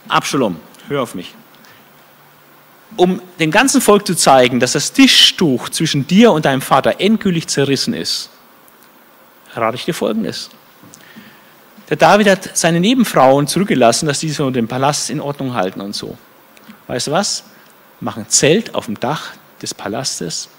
[0.08, 0.58] Absalom,
[0.88, 1.34] hör auf mich.
[2.98, 7.48] Um dem ganzen Volk zu zeigen, dass das Tischtuch zwischen dir und deinem Vater endgültig
[7.48, 8.30] zerrissen ist,
[9.56, 10.50] rate ich dir Folgendes.
[11.90, 15.94] Der David hat seine Nebenfrauen zurückgelassen, dass die so den Palast in Ordnung halten und
[15.94, 16.18] so.
[16.88, 17.44] Weißt du was?
[18.00, 19.32] Mach ein Zelt auf dem Dach
[19.62, 20.50] des Palastes,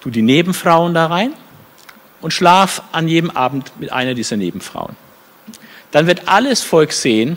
[0.00, 1.32] tu die Nebenfrauen da rein
[2.20, 4.96] und schlaf an jedem Abend mit einer dieser Nebenfrauen.
[5.90, 7.36] Dann wird alles Volk sehen,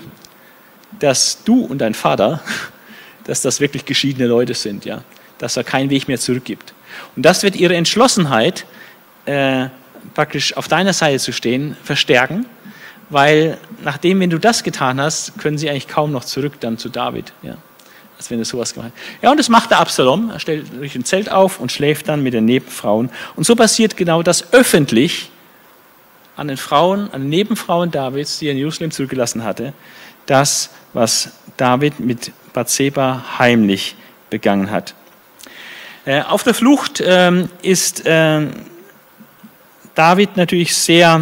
[1.00, 2.42] dass du und dein Vater,
[3.26, 5.04] dass das wirklich geschiedene Leute sind, ja,
[5.38, 6.74] dass er keinen Weg mehr zurückgibt.
[7.16, 8.66] Und das wird ihre Entschlossenheit,
[9.26, 9.68] äh,
[10.14, 12.46] praktisch auf deiner Seite zu stehen, verstärken,
[13.10, 16.90] weil nachdem, wenn du das getan hast, können sie eigentlich kaum noch zurück dann zu
[16.90, 17.34] David.
[17.42, 17.58] Ja
[18.20, 19.24] als wenn er sowas gemacht hat.
[19.24, 20.30] Ja, und das macht der Absalom.
[20.30, 23.10] Er stellt sich ein Zelt auf und schläft dann mit den Nebenfrauen.
[23.38, 25.32] Und so passiert genau das öffentlich
[26.36, 29.72] an den Frauen, an den Nebenfrauen Davids, die er in Jerusalem zurückgelassen hatte.
[30.26, 33.96] Das, was David mit Bathseba heimlich
[34.30, 34.96] begangen hat.
[36.04, 38.48] Äh, auf der Flucht ähm, ist äh,
[39.96, 41.22] David natürlich sehr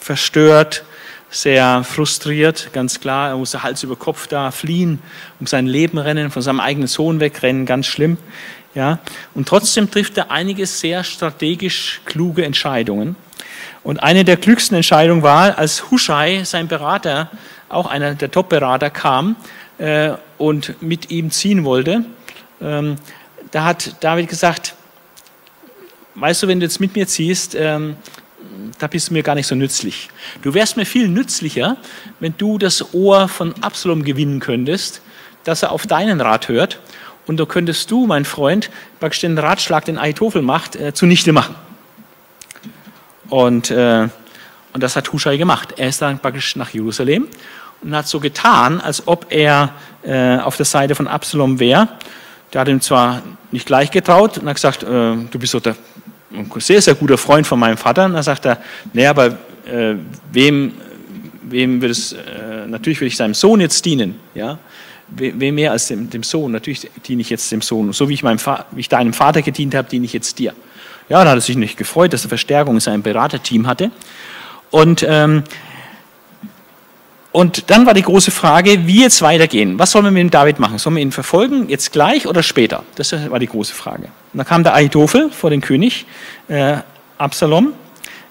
[0.00, 0.84] verstört,
[1.30, 3.30] sehr frustriert, ganz klar.
[3.30, 5.00] Er musste Hals über Kopf da fliehen,
[5.40, 8.16] um sein Leben rennen, von seinem eigenen Sohn wegrennen, ganz schlimm.
[8.74, 8.98] Ja,
[9.34, 13.16] und trotzdem trifft er einige sehr strategisch kluge Entscheidungen.
[13.82, 17.30] Und eine der klügsten Entscheidungen war, als Hushai, sein Berater,
[17.68, 19.36] auch einer der Top-Berater, kam
[19.78, 22.04] äh, und mit ihm ziehen wollte.
[22.60, 22.96] Ähm,
[23.50, 24.74] da hat David gesagt,
[26.14, 27.96] weißt du, wenn du jetzt mit mir ziehst, ähm,
[28.78, 30.08] da bist du mir gar nicht so nützlich.
[30.42, 31.76] Du wärst mir viel nützlicher,
[32.20, 35.00] wenn du das Ohr von Absalom gewinnen könntest,
[35.44, 36.80] dass er auf deinen Rat hört.
[37.26, 38.70] Und da könntest du, mein Freund,
[39.00, 41.56] praktisch den Ratschlag, den Ahitophel macht, äh, zunichte machen.
[43.28, 44.08] Und, äh,
[44.72, 45.74] und das hat Hushai gemacht.
[45.76, 47.26] Er ist dann praktisch nach Jerusalem
[47.82, 49.70] und hat so getan, als ob er
[50.04, 51.88] äh, auf der Seite von Absalom wäre.
[52.52, 55.76] Der hat ihm zwar nicht gleich getraut und hat gesagt, äh, du bist so der
[56.32, 58.06] ein sehr, sehr guter Freund von meinem Vater.
[58.06, 58.58] Und da sagt er,
[58.92, 59.94] naja, aber äh,
[60.32, 60.72] wem,
[61.42, 64.16] wem wird es, äh, natürlich will ich seinem Sohn jetzt dienen.
[64.34, 64.58] Ja?
[65.08, 66.52] wem mehr als dem, dem, Sohn?
[66.52, 67.92] Natürlich diene ich jetzt dem Sohn.
[67.92, 68.40] So wie ich, meinem
[68.72, 70.52] wie ich deinem Vater gedient habe, diene ich jetzt dir.
[71.08, 73.90] Ja, da hat er sich nicht gefreut, dass er Verstärkung in seinem Beraterteam hatte.
[74.70, 75.44] Und, ähm,
[77.36, 79.78] und dann war die große Frage, wie jetzt weitergehen.
[79.78, 80.78] Was sollen wir mit dem David machen?
[80.78, 82.82] Sollen wir ihn verfolgen, jetzt gleich oder später?
[82.94, 84.04] Das war die große Frage.
[84.32, 86.06] Und da kam der Ahitophel vor den König,
[86.48, 86.78] äh,
[87.18, 87.74] Absalom,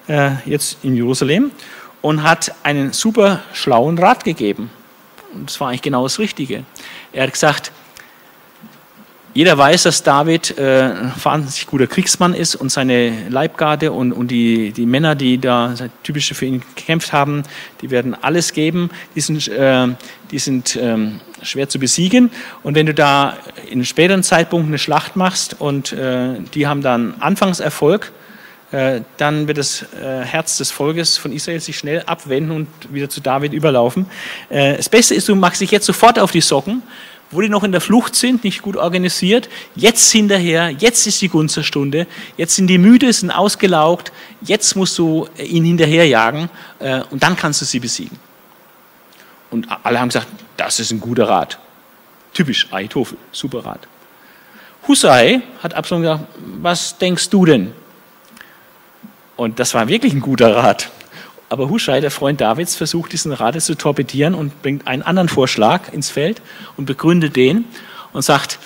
[0.08, 1.52] äh, jetzt in Jerusalem,
[2.02, 4.70] und hat einen super schlauen Rat gegeben.
[5.32, 6.64] Und das war eigentlich genau das Richtige.
[7.12, 7.70] Er hat gesagt,
[9.36, 14.28] jeder weiß, dass David äh, ein wahnsinnig guter Kriegsmann ist und seine Leibgarde und, und
[14.28, 17.42] die, die Männer, die da typische für ihn gekämpft haben,
[17.82, 18.88] die werden alles geben.
[19.14, 19.88] Die sind, äh,
[20.30, 22.30] die sind ähm, schwer zu besiegen.
[22.62, 23.36] Und wenn du da
[23.68, 28.12] in späteren Zeitpunkten eine Schlacht machst und äh, die haben dann Anfangserfolg,
[28.72, 33.10] äh, dann wird das äh, Herz des Volkes von Israel sich schnell abwenden und wieder
[33.10, 34.06] zu David überlaufen.
[34.48, 36.82] Äh, das Beste ist, du machst dich jetzt sofort auf die Socken
[37.30, 41.28] wo die noch in der Flucht sind, nicht gut organisiert, jetzt hinterher, jetzt ist die
[41.28, 44.12] Gunsterstunde, jetzt sind die müde, sind ausgelaugt,
[44.42, 46.48] jetzt musst du ihn hinterherjagen
[46.78, 48.18] äh, und dann kannst du sie besiegen.
[49.50, 51.58] Und alle haben gesagt, das ist ein guter Rat.
[52.32, 53.88] Typisch Ahitophel, super Rat.
[54.86, 56.24] Husai hat Absalom gesagt,
[56.60, 57.72] was denkst du denn?
[59.36, 60.90] Und das war wirklich ein guter Rat.
[61.48, 65.92] Aber Huschai, der Freund Davids, versucht diesen Rat zu torpedieren und bringt einen anderen Vorschlag
[65.92, 66.42] ins Feld
[66.76, 67.64] und begründet den
[68.12, 68.58] und sagt,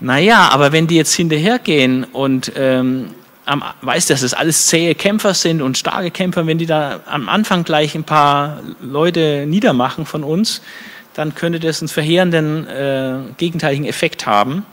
[0.00, 3.08] naja, aber wenn die jetzt hinterhergehen und ähm,
[3.80, 7.64] weiß, dass es alles zähe Kämpfer sind und starke Kämpfer, wenn die da am Anfang
[7.64, 10.62] gleich ein paar Leute niedermachen von uns,
[11.14, 14.64] dann könnte das einen verheerenden äh, gegenteiligen Effekt haben,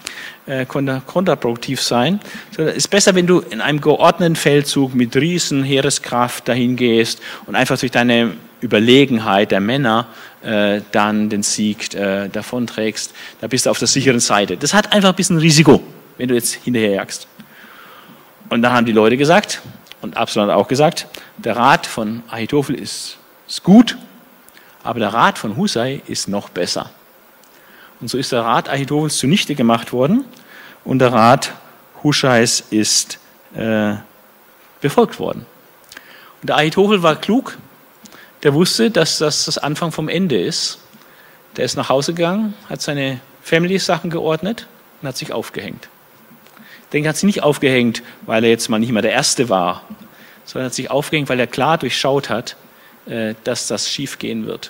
[0.45, 2.19] äh, kontraproduktiv sein.
[2.57, 7.55] Es ist besser, wenn du in einem geordneten Feldzug mit riesen Heereskraft dahin gehst und
[7.55, 10.07] einfach durch deine Überlegenheit der Männer
[10.43, 13.13] äh, dann den Sieg äh, davonträgst.
[13.41, 14.57] Da bist du auf der sicheren Seite.
[14.57, 15.81] Das hat einfach ein bisschen Risiko,
[16.17, 17.27] wenn du jetzt hinterherjagst.
[18.49, 19.61] Und dann haben die Leute gesagt,
[20.01, 21.07] und Absalom hat auch gesagt,
[21.37, 23.17] der Rat von Ahitophel ist,
[23.47, 23.97] ist gut,
[24.83, 26.91] aber der Rat von Husai ist noch besser.
[28.05, 30.25] Und so ist der Rat Ahitophels zunichte gemacht worden
[30.83, 31.55] und der Rat
[32.03, 33.17] Huschais ist
[33.55, 33.95] äh,
[34.79, 35.47] befolgt worden.
[36.39, 37.57] Und der Ahitophel war klug,
[38.43, 40.77] der wusste, dass das das Anfang vom Ende ist.
[41.57, 44.67] Der ist nach Hause gegangen, hat seine Family-Sachen geordnet
[45.01, 45.89] und hat sich aufgehängt.
[46.93, 49.81] Denke, er hat sich nicht aufgehängt, weil er jetzt mal nicht mehr der Erste war,
[50.43, 52.55] sondern hat sich aufgehängt, weil er klar durchschaut hat,
[53.07, 54.69] äh, dass das schiefgehen wird.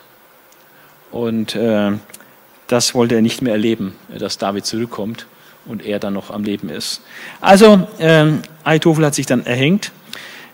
[1.12, 1.92] Und äh,
[2.68, 5.28] das wollte er nicht mehr erleben, dass David zurückkommt
[5.66, 7.02] und er dann noch am Leben ist.
[7.42, 8.26] Also, äh,
[8.64, 9.92] Ahitophel hat sich dann erhängt.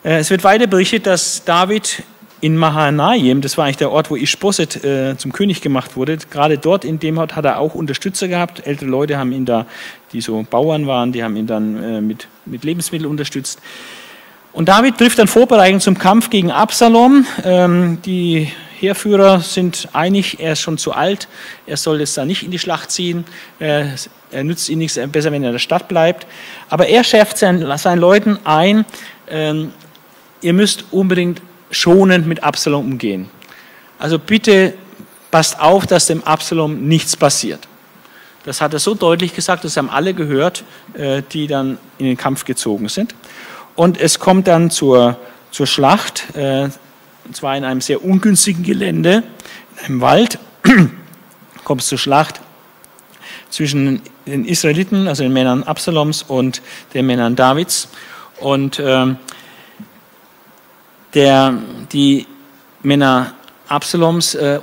[0.03, 2.03] Äh, es wird weiter berichtet, dass David
[2.41, 6.57] in Mahanaim, das war eigentlich der Ort, wo Ishboset äh, zum König gemacht wurde, gerade
[6.57, 8.65] dort in dem Ort hat er auch Unterstützer gehabt.
[8.65, 9.67] Ältere Leute haben ihn da,
[10.11, 13.59] die so Bauern waren, die haben ihn dann äh, mit, mit Lebensmitteln unterstützt.
[14.53, 17.25] Und David trifft dann Vorbereitung zum Kampf gegen Absalom.
[17.45, 18.51] Ähm, die
[18.81, 21.27] Heerführer sind einig, er ist schon zu alt,
[21.67, 23.25] er soll jetzt da nicht in die Schlacht ziehen,
[23.59, 23.93] er,
[24.43, 26.25] nützt ihn nichts, besser, wenn er in der Stadt bleibt.
[26.69, 28.85] Aber er schärft seinen, seinen Leuten ein,
[29.29, 29.71] ähm,
[30.41, 33.29] ihr müsst unbedingt schonend mit Absalom umgehen.
[33.99, 34.73] Also bitte
[35.29, 37.67] passt auf, dass dem Absalom nichts passiert.
[38.43, 40.63] Das hat er so deutlich gesagt, das haben alle gehört,
[40.93, 43.13] äh, die dann in den Kampf gezogen sind.
[43.75, 45.17] Und es kommt dann zur,
[45.51, 46.23] zur Schlacht.
[47.31, 49.23] Und zwar in einem sehr ungünstigen Gelände,
[49.77, 50.37] in einem Wald,
[51.63, 52.41] kommt es zur Schlacht
[53.49, 56.61] zwischen den Israeliten, also den Männern Absaloms und
[56.93, 57.87] den Männern Davids.
[58.41, 59.15] Und äh,
[61.13, 61.53] der,
[61.93, 62.27] die
[62.83, 63.33] Männer
[63.69, 64.59] Absaloms äh,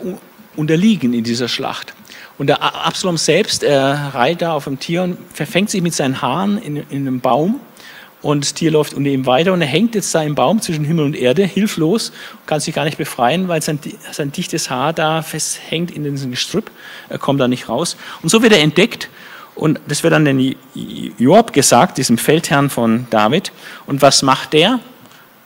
[0.54, 1.94] unterliegen in dieser Schlacht.
[2.36, 6.20] Und der Absalom selbst, er reiht da auf dem Tier und verfängt sich mit seinen
[6.20, 7.60] Haaren in, in einem Baum
[8.20, 10.84] und das Tier läuft unter ihm weiter und er hängt jetzt da im Baum zwischen
[10.84, 12.12] Himmel und Erde, hilflos,
[12.46, 13.78] kann sich gar nicht befreien, weil sein,
[14.10, 16.70] sein dichtes Haar da festhängt in diesem Gestrüpp,
[17.08, 17.96] er kommt da nicht raus.
[18.22, 19.08] Und so wird er entdeckt
[19.54, 20.54] und das wird dann den
[21.18, 23.50] Joab gesagt, diesem Feldherrn von David.
[23.86, 24.78] Und was macht der?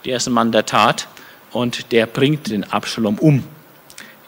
[0.05, 1.09] Der ist ein Mann der Tat
[1.51, 3.45] und der bringt den Absalom um.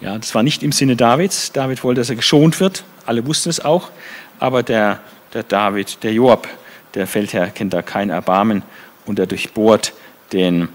[0.01, 1.53] Ja, das war nicht im Sinne Davids.
[1.53, 2.85] David wollte, dass er geschont wird.
[3.05, 3.91] Alle wussten es auch.
[4.39, 5.01] Aber der,
[5.35, 6.49] der David, der Joab,
[6.95, 8.62] der Feldherr kennt da kein Erbarmen
[9.07, 9.93] und er durchbohrt
[10.33, 10.69] den,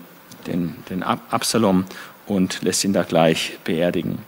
[0.47, 1.85] den, den Absalom
[2.27, 4.19] und lässt ihn da gleich beerdigen.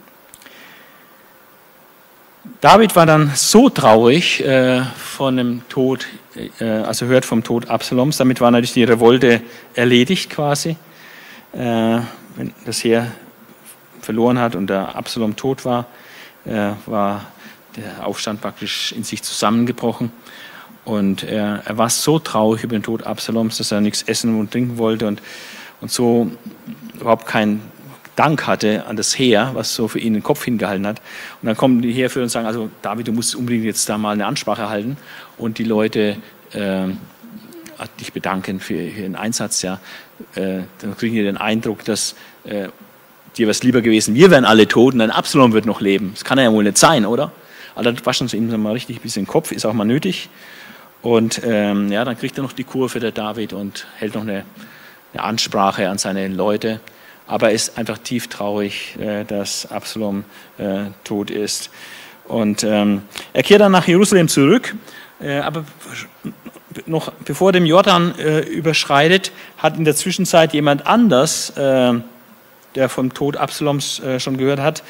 [2.60, 6.06] David war dann so traurig äh, von dem Tod,
[6.58, 9.42] äh, also hört vom Tod Absaloms, damit war natürlich die Revolte
[9.74, 10.76] erledigt quasi.
[11.52, 12.00] Äh,
[12.36, 13.12] wenn das Heer
[14.00, 15.86] verloren hat und der Absalom tot war,
[16.44, 17.26] äh, war
[17.76, 20.10] der Aufstand praktisch in sich zusammengebrochen.
[20.84, 24.50] Und er, er war so traurig über den Tod Absaloms, dass er nichts essen und
[24.50, 25.22] trinken wollte und,
[25.80, 26.30] und so
[27.00, 27.62] überhaupt keinen
[28.16, 31.00] Dank hatte an das Heer, was so für ihn den Kopf hingehalten hat.
[31.40, 34.12] Und dann kommen die Heerführer und sagen, also David, du musst unbedingt jetzt da mal
[34.12, 34.96] eine Ansprache halten
[35.38, 36.16] und die Leute
[36.52, 36.88] äh,
[38.00, 39.62] dich bedanken für, ihren Einsatz.
[39.62, 39.80] Ja.
[40.34, 42.14] Äh, dann kriegen die den Eindruck, dass
[42.44, 42.68] äh,
[43.36, 46.10] dir was lieber gewesen, wir wären alle tot und ein Absalom wird noch leben.
[46.14, 47.32] Das kann ja wohl nicht sein, oder?
[47.74, 50.28] Aber dann waschen sie ihm mal richtig ein bisschen den Kopf, ist auch mal nötig.
[51.02, 54.44] Und ähm, ja, dann kriegt er noch die Kurve der David und hält noch eine,
[55.12, 56.80] eine Ansprache an seine Leute
[57.26, 60.24] aber er ist einfach tief traurig, äh, dass Absalom
[60.58, 61.70] äh, tot ist.
[62.26, 63.02] Und ähm,
[63.32, 64.74] er kehrt dann nach Jerusalem zurück,
[65.20, 65.64] äh, aber
[66.86, 73.36] noch bevor er den Jordan überschreitet, hat in der Zwischenzeit jemand anders, der vom Tod
[73.36, 74.82] Absaloms schon gehört hat,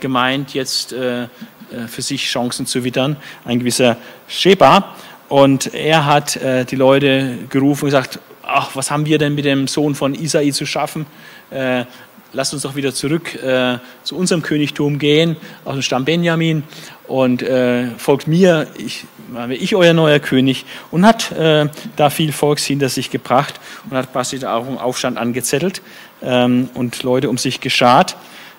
[0.00, 3.16] gemeint, jetzt für sich Chancen zu wittern,
[3.46, 3.96] ein gewisser
[4.28, 4.94] Sheba.
[5.28, 6.38] Und er hat
[6.70, 10.50] die Leute gerufen und gesagt, ach, was haben wir denn mit dem Sohn von Isai
[10.52, 11.06] zu schaffen?
[11.50, 11.84] äh,
[12.32, 16.62] lasst uns doch wieder zurück äh, zu unserem Königtum gehen, aus dem Stamm Benjamin.
[17.06, 19.04] Und äh, folgt mir, ich,
[19.50, 20.66] ich euer neuer König.
[20.90, 25.16] Und hat äh, da viel Volks hinter sich gebracht und hat quasi auch einen Aufstand
[25.16, 25.80] angezettelt
[26.22, 28.16] ähm, und Leute um sich geschart,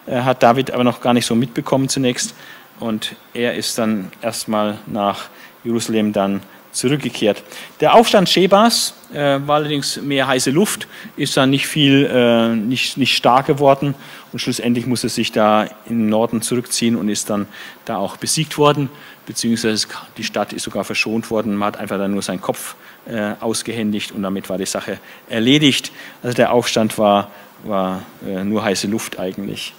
[0.08, 2.34] äh, hat David aber noch gar nicht so mitbekommen zunächst.
[2.80, 5.26] Und er ist dann erstmal nach
[5.64, 6.42] Jerusalem dann
[6.80, 7.44] zurückgekehrt.
[7.80, 10.88] Der Aufstand Shebas äh, war allerdings mehr heiße Luft,
[11.18, 13.96] ist dann nicht viel, äh, nicht, nicht stark geworden
[14.32, 17.48] und schlussendlich musste er sich da in den Norden zurückziehen und ist dann
[17.86, 18.90] da auch besiegt worden,
[19.26, 19.88] beziehungsweise
[20.18, 21.56] die Stadt ist sogar verschont worden.
[21.56, 22.76] Man hat einfach dann nur seinen Kopf
[23.08, 25.00] äh, ausgehändigt und damit war die Sache
[25.30, 25.92] erledigt.
[26.24, 27.32] Also der Aufstand war,
[27.64, 29.74] war äh, nur heiße Luft eigentlich.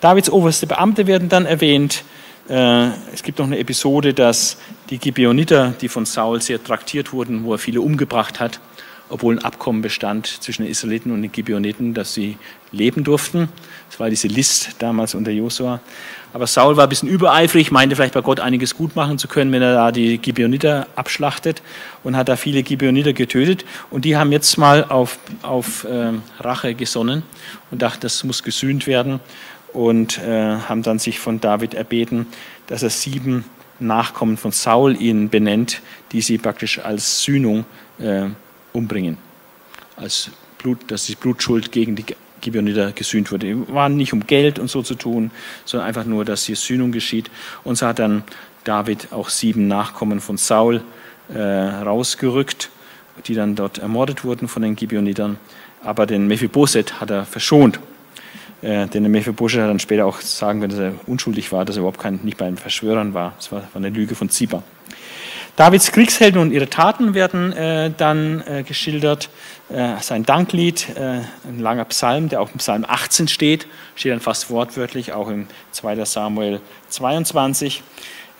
[0.00, 2.04] Davids oberste Beamte werden dann erwähnt.
[2.48, 4.58] Äh, es gibt noch eine Episode, dass
[4.90, 8.60] die Gibeoniter, die von Saul sehr traktiert wurden, wo er viele umgebracht hat,
[9.08, 12.38] obwohl ein Abkommen bestand zwischen den Israeliten und den Gibeoniten, dass sie
[12.72, 13.48] leben durften.
[13.90, 15.80] Das war diese List damals unter Josua.
[16.32, 19.52] Aber Saul war ein bisschen übereifrig, meinte vielleicht bei Gott einiges gut machen zu können,
[19.52, 21.60] wenn er da die Gibeoniter abschlachtet
[22.02, 23.66] und hat da viele Gibeoniter getötet.
[23.90, 27.22] Und die haben jetzt mal auf, auf äh, Rache gesonnen
[27.70, 29.20] und dachten, das muss gesühnt werden
[29.72, 32.26] und äh, haben dann sich von David erbeten,
[32.66, 33.44] dass er sieben
[33.78, 35.82] Nachkommen von Saul ihnen benennt,
[36.12, 37.64] die sie praktisch als Sühnung
[37.98, 38.26] äh,
[38.72, 39.18] umbringen.
[39.96, 42.04] Als Blut, dass die Blutschuld gegen die
[42.40, 43.46] Gibeoniter gesühnt wurde.
[43.46, 45.30] Die waren nicht um Geld und so zu tun,
[45.64, 47.30] sondern einfach nur, dass hier Sühnung geschieht.
[47.64, 48.24] Und so hat dann
[48.64, 50.82] David auch sieben Nachkommen von Saul
[51.32, 52.70] äh, rausgerückt,
[53.26, 55.38] die dann dort ermordet wurden von den Gibeonitern.
[55.82, 57.80] Aber den Mephiboset hat er verschont.
[58.62, 61.76] Äh, denn der Mephibosheth hat dann später auch sagen können, dass er unschuldig war, dass
[61.76, 63.34] er überhaupt kein, nicht bei den Verschwörern war.
[63.36, 64.62] Das war, war eine Lüge von Ziba.
[65.56, 69.28] Davids Kriegshelden und ihre Taten werden äh, dann äh, geschildert.
[69.68, 74.20] Äh, sein Danklied, äh, ein langer Psalm, der auch im Psalm 18 steht, steht dann
[74.20, 76.04] fast wortwörtlich, auch im 2.
[76.04, 77.82] Samuel 22.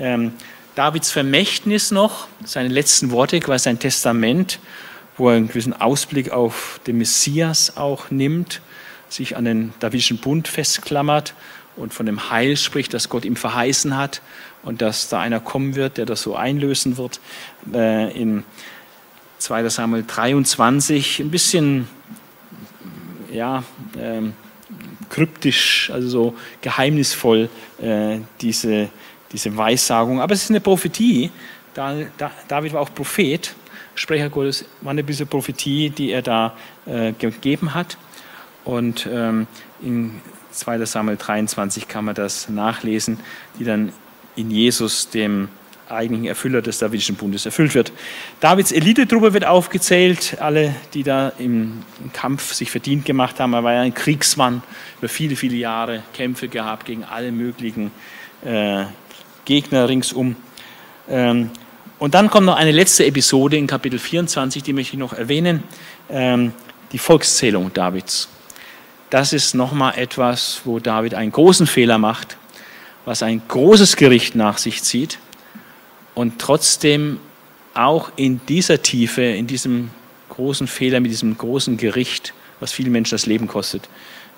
[0.00, 0.32] Ähm,
[0.74, 4.58] Davids Vermächtnis noch, seine letzten Worte, quasi sein Testament,
[5.18, 8.62] wo er einen gewissen Ausblick auf den Messias auch nimmt
[9.12, 11.34] sich an den Davidischen Bund festklammert
[11.76, 14.22] und von dem Heil spricht, das Gott ihm verheißen hat
[14.62, 17.20] und dass da einer kommen wird, der das so einlösen wird.
[17.72, 18.44] Äh, in
[19.38, 19.68] 2.
[19.68, 21.88] Samuel 23 ein bisschen
[23.32, 23.64] ja,
[23.98, 24.34] ähm,
[25.08, 27.48] kryptisch, also so geheimnisvoll
[27.80, 28.88] äh, diese,
[29.32, 30.20] diese Weissagung.
[30.20, 31.30] Aber es ist eine Prophetie.
[31.74, 33.54] Da, da, David war auch Prophet.
[33.94, 36.54] Sprecher Gottes war eine bisschen Prophetie, die er da
[36.86, 37.98] äh, gegeben hat.
[38.64, 39.46] Und ähm,
[39.82, 40.20] in
[40.52, 40.84] 2.
[40.84, 43.18] Samuel 23 kann man das nachlesen,
[43.58, 43.92] die dann
[44.36, 45.48] in Jesus, dem
[45.88, 47.92] eigentlichen Erfüller des Davidischen Bundes, erfüllt wird.
[48.40, 51.82] Davids Elitetruppe wird aufgezählt, alle, die da im
[52.12, 53.52] Kampf sich verdient gemacht haben.
[53.52, 54.62] Er war ja ein Kriegsmann,
[54.98, 57.90] über viele, viele Jahre Kämpfe gehabt gegen alle möglichen
[58.44, 58.84] äh,
[59.44, 60.36] Gegner ringsum.
[61.08, 61.50] Ähm,
[61.98, 65.62] und dann kommt noch eine letzte Episode in Kapitel 24, die möchte ich noch erwähnen,
[66.10, 66.52] ähm,
[66.90, 68.28] die Volkszählung Davids
[69.12, 72.38] das ist nochmal etwas, wo David einen großen Fehler macht,
[73.04, 75.18] was ein großes Gericht nach sich zieht
[76.14, 77.20] und trotzdem
[77.74, 79.90] auch in dieser Tiefe, in diesem
[80.30, 83.86] großen Fehler, mit diesem großen Gericht, was viele Menschen das Leben kostet,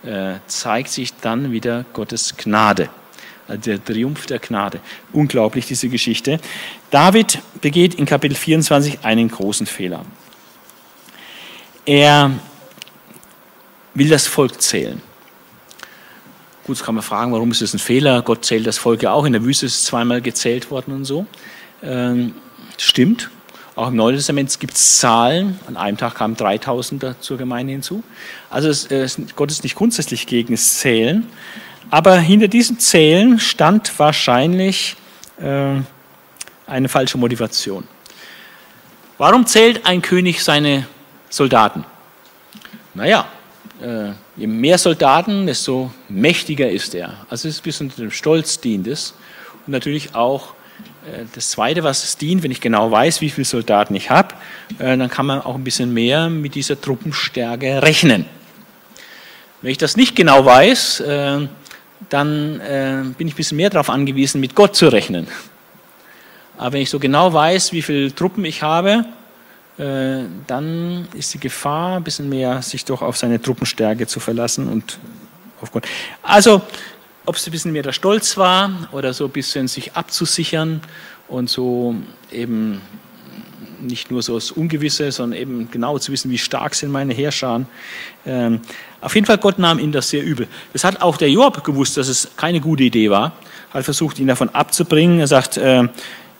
[0.02, 2.88] äh, zeigt sich dann wieder Gottes Gnade.
[3.46, 4.80] Also der Triumph der Gnade.
[5.12, 6.40] Unglaublich, diese Geschichte.
[6.90, 10.04] David begeht in Kapitel 24 einen großen Fehler.
[11.86, 12.32] Er
[13.94, 15.00] will das Volk zählen.
[16.66, 18.22] Gut, jetzt kann man fragen, warum ist das ein Fehler?
[18.22, 19.24] Gott zählt das Volk ja auch.
[19.24, 21.26] In der Wüste ist es zweimal gezählt worden und so.
[21.82, 22.34] Ähm,
[22.78, 23.30] stimmt.
[23.76, 25.58] Auch im Neuen Testament gibt es Zahlen.
[25.66, 28.02] An einem Tag kamen 3000 zur Gemeinde hinzu.
[28.48, 29.06] Also es, äh,
[29.36, 31.26] Gott ist nicht grundsätzlich gegen das Zählen.
[31.90, 34.96] Aber hinter diesem Zählen stand wahrscheinlich
[35.40, 35.80] äh,
[36.66, 37.84] eine falsche Motivation.
[39.18, 40.86] Warum zählt ein König seine
[41.28, 41.84] Soldaten?
[42.94, 43.26] Naja,
[43.80, 47.26] äh, je mehr Soldaten, desto mächtiger ist er.
[47.28, 49.14] Also es ist ein bisschen dem Stolz dient es.
[49.66, 50.54] Und natürlich auch
[51.06, 54.34] äh, das Zweite, was es dient, wenn ich genau weiß, wie viele Soldaten ich habe,
[54.78, 58.26] äh, dann kann man auch ein bisschen mehr mit dieser Truppenstärke rechnen.
[59.60, 61.48] Wenn ich das nicht genau weiß, äh,
[62.10, 62.60] dann
[63.16, 65.26] bin ich ein bisschen mehr darauf angewiesen, mit Gott zu rechnen.
[66.58, 69.06] Aber wenn ich so genau weiß, wie viele Truppen ich habe,
[69.76, 74.98] dann ist die Gefahr ein bisschen mehr, sich doch auf seine Truppenstärke zu verlassen und
[75.60, 75.86] auf Gott.
[76.22, 76.62] Also
[77.26, 80.80] ob es ein bisschen mehr der Stolz war oder so ein bisschen sich abzusichern
[81.26, 81.96] und so
[82.30, 82.80] eben
[83.80, 87.66] nicht nur so das Ungewisse, sondern eben genau zu wissen, wie stark sind meine Heerscharen.
[88.24, 88.60] Ähm,
[89.00, 90.48] auf jeden Fall, Gott nahm ihn das sehr übel.
[90.72, 93.32] Das hat auch der Job gewusst, dass es keine gute Idee war.
[93.72, 95.20] Hat versucht, ihn davon abzubringen.
[95.20, 95.88] Er sagt, äh,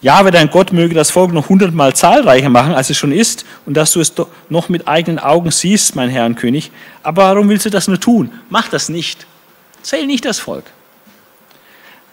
[0.05, 3.75] ja, dein Gott möge das Volk noch hundertmal zahlreicher machen, als es schon ist, und
[3.75, 4.13] dass du es
[4.51, 6.71] noch mit eigenen Augen siehst, mein Herr und König.
[7.03, 8.31] Aber warum willst du das nur tun?
[8.51, 9.27] Mach das nicht.
[9.81, 10.65] Zähl nicht das Volk.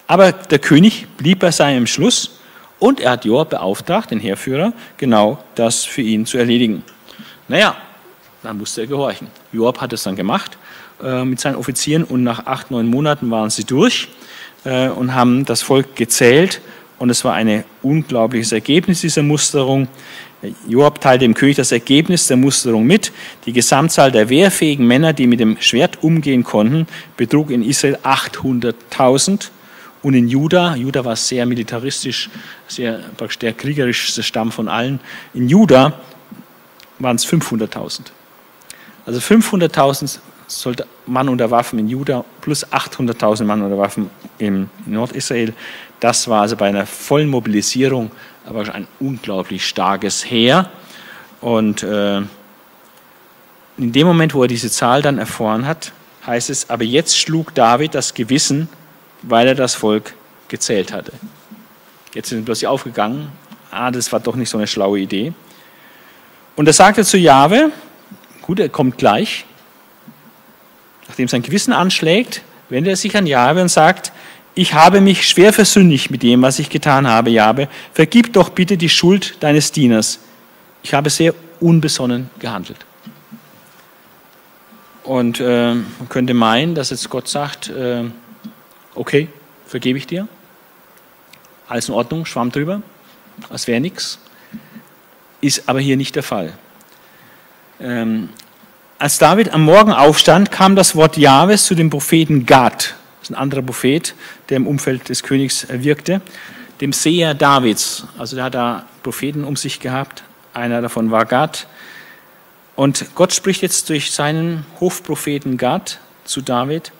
[0.07, 2.39] Aber der König blieb bei seinem Schluss
[2.79, 6.83] und er hat Joab beauftragt, den Heerführer, genau das für ihn zu erledigen.
[7.49, 7.75] Naja,
[8.41, 9.27] dann musste er gehorchen.
[9.51, 10.57] Joab hat es dann gemacht
[11.03, 14.07] äh, mit seinen Offizieren und nach acht, neun Monaten waren sie durch
[14.63, 16.61] äh, und haben das Volk gezählt
[17.01, 19.87] und es war ein unglaubliches Ergebnis dieser Musterung.
[20.67, 23.11] Joab teilte dem König das Ergebnis der Musterung mit.
[23.47, 26.85] Die Gesamtzahl der wehrfähigen Männer, die mit dem Schwert umgehen konnten,
[27.17, 29.49] betrug in Israel 800.000
[30.03, 32.29] und in Juda, Juda war sehr militaristisch,
[32.67, 34.99] sehr, praktisch der kriegerischste Stamm von allen.
[35.33, 35.93] In Juda
[36.99, 38.01] waren es 500.000.
[39.07, 40.19] Also 500.000
[41.07, 45.53] Mann unter Waffen in Juda plus 800.000 Mann unter Waffen in Nordisrael.
[46.01, 48.11] Das war also bei einer vollen Mobilisierung
[48.45, 50.69] aber ein unglaublich starkes Heer.
[51.39, 52.17] Und äh,
[53.77, 55.93] in dem Moment, wo er diese Zahl dann erfahren hat,
[56.25, 58.67] heißt es, aber jetzt schlug David das Gewissen
[59.23, 60.13] weil er das Volk
[60.47, 61.13] gezählt hatte.
[62.13, 63.31] Jetzt sind plötzlich aufgegangen,
[63.69, 65.33] ah, das war doch nicht so eine schlaue Idee.
[66.55, 67.71] Und er sagte zu Jahwe,
[68.41, 69.45] gut, er kommt gleich,
[71.07, 74.11] nachdem sein Gewissen anschlägt, wendet er sich an Jahwe und sagt,
[74.53, 77.69] ich habe mich schwer versündigt mit dem, was ich getan habe, Jahwe.
[77.93, 80.19] Vergib doch bitte die Schuld deines Dieners.
[80.83, 82.85] Ich habe sehr unbesonnen gehandelt.
[85.03, 88.03] Und äh, man könnte meinen, dass jetzt Gott sagt, äh,
[88.93, 89.29] okay,
[89.65, 90.27] vergebe ich dir.
[91.67, 92.81] Alles in Ordnung, schwamm drüber,
[93.49, 94.19] als wäre nichts.
[95.39, 96.53] Ist aber hier nicht der Fall.
[97.79, 98.29] Ähm,
[98.99, 103.31] als David am Morgen aufstand, kam das Wort Jahwes zu dem Propheten Gad, das ist
[103.31, 104.13] ein anderer Prophet,
[104.51, 106.21] der im Umfeld des Königs wirkte,
[106.81, 108.05] dem Seher Davids.
[108.17, 110.23] Also der hat da Propheten um sich gehabt.
[110.53, 111.67] Einer davon war Gad.
[112.75, 116.91] Und Gott spricht jetzt durch seinen Hofpropheten Gad zu David.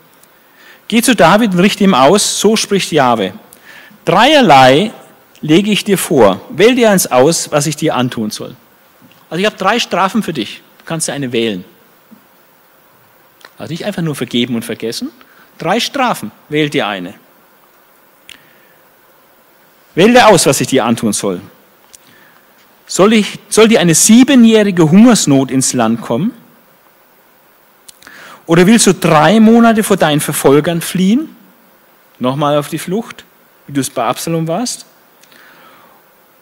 [0.87, 3.33] Geh zu David und richte ihm aus, so spricht Jahwe.
[4.05, 4.91] Dreierlei
[5.41, 6.41] lege ich dir vor.
[6.49, 8.55] Wähl dir eins aus, was ich dir antun soll.
[9.29, 10.61] Also ich habe drei Strafen für dich.
[10.79, 11.65] Du kannst dir eine wählen.
[13.57, 15.09] Also nicht einfach nur vergeben und vergessen.
[15.57, 16.31] Drei Strafen.
[16.49, 17.13] Wähl dir eine.
[19.95, 21.41] Wähl dir aus, was ich dir antun soll.
[22.87, 26.33] Soll, ich, soll dir eine siebenjährige Hungersnot ins Land kommen?
[28.45, 31.35] Oder willst du drei Monate vor deinen Verfolgern fliehen?
[32.19, 33.23] Nochmal auf die Flucht,
[33.67, 34.85] wie du es bei Absalom warst?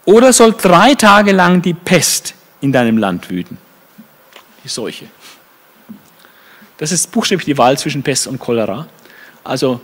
[0.06, 3.58] Oder soll drei Tage lang die Pest in deinem Land wüten?
[4.64, 5.06] Die Seuche.
[6.78, 8.88] Das ist buchstäblich die Wahl zwischen Pest und Cholera.
[9.44, 9.82] Also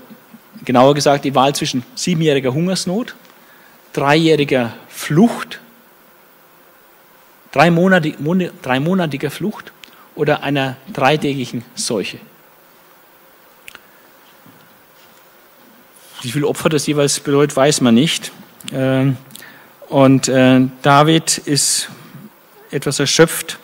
[0.63, 3.15] genauer gesagt die Wahl zwischen siebenjähriger Hungersnot,
[3.95, 5.61] dreijähriger Flucht,
[7.53, 9.71] dreimonatiger Flucht
[10.15, 12.17] oder einer dreitägigen Seuche.
[16.21, 18.33] Wie viele Opfer das jeweils bedeutet, weiß man nicht.
[18.73, 19.15] Ähm,
[19.87, 21.89] und äh, David ist
[22.71, 23.59] etwas erschöpft.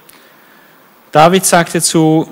[1.11, 2.31] David sagte zu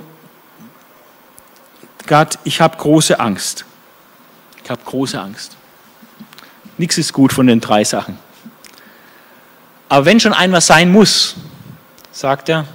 [2.07, 3.65] Gott, ich habe große Angst.
[4.63, 5.58] Ich habe große Angst.
[6.79, 8.17] Nichts ist gut von den drei Sachen.
[9.89, 11.35] Aber wenn schon einmal sein muss,
[12.13, 12.65] sagt er,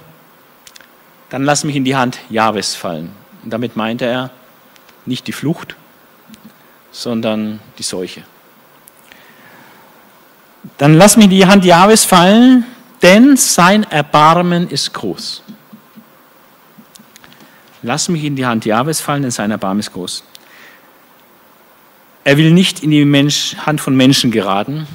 [1.29, 3.11] dann lass mich in die Hand Jahwes fallen.
[3.43, 4.29] Und damit meinte er
[5.07, 5.75] nicht die Flucht,
[6.91, 8.21] sondern die Seuche.
[10.77, 12.63] Dann lass mich in die Hand Jahwes fallen,
[13.01, 15.41] denn sein Erbarmen ist groß.
[17.81, 20.23] Lass mich in die Hand Jahwes fallen, denn sein Erbarmen ist groß.
[22.25, 24.87] Er will nicht in die Mensch, Hand von Menschen geraten,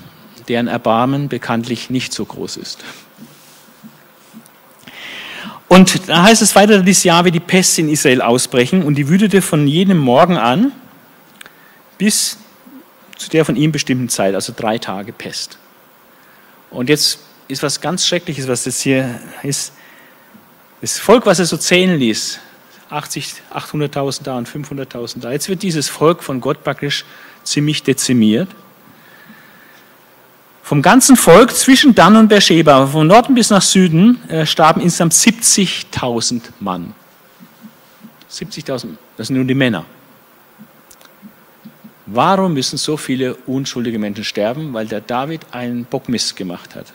[0.48, 2.81] deren Erbarmen bekanntlich nicht so groß ist.
[5.69, 9.09] Und da heißt es weiter, dieses Jahr wird die Pest in Israel ausbrechen und die
[9.09, 10.73] wütete von jenem Morgen an
[11.98, 12.36] bis
[13.16, 15.57] zu der von ihm bestimmten Zeit, also drei Tage Pest.
[16.73, 19.73] Und jetzt ist was ganz Schreckliches, was das hier ist.
[20.81, 22.40] Das Volk, was er so zählen ließ,
[22.91, 25.31] 80, 800.000 da und 500.000 da.
[25.33, 27.05] Jetzt wird dieses Volk von Gott praktisch
[27.45, 28.49] ziemlich dezimiert.
[30.62, 35.15] Vom ganzen Volk zwischen Dan und Beersheba, von Norden bis nach Süden, äh, starben insgesamt
[35.15, 36.95] 70.000 Mann.
[38.31, 39.85] 70.000, das sind nur die Männer.
[42.07, 44.73] Warum müssen so viele unschuldige Menschen sterben?
[44.73, 46.87] Weil der David einen Bockmist gemacht hat.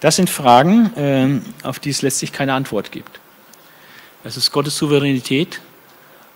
[0.00, 3.20] Das sind Fragen, äh, auf die es letztlich keine Antwort gibt.
[4.28, 5.58] Das ist Gottes Souveränität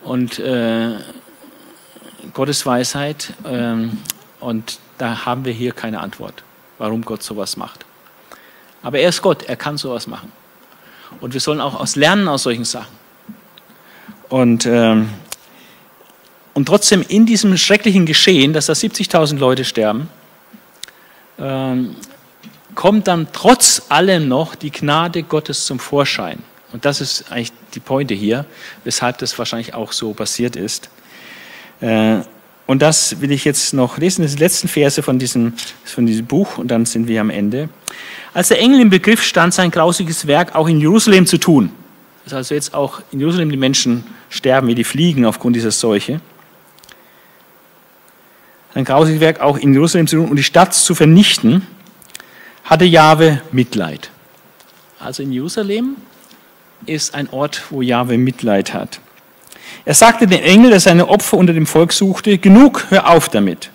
[0.02, 0.92] und äh,
[2.32, 3.98] Gottes Weisheit ähm,
[4.40, 6.42] und da haben wir hier keine Antwort,
[6.78, 7.84] warum Gott sowas macht.
[8.82, 10.32] Aber er ist Gott, er kann sowas machen.
[11.20, 12.96] Und wir sollen auch aus lernen aus solchen Sachen.
[14.30, 15.10] Und, ähm,
[16.54, 20.08] und trotzdem in diesem schrecklichen Geschehen, dass da 70.000 Leute sterben,
[21.38, 21.94] ähm,
[22.74, 26.42] kommt dann trotz allem noch die Gnade Gottes zum Vorschein.
[26.72, 28.46] Und das ist eigentlich die Pointe hier,
[28.84, 30.88] weshalb das wahrscheinlich auch so passiert ist.
[31.80, 32.20] Äh,
[32.66, 35.52] und das will ich jetzt noch lesen, das sind die letzten Verse von diesem,
[35.84, 37.68] von diesem Buch und dann sind wir am Ende.
[38.32, 41.70] Als der Engel im Begriff stand, sein grausiges Werk auch in Jerusalem zu tun,
[42.24, 46.20] dass also jetzt auch in Jerusalem die Menschen sterben wie die Fliegen aufgrund dieser Seuche,
[48.74, 51.66] sein grausiges Werk auch in Jerusalem zu tun und die Stadt zu vernichten,
[52.64, 54.10] hatte Jahwe Mitleid.
[54.98, 55.96] Also in Jerusalem
[56.86, 59.00] ist ein Ort, wo Jahwe Mitleid hat.
[59.84, 63.70] Er sagte dem Engel, der seine Opfer unter dem Volk suchte, genug, hör auf damit.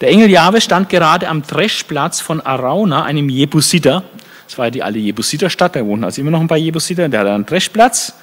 [0.00, 4.02] Der Engel Jahwe stand gerade am Dreschplatz von Arauna, einem Jebusiter.
[4.46, 7.08] Das war ja die alte Jebusiterstadt, da wohnten also immer noch ein paar Jebusiter.
[7.08, 8.14] Der hatte einen Dreschplatz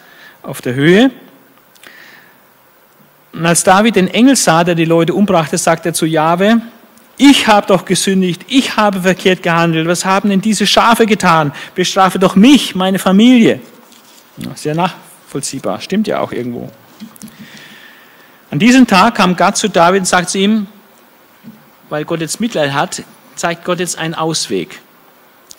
[0.43, 1.11] auf der Höhe.
[3.34, 6.61] Und als David den Engel sah, der die Leute umbrachte, sagte er zu Jahwe,
[7.18, 11.52] ich habe doch gesündigt, ich habe verkehrt gehandelt, was haben denn diese Schafe getan?
[11.73, 13.60] Bestrafe doch mich, meine Familie.
[14.56, 16.72] Sehr nachvollziehbar, stimmt ja auch irgendwo.
[18.52, 20.68] An diesem Tag kam Gott zu David und sagt zu ihm,
[21.89, 23.03] weil Gott jetzt Mitleid hat,
[23.35, 24.80] zeigt Gott jetzt einen Ausweg,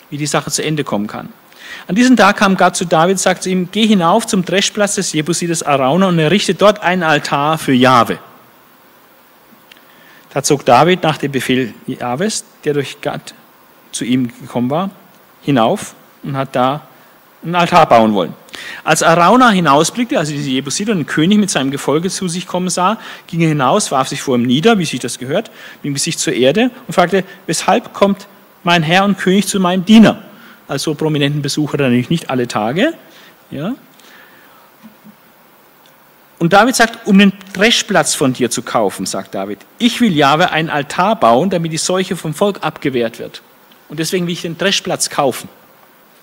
[0.09, 1.29] wie die Sache zu Ende kommen kann.
[1.87, 4.95] An diesem Tag kam Gott zu David und sagt zu ihm, geh hinauf zum Dreschplatz
[4.95, 8.17] des Jebusites Arauna und errichte dort einen Altar für Jahwe.
[10.33, 13.33] Da zog David nach dem Befehl Jahwes, der durch Gott
[13.91, 14.91] zu ihm gekommen war,
[15.41, 16.81] hinauf und hat da
[17.43, 18.33] einen Altar bauen wollen.
[18.83, 22.69] Als Arauna hinausblickte, also diese Jebusiter und ein König mit seinem Gefolge zu sich kommen
[22.69, 22.97] sah,
[23.27, 26.19] ging er hinaus, warf sich vor ihm nieder, wie sich das gehört, mit dem Gesicht
[26.19, 28.27] zur Erde und fragte, weshalb kommt
[28.63, 30.21] mein Herr und König zu meinem Diener?
[30.67, 32.93] Also prominenten Besucher natürlich nicht alle Tage.
[33.49, 33.73] Ja.
[36.39, 40.51] Und David sagt, um den Dreschplatz von dir zu kaufen, sagt David, ich will Jahwe
[40.51, 43.41] einen Altar bauen, damit die Seuche vom Volk abgewehrt wird.
[43.89, 45.49] Und deswegen will ich den Dreschplatz kaufen,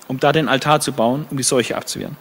[0.07, 2.17] um da den Altar zu bauen, um die Seuche abzuwehren.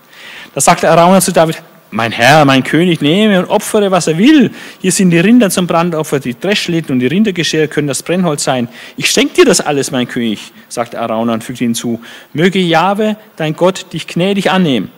[0.54, 4.50] Da sagte Arauna zu David, mein Herr, mein König, nehme und opfere, was er will.
[4.82, 8.68] Hier sind die Rinder zum Brandopfer, die Dreschlitten und die Rindergeschirr können das Brennholz sein.
[8.98, 12.02] Ich schenke dir das alles, mein König, sagte Arauna und fügte hinzu.
[12.34, 14.90] Möge Jahwe, dein Gott, dich gnädig annehmen.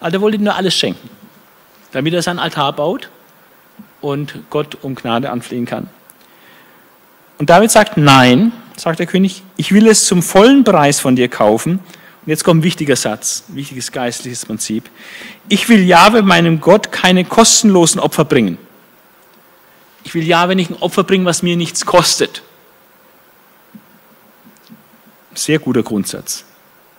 [0.00, 1.08] Also wollte ihm nur alles schenken
[1.96, 3.08] damit er sein Altar baut
[4.02, 5.88] und Gott um Gnade anflehen kann.
[7.38, 11.30] Und David sagt, nein, sagt der König, ich will es zum vollen Preis von dir
[11.30, 11.78] kaufen.
[11.78, 14.90] Und jetzt kommt ein wichtiger Satz, ein wichtiges geistliches Prinzip.
[15.48, 18.58] Ich will Jahwe, meinem Gott, keine kostenlosen Opfer bringen.
[20.04, 22.42] Ich will Jahwe nicht ein Opfer bringen, was mir nichts kostet.
[25.32, 26.44] Sehr guter Grundsatz.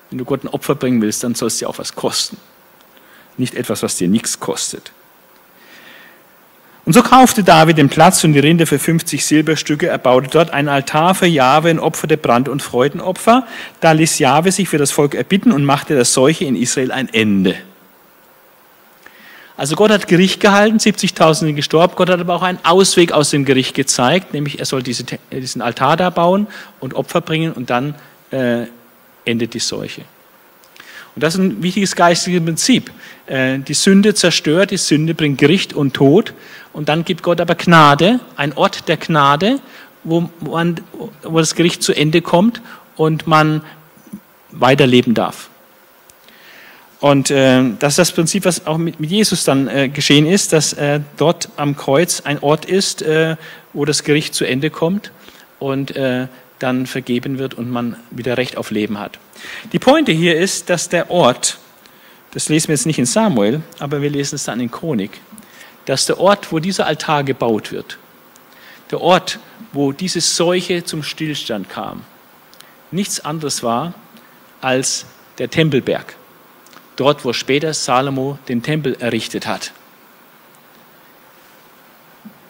[0.10, 2.38] Wenn du Gott ein Opfer bringen willst, dann soll es dir auch was kosten
[3.38, 4.92] nicht etwas, was dir nichts kostet.
[6.88, 9.88] Und so kaufte David den Platz und die Rinde für 50 Silberstücke.
[9.88, 13.46] Er baute dort ein Altar für Jahwe und opferte Brand- und Freudenopfer.
[13.82, 17.14] Da ließ Jahwe sich für das Volk erbitten und machte der Seuche in Israel ein
[17.14, 17.56] Ende.
[19.58, 21.94] Also Gott hat Gericht gehalten, 70.000 sind gestorben.
[21.98, 25.62] Gott hat aber auch einen Ausweg aus dem Gericht gezeigt, nämlich er soll diese, diesen
[25.62, 26.48] Altar da bauen
[26.80, 27.96] und Opfer bringen und dann
[28.32, 28.68] äh,
[29.26, 30.04] endet die Seuche.
[31.18, 32.92] Und das ist ein wichtiges geistiges Prinzip.
[33.26, 36.36] Äh, die Sünde zerstört, die Sünde bringt Gericht und Tod.
[36.74, 39.60] Und dann gibt Gott aber Gnade, ein Ort der Gnade,
[40.04, 40.80] wo, man,
[41.24, 42.62] wo das Gericht zu Ende kommt
[42.98, 43.64] und man
[44.52, 45.50] weiterleben darf.
[47.00, 50.54] Und äh, das ist das Prinzip, was auch mit, mit Jesus dann äh, geschehen ist,
[50.54, 53.38] dass äh, dort am Kreuz ein Ort ist, äh,
[53.74, 55.12] wo das Gericht zu Ende kommt
[55.58, 56.28] und äh,
[56.60, 59.20] dann vergeben wird und man wieder Recht auf Leben hat.
[59.72, 61.58] Die Pointe hier ist, dass der Ort,
[62.32, 65.12] das lesen wir jetzt nicht in Samuel, aber wir lesen es dann in Chronik,
[65.86, 67.98] dass der Ort, wo dieser Altar gebaut wird,
[68.92, 69.40] der Ort,
[69.74, 72.04] wo diese Seuche zum Stillstand kam,
[72.92, 73.94] nichts anderes war
[74.62, 75.06] als
[75.38, 76.16] der Tempelberg
[76.98, 79.72] dort wo später Salomo den Tempel errichtet hat.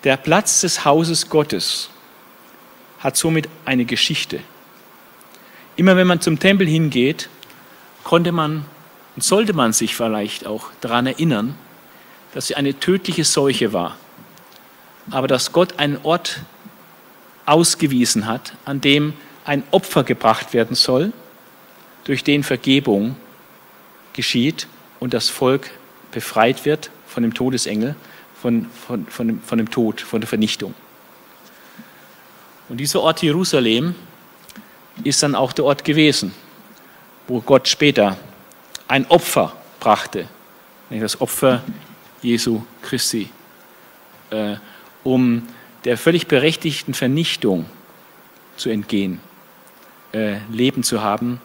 [0.04, 1.90] Der Platz des Hauses Gottes
[3.00, 4.40] hat somit eine Geschichte.
[5.76, 7.30] Immer wenn man zum Tempel hingeht,
[8.04, 8.66] konnte man
[9.16, 11.56] und sollte man sich vielleicht auch daran erinnern,
[12.34, 13.98] dass sie eine tödliche Seuche war,
[15.10, 16.42] aber dass Gott einen Ort
[17.46, 19.14] ausgewiesen hat, an dem
[19.46, 21.14] ein Opfer gebracht werden soll,
[22.04, 23.16] durch den Vergebung
[24.14, 24.68] geschieht
[25.00, 25.72] und das Volk
[26.12, 27.96] befreit wird von dem Todesengel,
[28.40, 30.74] von, von, von, dem, von dem Tod, von der Vernichtung.
[32.70, 33.96] Und dieser Ort Jerusalem
[35.04, 36.34] ist dann auch der Ort gewesen,
[37.28, 38.18] wo Gott später
[38.88, 40.28] ein Opfer brachte,
[40.90, 41.64] nämlich das Opfer
[42.22, 43.30] Jesu Christi,
[44.32, 44.56] äh,
[45.04, 45.48] um
[45.86, 47.66] der völlig berechtigten Vernichtung
[48.58, 49.22] zu entgehen,
[50.14, 51.40] äh, Leben zu haben,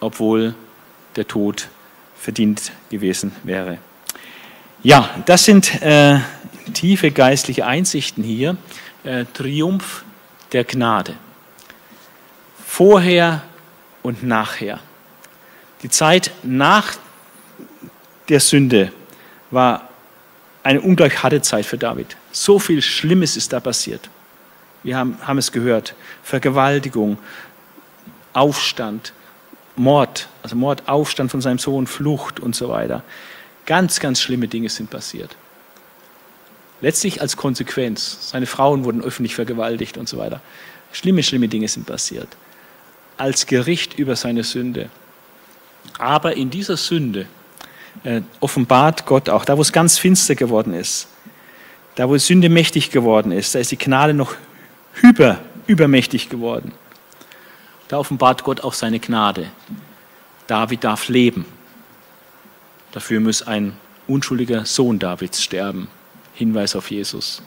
[0.00, 0.54] obwohl
[1.16, 1.68] der Tod
[2.16, 3.78] verdient gewesen wäre.
[4.82, 6.20] Ja, das sind äh,
[6.72, 8.56] tiefe geistliche Einsichten hier.
[9.04, 10.04] Äh, Triumph
[10.52, 11.14] der Gnade.
[12.66, 13.42] Vorher
[14.02, 14.80] und nachher.
[15.82, 16.94] Die Zeit nach
[18.28, 18.92] der Sünde
[19.50, 19.88] war
[20.62, 22.16] eine ungleich harte Zeit für David.
[22.30, 24.08] So viel Schlimmes ist da passiert.
[24.82, 25.94] Wir haben, haben es gehört.
[26.22, 27.18] Vergewaltigung,
[28.32, 29.12] Aufstand,
[29.76, 33.02] Mord, also Mord, Aufstand von seinem Sohn, Flucht und so weiter.
[33.66, 35.36] Ganz, ganz schlimme Dinge sind passiert.
[36.82, 38.28] Letztlich als Konsequenz.
[38.30, 40.42] Seine Frauen wurden öffentlich vergewaltigt und so weiter.
[40.92, 42.28] Schlimme, schlimme Dinge sind passiert.
[43.16, 44.90] Als Gericht über seine Sünde.
[45.98, 47.26] Aber in dieser Sünde
[48.02, 51.06] äh, offenbart Gott auch, da wo es ganz finster geworden ist,
[51.94, 54.34] da wo Sünde mächtig geworden ist, da ist die Gnade noch
[54.94, 55.38] hyper,
[55.68, 56.72] übermächtig geworden.
[57.88, 59.46] Da offenbart Gott auch seine Gnade.
[60.48, 61.44] David darf leben.
[62.90, 63.76] Dafür muss ein
[64.08, 65.88] unschuldiger Sohn Davids sterben.
[66.34, 67.42] Hinweis auf Jesus.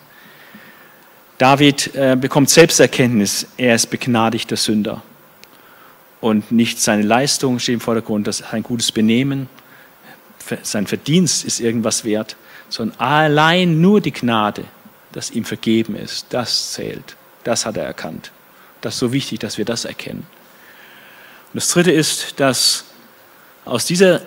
[1.37, 5.03] David äh, bekommt Selbsterkenntnis, er ist begnadigter Sünder.
[6.21, 9.49] Und nicht seine Leistung steht im Vordergrund, dass sein gutes Benehmen,
[10.63, 12.35] sein Verdienst ist irgendwas wert,
[12.69, 14.65] sondern allein nur die Gnade,
[15.11, 17.15] dass ihm vergeben ist, das zählt.
[17.43, 18.31] Das hat er erkannt.
[18.81, 20.25] Das ist so wichtig, dass wir das erkennen.
[21.53, 22.85] Und das Dritte ist, dass
[23.65, 24.21] aus dieser,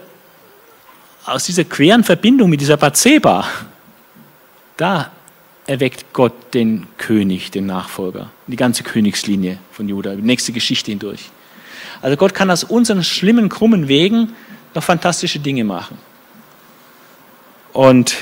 [1.24, 3.46] aus dieser queren Verbindung mit dieser Bathseba,
[4.78, 5.10] da
[5.66, 11.30] erweckt Gott den König, den Nachfolger, die ganze Königslinie von Juda, die nächste Geschichte hindurch.
[12.00, 14.34] Also Gott kann aus unseren schlimmen, krummen Wegen
[14.74, 15.98] noch fantastische Dinge machen.
[17.72, 18.16] Und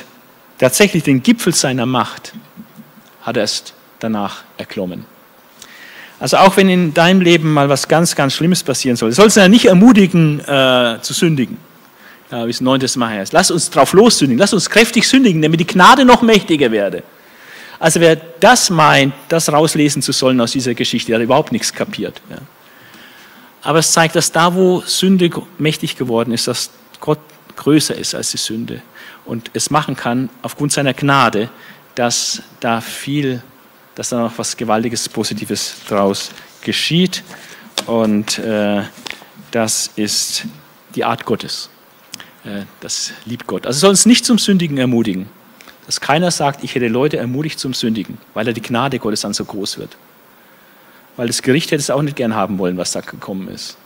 [0.58, 2.32] tatsächlich den Gipfel seiner Macht
[3.22, 5.04] hat er erst danach erklommen.
[6.18, 9.40] Also auch wenn in deinem Leben mal was ganz, ganz Schlimmes passieren soll, sollst du
[9.40, 11.58] ja nicht ermutigen äh, zu sündigen.
[12.30, 12.80] Wie es 9.
[12.96, 13.32] Mal heißt.
[13.32, 17.02] Lass uns drauf lossündigen, lass uns kräftig sündigen, damit die Gnade noch mächtiger werde.
[17.78, 21.72] Also wer das meint, das rauslesen zu sollen aus dieser Geschichte, der hat überhaupt nichts
[21.72, 22.20] kapiert.
[22.30, 22.38] Ja.
[23.62, 26.70] Aber es zeigt, dass da, wo Sünde mächtig geworden ist, dass
[27.00, 27.20] Gott
[27.54, 28.82] größer ist als die Sünde
[29.24, 31.48] und es machen kann, aufgrund seiner Gnade,
[31.94, 33.42] dass da viel
[33.96, 36.30] dass da noch was Gewaltiges, Positives draus
[36.60, 37.24] geschieht.
[37.86, 38.82] Und äh,
[39.50, 40.44] das ist
[40.94, 41.68] die Art Gottes.
[42.46, 43.66] Äh, das liebt Gott.
[43.66, 45.26] Also soll uns nicht zum Sündigen ermutigen.
[45.84, 49.34] Dass keiner sagt, ich hätte Leute ermutigt zum Sündigen, weil er die Gnade Gottes dann
[49.34, 49.96] so groß wird.
[51.16, 53.76] Weil das Gericht hätte es auch nicht gern haben wollen, was da gekommen ist.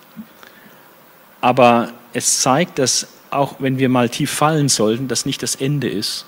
[1.41, 5.89] Aber es zeigt, dass auch wenn wir mal tief fallen sollten, das nicht das Ende
[5.89, 6.24] ist,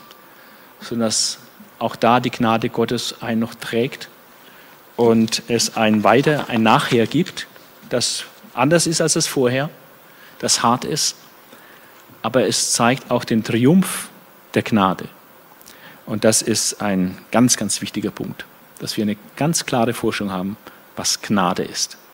[0.80, 1.38] sondern dass
[1.78, 4.09] auch da die Gnade Gottes einen noch trägt
[4.96, 7.46] und es ein Weiter, ein Nachher gibt,
[7.88, 9.70] das anders ist als das Vorher,
[10.38, 11.16] das hart ist,
[12.22, 14.08] aber es zeigt auch den Triumph
[14.54, 15.08] der Gnade.
[16.06, 18.44] Und das ist ein ganz, ganz wichtiger Punkt,
[18.78, 20.56] dass wir eine ganz klare Forschung haben,
[20.96, 21.96] was Gnade ist.